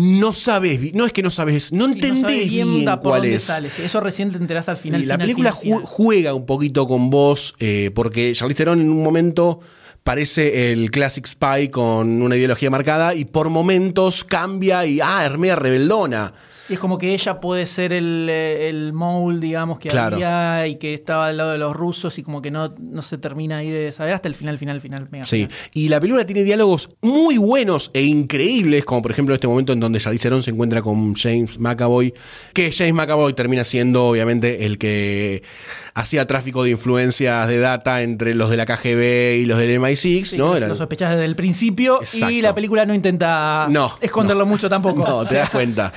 no 0.00 0.32
sabes, 0.32 0.94
no 0.94 1.04
es 1.06 1.12
que 1.12 1.22
no 1.24 1.30
sabes, 1.30 1.72
no 1.72 1.86
Sí, 1.86 1.92
entendés 1.94 2.20
sabes 2.20 2.48
bien, 2.48 2.84
por 2.84 3.00
cuál 3.00 3.20
dónde 3.22 3.34
es. 3.36 3.42
sale. 3.42 3.68
Sí, 3.70 3.82
Eso 3.82 4.00
recién 4.00 4.30
te 4.30 4.36
enterás 4.36 4.68
al 4.68 4.76
final. 4.76 5.02
Y 5.02 5.06
la 5.06 5.14
final, 5.14 5.24
película 5.26 5.52
final, 5.52 5.62
final. 5.62 5.82
ju- 5.82 5.86
juega 5.86 6.34
un 6.34 6.46
poquito 6.46 6.86
con 6.86 7.10
vos, 7.10 7.54
eh, 7.58 7.90
porque 7.94 8.32
Charlize 8.32 8.56
Theron 8.58 8.80
en 8.80 8.90
un 8.90 9.02
momento 9.02 9.58
parece 10.04 10.72
el 10.72 10.90
classic 10.90 11.26
spy 11.26 11.68
con 11.68 12.22
una 12.22 12.36
ideología 12.36 12.70
marcada 12.70 13.14
y 13.14 13.24
por 13.24 13.50
momentos 13.50 14.24
cambia 14.24 14.86
y, 14.86 15.00
ah, 15.02 15.24
Hermea 15.24 15.56
rebeldona. 15.56 16.32
Y 16.68 16.74
es 16.74 16.78
como 16.78 16.98
que 16.98 17.14
ella 17.14 17.40
puede 17.40 17.64
ser 17.66 17.92
el, 17.92 18.26
eh, 18.30 18.68
el 18.68 18.92
mole, 18.92 19.38
digamos, 19.40 19.78
que 19.78 19.88
Claro. 19.88 20.16
había 20.16 20.66
y 20.66 20.76
que 20.76 20.92
estaba 20.94 21.28
al 21.28 21.36
lado 21.36 21.52
de 21.52 21.58
los 21.58 21.74
rusos 21.74 22.18
y 22.18 22.22
como 22.22 22.42
que 22.42 22.50
no, 22.50 22.74
no 22.78 23.00
se 23.02 23.16
termina 23.18 23.58
ahí 23.58 23.70
de 23.70 23.90
saber 23.92 24.12
hasta 24.14 24.28
el 24.28 24.34
final, 24.34 24.58
final, 24.58 24.80
final. 24.80 25.08
Mega 25.10 25.24
Sí, 25.24 25.44
final. 25.44 25.56
y 25.72 25.88
la 25.88 26.00
película 26.00 26.26
tiene 26.26 26.44
diálogos 26.44 26.90
muy 27.00 27.38
buenos 27.38 27.90
e 27.94 28.02
increíbles, 28.02 28.84
como 28.84 29.00
por 29.02 29.10
ejemplo 29.12 29.34
este 29.34 29.48
momento 29.48 29.72
en 29.72 29.80
donde 29.80 29.98
Charlize 29.98 30.22
Theron 30.24 30.42
se 30.42 30.50
encuentra 30.50 30.82
con 30.82 31.14
James 31.14 31.58
McAvoy, 31.58 32.12
que 32.52 32.70
James 32.72 32.94
McAvoy 32.94 33.32
termina 33.32 33.64
siendo 33.64 34.06
obviamente 34.08 34.66
el 34.66 34.76
que 34.78 35.42
hacía 36.00 36.26
tráfico 36.26 36.62
de 36.62 36.70
influencias 36.70 37.48
de 37.48 37.58
data 37.58 38.02
entre 38.02 38.34
los 38.34 38.50
de 38.50 38.56
la 38.56 38.66
KGB 38.66 39.38
y 39.38 39.46
los 39.46 39.58
del 39.58 39.80
MI6, 39.80 40.24
Sí, 40.24 40.38
¿no? 40.38 40.48
lo- 40.50 40.56
Era- 40.56 40.68
Lo 40.68 40.76
sospechás 40.76 41.10
desde 41.10 41.24
el 41.24 41.34
principio 41.36 42.00
Exacto. 42.00 42.30
y 42.30 42.40
la 42.42 42.54
película 42.54 42.86
no 42.86 42.94
intenta 42.94 43.66
No, 43.70 43.92
esconderlo 44.00 44.46
mucho 44.46 44.68
tampoco. 44.68 45.04
No, 45.06 45.24
te 45.24 45.36
das 45.36 45.50
cuenta. 45.50 45.92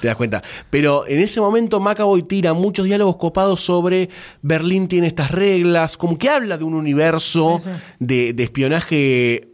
Te 0.00 0.08
das 0.08 0.16
cuenta. 0.16 0.42
Pero 0.70 1.06
en 1.06 1.20
ese 1.20 1.40
momento 1.40 1.78
McAvoy 1.80 2.22
tira 2.24 2.54
muchos 2.54 2.86
diálogos 2.86 3.16
copados 3.16 3.60
sobre 3.60 4.08
Berlín 4.42 4.88
tiene 4.88 5.06
estas 5.06 5.30
reglas, 5.30 5.96
como 5.96 6.18
que 6.18 6.28
habla 6.28 6.58
de 6.58 6.64
un 6.64 6.74
universo 6.74 7.60
Sí, 7.62 7.70
sí. 7.70 7.76
De, 8.00 8.32
de 8.32 8.42
espionaje 8.42 9.48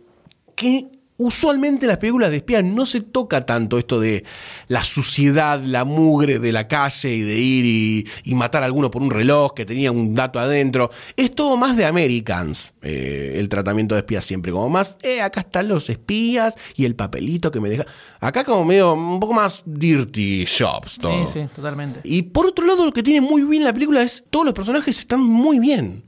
que 0.56 0.86
usualmente 1.16 1.84
en 1.84 1.88
las 1.88 1.98
películas 1.98 2.30
de 2.30 2.38
espías 2.38 2.64
no 2.64 2.86
se 2.86 3.00
toca 3.00 3.42
tanto 3.42 3.78
esto 3.78 4.00
de 4.00 4.24
la 4.68 4.82
suciedad, 4.82 5.62
la 5.62 5.84
mugre 5.84 6.38
de 6.38 6.52
la 6.52 6.68
calle 6.68 7.14
y 7.14 7.20
de 7.22 7.38
ir 7.38 7.64
y, 7.64 8.08
y 8.24 8.34
matar 8.34 8.62
a 8.62 8.66
alguno 8.66 8.90
por 8.90 9.02
un 9.02 9.10
reloj 9.10 9.52
que 9.54 9.64
tenía 9.64 9.92
un 9.92 10.14
dato 10.14 10.38
adentro. 10.38 10.90
Es 11.16 11.34
todo 11.34 11.56
más 11.56 11.76
de 11.76 11.84
Americans, 11.84 12.72
eh, 12.82 13.36
el 13.38 13.48
tratamiento 13.48 13.94
de 13.94 14.00
espías 14.00 14.24
siempre, 14.24 14.52
como 14.52 14.68
más, 14.68 14.98
eh, 15.02 15.20
acá 15.20 15.40
están 15.40 15.68
los 15.68 15.88
espías 15.90 16.54
y 16.76 16.84
el 16.84 16.94
papelito 16.94 17.50
que 17.50 17.60
me 17.60 17.68
deja. 17.68 17.86
Acá 18.20 18.44
como 18.44 18.64
medio, 18.64 18.94
un 18.94 19.20
poco 19.20 19.34
más 19.34 19.62
dirty 19.66 20.44
shops 20.44 20.98
todo. 20.98 21.28
Sí, 21.28 21.40
sí, 21.40 21.48
totalmente. 21.54 22.00
Y 22.04 22.22
por 22.22 22.46
otro 22.46 22.66
lado, 22.66 22.84
lo 22.84 22.92
que 22.92 23.02
tiene 23.02 23.20
muy 23.20 23.42
bien 23.44 23.64
la 23.64 23.72
película 23.72 24.02
es 24.02 24.24
todos 24.30 24.44
los 24.44 24.54
personajes 24.54 24.98
están 24.98 25.20
muy 25.20 25.58
bien. 25.58 26.04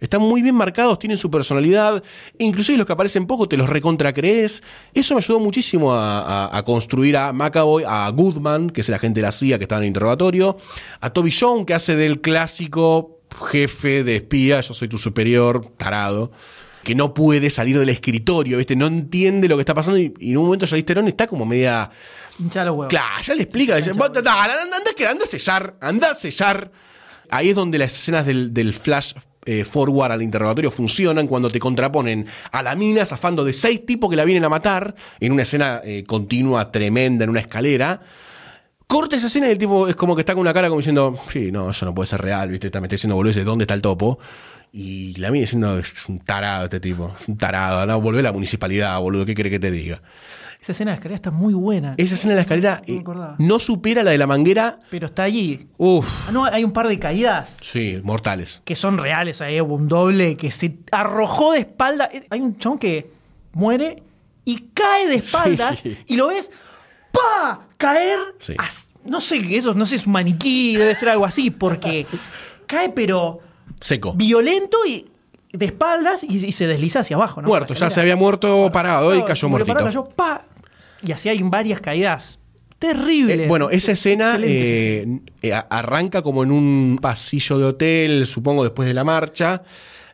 Están 0.00 0.20
muy 0.20 0.42
bien 0.42 0.54
marcados, 0.54 0.98
tienen 0.98 1.16
su 1.18 1.30
personalidad. 1.30 2.02
Inclusive 2.38 2.76
los 2.78 2.86
que 2.86 2.92
aparecen 2.92 3.26
poco 3.26 3.48
te 3.48 3.56
los 3.56 3.68
recontra 3.68 4.12
crees. 4.12 4.62
Eso 4.92 5.14
me 5.14 5.18
ayudó 5.20 5.40
muchísimo 5.40 5.92
a, 5.94 6.20
a- 6.46 6.58
a 6.58 6.62
construir 6.64 7.16
a 7.16 7.32
McAvoy, 7.32 7.84
a 7.86 8.08
Goodman, 8.10 8.70
que 8.70 8.82
es 8.82 8.88
el 8.88 8.94
agente 8.94 9.20
de 9.20 9.26
la 9.26 9.32
CIA 9.32 9.58
que 9.58 9.64
está 9.64 9.76
en 9.76 9.82
el 9.82 9.88
interrogatorio, 9.88 10.58
a 11.00 11.10
Toby 11.10 11.32
Jones, 11.32 11.64
que 11.66 11.74
hace 11.74 11.96
del 11.96 12.20
clásico 12.20 13.20
jefe 13.50 14.04
de 14.04 14.16
espía, 14.16 14.60
yo 14.60 14.74
soy 14.74 14.88
tu 14.88 14.98
superior, 14.98 15.72
tarado, 15.76 16.30
que 16.84 16.94
no 16.94 17.12
puede 17.14 17.50
salir 17.50 17.78
del 17.78 17.88
escritorio, 17.88 18.58
¿viste? 18.58 18.76
No 18.76 18.86
entiende 18.86 19.48
lo 19.48 19.56
que 19.56 19.62
está 19.62 19.74
pasando 19.74 19.98
y, 19.98 20.14
y 20.20 20.30
en 20.32 20.38
un 20.38 20.44
momento 20.44 20.66
Charlize 20.66 20.86
Theron 20.86 21.08
está 21.08 21.26
como 21.26 21.44
media... 21.44 21.90
Los 22.38 22.54
huevos. 22.54 22.86
Claro, 22.88 23.22
ya 23.24 23.34
le 23.34 23.42
explica. 23.42 23.76
Dice, 23.76 23.92
"Vos, 23.92 24.08
anda, 24.14 24.20
anda, 24.20 24.62
anda, 24.76 24.90
que 24.96 25.06
anda 25.06 25.24
a 25.24 25.26
sellar, 25.26 25.74
anda 25.80 26.10
a 26.12 26.14
sellar. 26.14 26.70
Ahí 27.30 27.48
es 27.50 27.56
donde 27.56 27.78
las 27.78 27.92
escenas 27.98 28.24
del, 28.24 28.54
del 28.54 28.72
flash 28.72 29.14
eh, 29.46 29.64
forward 29.64 30.12
al 30.12 30.22
interrogatorio 30.22 30.70
funcionan 30.70 31.26
cuando 31.26 31.48
te 31.48 31.58
contraponen 31.58 32.26
a 32.52 32.62
la 32.62 32.74
mina 32.76 33.06
zafando 33.06 33.44
de 33.44 33.52
seis 33.52 33.86
tipos 33.86 34.10
que 34.10 34.16
la 34.16 34.24
vienen 34.24 34.44
a 34.44 34.48
matar 34.48 34.94
en 35.20 35.32
una 35.32 35.42
escena 35.44 35.80
eh, 35.84 36.04
continua, 36.06 36.70
tremenda, 36.70 37.24
en 37.24 37.30
una 37.30 37.40
escalera. 37.40 38.00
Corta 38.86 39.16
esa 39.16 39.26
escena 39.28 39.48
y 39.48 39.50
el 39.50 39.58
tipo 39.58 39.88
es 39.88 39.96
como 39.96 40.14
que 40.14 40.20
está 40.22 40.34
con 40.34 40.42
una 40.42 40.52
cara 40.54 40.68
como 40.68 40.78
diciendo, 40.80 41.18
sí, 41.28 41.50
no, 41.50 41.70
eso 41.70 41.84
no 41.86 41.94
puede 41.94 42.06
ser 42.06 42.20
real, 42.20 42.50
¿viste? 42.50 42.66
Está- 42.68 42.80
diciendo, 42.80 43.16
boludo, 43.16 43.32
¿de 43.32 43.42
dónde 43.44 43.64
está 43.64 43.74
el 43.74 43.82
topo? 43.82 44.18
Y 44.72 45.14
la 45.18 45.30
mina 45.30 45.42
diciendo, 45.42 45.78
es 45.78 46.08
un 46.08 46.18
tarado 46.20 46.64
este 46.64 46.78
tipo, 46.80 47.14
es 47.18 47.26
un 47.28 47.36
tarado, 47.38 47.80
anda, 47.80 47.96
volvé 47.96 48.20
a 48.20 48.24
la 48.24 48.32
municipalidad, 48.32 48.98
boludo, 49.00 49.24
¿qué 49.24 49.34
quiere 49.34 49.50
que 49.50 49.58
te 49.58 49.70
diga? 49.70 50.02
Esa 50.60 50.72
escena 50.72 50.90
de 50.90 50.94
escalera 50.96 51.16
está 51.16 51.30
muy 51.30 51.54
buena. 51.54 51.94
Esa 51.96 52.14
escena 52.14 52.32
de 52.32 52.36
la 52.36 52.42
escalera 52.42 52.82
No 52.86 52.94
eh, 52.94 53.34
no 53.38 53.58
supera 53.60 54.02
la 54.02 54.10
de 54.10 54.18
la 54.18 54.26
manguera. 54.26 54.78
Pero 54.90 55.06
está 55.06 55.22
allí. 55.24 55.68
Uf, 55.76 56.06
Ah, 56.28 56.32
no, 56.32 56.44
hay 56.44 56.64
un 56.64 56.72
par 56.72 56.88
de 56.88 56.98
caídas 56.98 57.48
sí, 57.60 58.00
mortales. 58.02 58.62
que 58.64 58.74
son 58.76 58.98
reales. 58.98 59.40
Hay 59.40 59.60
un 59.60 59.86
doble 59.88 60.36
que 60.36 60.50
se 60.50 60.78
arrojó 60.90 61.52
de 61.52 61.60
espalda. 61.60 62.08
Eh, 62.12 62.26
Hay 62.30 62.40
un 62.40 62.56
chabón 62.58 62.78
que 62.78 63.10
muere 63.52 64.02
y 64.44 64.68
cae 64.74 65.06
de 65.08 65.16
espaldas 65.16 65.78
Sí. 65.82 65.96
y 66.06 66.16
lo 66.16 66.28
ves 66.28 66.50
¡pa! 67.12 67.66
caer. 67.76 68.18
Sí. 68.38 68.54
as- 68.58 68.88
no 69.04 69.20
sé 69.20 69.40
qué 69.40 69.58
eso, 69.58 69.72
no 69.74 69.86
sé, 69.86 69.94
es 69.96 70.06
un 70.06 70.12
maniquí, 70.14 70.74
debe 70.76 70.94
ser 70.96 71.10
algo 71.10 71.24
así, 71.24 71.50
porque 71.52 72.06
cae 72.66 72.88
pero 72.90 73.38
Seco. 73.80 74.14
violento 74.14 74.78
y 74.86 75.06
de 75.56 75.66
espaldas 75.66 76.22
y, 76.24 76.46
y 76.46 76.52
se 76.52 76.66
desliza 76.66 77.00
hacia 77.00 77.16
abajo. 77.16 77.42
¿no? 77.42 77.48
Muerto, 77.48 77.74
ya 77.74 77.90
se 77.90 78.00
había 78.00 78.16
muerto 78.16 78.70
parado 78.72 79.14
y 79.14 79.22
cayó 79.24 79.48
muertito. 79.48 79.74
parado, 79.74 79.86
cayó, 79.86 80.08
¡pa! 80.14 80.44
Y 81.02 81.12
así 81.12 81.28
hay 81.28 81.42
varias 81.42 81.80
caídas 81.80 82.38
terribles. 82.78 83.40
Eh, 83.40 83.48
bueno, 83.48 83.70
esa 83.70 83.92
escena 83.92 84.38
eh, 84.42 85.20
eh, 85.42 85.52
arranca 85.52 86.22
como 86.22 86.42
en 86.42 86.50
un 86.50 86.98
pasillo 87.00 87.58
de 87.58 87.64
hotel, 87.64 88.26
supongo 88.26 88.62
después 88.62 88.86
de 88.86 88.94
la 88.94 89.04
marcha, 89.04 89.62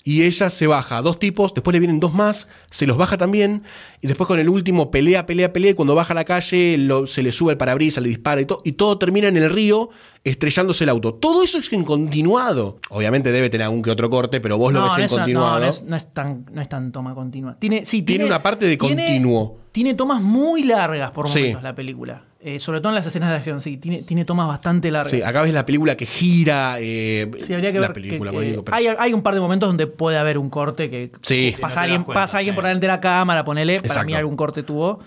y 0.05 0.23
ella 0.25 0.51
se 0.51 0.67
baja. 0.67 1.01
Dos 1.03 1.19
tipos, 1.19 1.55
después 1.55 1.73
le 1.73 1.79
vienen 1.81 2.01
dos 2.01 2.13
más, 2.15 2.49
se 2.71 2.87
los 2.87 2.97
baja 2.97 3.17
también, 3.19 3.63
y 4.01 4.07
después 4.09 4.27
con 4.27 4.39
el 4.39 4.49
último 4.49 4.91
pelea, 4.91 5.27
pelea, 5.27 5.53
pelea, 5.53 5.71
y 5.71 5.75
cuando 5.75 5.95
baja 5.95 6.13
a 6.13 6.17
la 6.17 6.25
calle 6.25 6.77
lo- 6.79 7.07
se 7.07 7.23
le 7.23 7.33
sube 7.33 7.53
el 7.53 7.59
parabrisas, 7.59 8.03
le 8.03 8.09
dispara 8.09 8.41
y 8.41 8.47
todo, 8.47 8.59
y 8.65 8.73
todo 8.73 8.99
termina 8.99 9.29
en 9.29 9.37
el 9.37 9.49
río 9.51 9.91
estrellándose 10.25 10.85
el 10.85 10.91
auto. 10.91 11.15
Todo 11.15 11.43
eso 11.43 11.59
es 11.59 11.73
en 11.73 11.85
continuado. 11.85 12.79
Obviamente 12.91 13.33
debe 13.33 13.51
tener 13.51 13.65
algún 13.65 13.83
que 13.83 13.91
otro 13.91 14.09
corte, 14.11 14.41
pero 14.41 14.59
vos 14.59 14.73
lo 14.73 14.81
No, 14.81 14.87
ves 14.87 14.99
en 14.99 15.09
continuado. 15.09 15.55
no, 15.55 15.59
no 15.61 15.67
es, 15.67 15.83
no 15.83 15.97
es 15.97 16.13
tan, 16.13 16.47
no 16.53 16.61
es 16.63 16.69
tan 16.69 16.93
toma 16.93 17.15
continua. 17.15 17.57
Tiene, 17.59 17.85
sí, 17.87 18.03
Tiene 18.03 18.25
una 18.25 18.43
parte 18.43 18.67
de 18.67 18.79
continuo. 18.79 19.59
Tiene 19.73 19.95
tomas 19.95 20.21
muy 20.23 20.65
largas 20.65 21.11
por 21.13 21.29
Sí. 21.29 21.39
momentos 21.41 21.63
la 21.63 21.75
película. 21.75 22.25
Eh, 22.45 22.59
sobre 22.59 22.81
todo 22.81 22.89
en 22.89 22.97
las 22.97 23.07
escenas 23.07 23.31
de 23.31 23.37
acción, 23.37 23.61
sí. 23.61 23.77
Tiene, 23.77 24.03
tiene 24.03 24.25
tomas 24.25 24.49
bastante 24.49 24.91
largas. 24.91 25.13
Sí, 25.13 25.23
acá 25.23 25.43
ves 25.43 25.55
la 25.55 25.65
película 25.65 25.97
que 25.97 26.07
gira. 26.07 26.77
eh, 26.81 27.31
Sí, 27.41 27.55
habría 27.55 27.71
que 27.73 27.79
la 27.79 27.87
ver. 27.89 27.93
película, 27.95 28.31
que- 28.33 28.37
bueno, 28.37 28.51
digo, 28.51 28.65
pero- 28.65 28.77
hay, 28.77 28.87
hay 28.89 29.13
un 29.15 29.23
par 29.23 29.35
de 29.35 29.41
momentos 29.41 29.69
donde 29.69 29.87
puede 29.87 30.19
haber 30.19 30.39
un 30.39 30.51
corte 30.51 30.91
que 30.91 31.13
Sí. 31.21 31.55
pasa, 31.61 31.77
no 31.77 31.83
alguien, 31.85 32.03
cuenta, 32.05 32.21
pasa 32.23 32.39
alguien 32.39 32.55
por 32.57 32.65
delante 32.65 32.87
de 32.87 32.93
la 32.93 33.01
cámara, 33.01 33.45
ponele. 33.45 33.81
Para 33.81 34.03
mí 34.03 34.15
algún 34.15 34.35
corte 34.37 34.65
tuvo. 34.65 34.99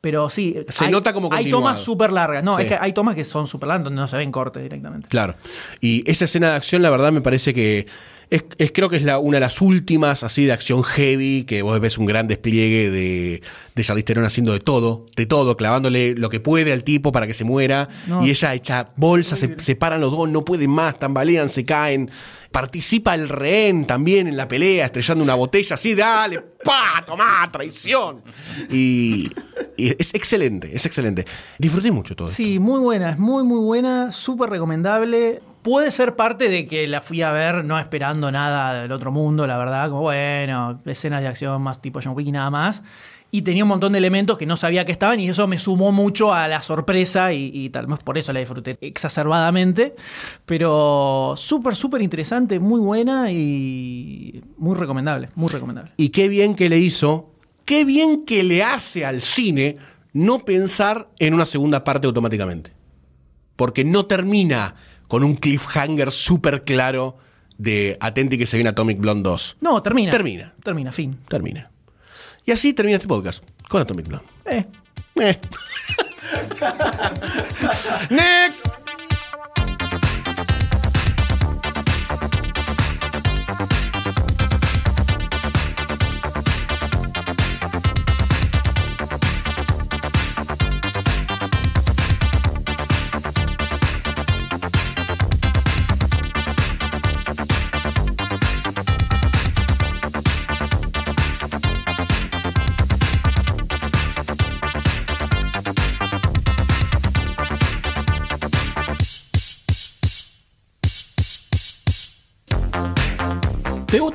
Pero 0.00 0.28
sí. 0.30 0.54
Se 0.68 0.84
hay- 0.84 0.90
nota 0.92 1.12
como 1.14 1.32
Hay 1.32 1.50
tomas 1.50 1.80
súper 1.80 2.12
largas. 2.12 2.44
No, 2.44 2.56
Sí. 2.56 2.62
es 2.62 2.68
que 2.68 2.78
hay 2.78 2.92
tomas 2.92 3.14
que 3.16 3.24
son 3.24 3.46
súper 3.48 3.68
largas 3.68 3.84
donde 3.84 4.00
no 4.00 4.06
se 4.06 4.16
ven 4.18 4.30
cortes 4.30 4.62
directamente. 4.62 5.08
Claro. 5.08 5.34
Y 5.80 6.08
esa 6.08 6.26
escena 6.26 6.50
de 6.50 6.56
acción, 6.56 6.82
la 6.82 6.90
verdad, 6.90 7.10
me 7.10 7.22
parece 7.22 7.54
que 7.54 7.86
es, 8.30 8.44
es- 8.58 8.72
creo 8.72 8.88
que 8.88 8.96
es 8.96 9.02
la, 9.02 9.18
una 9.18 9.36
de 9.36 9.40
las 9.40 9.60
últimas 9.60 10.22
así 10.24 10.44
de 10.44 10.52
acción 10.52 10.82
heavy, 10.82 11.44
que 11.44 11.62
vos 11.62 11.78
ves 11.80 11.98
un 11.98 12.06
gran 12.06 12.26
despliegue 12.28 12.90
de, 12.90 13.42
de 13.74 13.82
Charlize 13.84 14.04
Theron 14.04 14.24
haciendo 14.24 14.52
de 14.52 14.60
todo, 14.60 15.06
de 15.16 15.26
todo, 15.26 15.56
clavándole 15.56 16.14
lo 16.14 16.28
que 16.30 16.40
puede 16.40 16.72
al 16.72 16.84
tipo 16.84 17.12
para 17.12 17.26
que 17.26 17.34
se 17.34 17.44
muera. 17.44 17.88
No. 18.06 18.24
Y 18.24 18.30
ella 18.30 18.54
echa 18.54 18.90
bolsas, 18.96 19.38
se 19.38 19.54
separan 19.58 20.00
los 20.00 20.10
dos, 20.12 20.28
no 20.28 20.44
pueden 20.44 20.70
más, 20.70 20.98
tambalean, 20.98 21.48
se 21.48 21.64
caen. 21.64 22.10
Participa 22.50 23.16
el 23.16 23.28
rehén 23.28 23.84
también 23.84 24.28
en 24.28 24.36
la 24.36 24.46
pelea, 24.46 24.84
estrellando 24.86 25.24
una 25.24 25.34
botella 25.34 25.74
así, 25.74 25.96
dale, 25.96 26.40
pa, 26.40 27.02
tomá, 27.04 27.50
traición. 27.50 28.22
Y, 28.70 29.28
y 29.76 29.88
es 30.00 30.14
excelente, 30.14 30.70
es 30.72 30.86
excelente. 30.86 31.24
Disfruté 31.58 31.90
mucho 31.90 32.14
todo. 32.14 32.28
esto. 32.28 32.36
Sí, 32.36 32.60
muy 32.60 32.78
buena, 32.78 33.10
es 33.10 33.18
muy, 33.18 33.42
muy 33.42 33.58
buena, 33.58 34.12
súper 34.12 34.50
recomendable. 34.50 35.42
Puede 35.64 35.90
ser 35.92 36.14
parte 36.14 36.50
de 36.50 36.66
que 36.66 36.86
la 36.86 37.00
fui 37.00 37.22
a 37.22 37.32
ver 37.32 37.64
no 37.64 37.78
esperando 37.78 38.30
nada 38.30 38.82
del 38.82 38.92
otro 38.92 39.10
mundo, 39.10 39.46
la 39.46 39.56
verdad, 39.56 39.88
como 39.88 40.02
bueno, 40.02 40.78
escenas 40.84 41.22
de 41.22 41.28
acción 41.28 41.62
más 41.62 41.80
tipo 41.80 42.00
John 42.04 42.12
Wick 42.14 42.28
y 42.28 42.32
nada 42.32 42.50
más. 42.50 42.82
Y 43.30 43.40
tenía 43.40 43.64
un 43.64 43.68
montón 43.68 43.92
de 43.92 43.98
elementos 43.98 44.36
que 44.36 44.44
no 44.44 44.58
sabía 44.58 44.84
que 44.84 44.92
estaban 44.92 45.20
y 45.20 45.30
eso 45.30 45.46
me 45.46 45.58
sumó 45.58 45.90
mucho 45.90 46.34
a 46.34 46.48
la 46.48 46.60
sorpresa 46.60 47.32
y, 47.32 47.70
tal 47.70 47.86
vez 47.86 47.98
por 48.00 48.18
eso 48.18 48.30
la 48.34 48.40
disfruté 48.40 48.76
exacerbadamente. 48.82 49.96
Pero 50.44 51.32
súper, 51.38 51.76
súper 51.76 52.02
interesante, 52.02 52.60
muy 52.60 52.80
buena 52.80 53.32
y 53.32 54.44
muy 54.58 54.76
recomendable, 54.76 55.30
muy 55.34 55.48
recomendable. 55.48 55.92
Y 55.96 56.10
qué 56.10 56.28
bien 56.28 56.56
que 56.56 56.68
le 56.68 56.78
hizo, 56.78 57.32
qué 57.64 57.86
bien 57.86 58.26
que 58.26 58.42
le 58.42 58.62
hace 58.62 59.06
al 59.06 59.22
cine 59.22 59.78
no 60.12 60.40
pensar 60.40 61.08
en 61.18 61.32
una 61.32 61.46
segunda 61.46 61.84
parte 61.84 62.06
automáticamente. 62.06 62.74
Porque 63.56 63.82
no 63.82 64.04
termina 64.04 64.74
con 65.08 65.24
un 65.24 65.36
cliffhanger 65.36 66.10
súper 66.10 66.64
claro 66.64 67.16
de 67.58 67.96
atenti 68.00 68.38
que 68.38 68.46
se 68.46 68.56
viene 68.56 68.70
Atomic 68.70 68.98
Blonde 68.98 69.28
2. 69.28 69.58
No, 69.60 69.82
termina. 69.82 70.10
Termina. 70.10 70.54
Termina, 70.62 70.92
fin. 70.92 71.18
Termina. 71.28 71.70
Y 72.44 72.52
así 72.52 72.72
termina 72.72 72.96
este 72.96 73.08
podcast 73.08 73.44
con 73.68 73.80
Atomic 73.80 74.08
Blonde. 74.08 74.26
Eh. 74.46 74.64
Eh. 75.20 75.38
Next. 78.10 78.63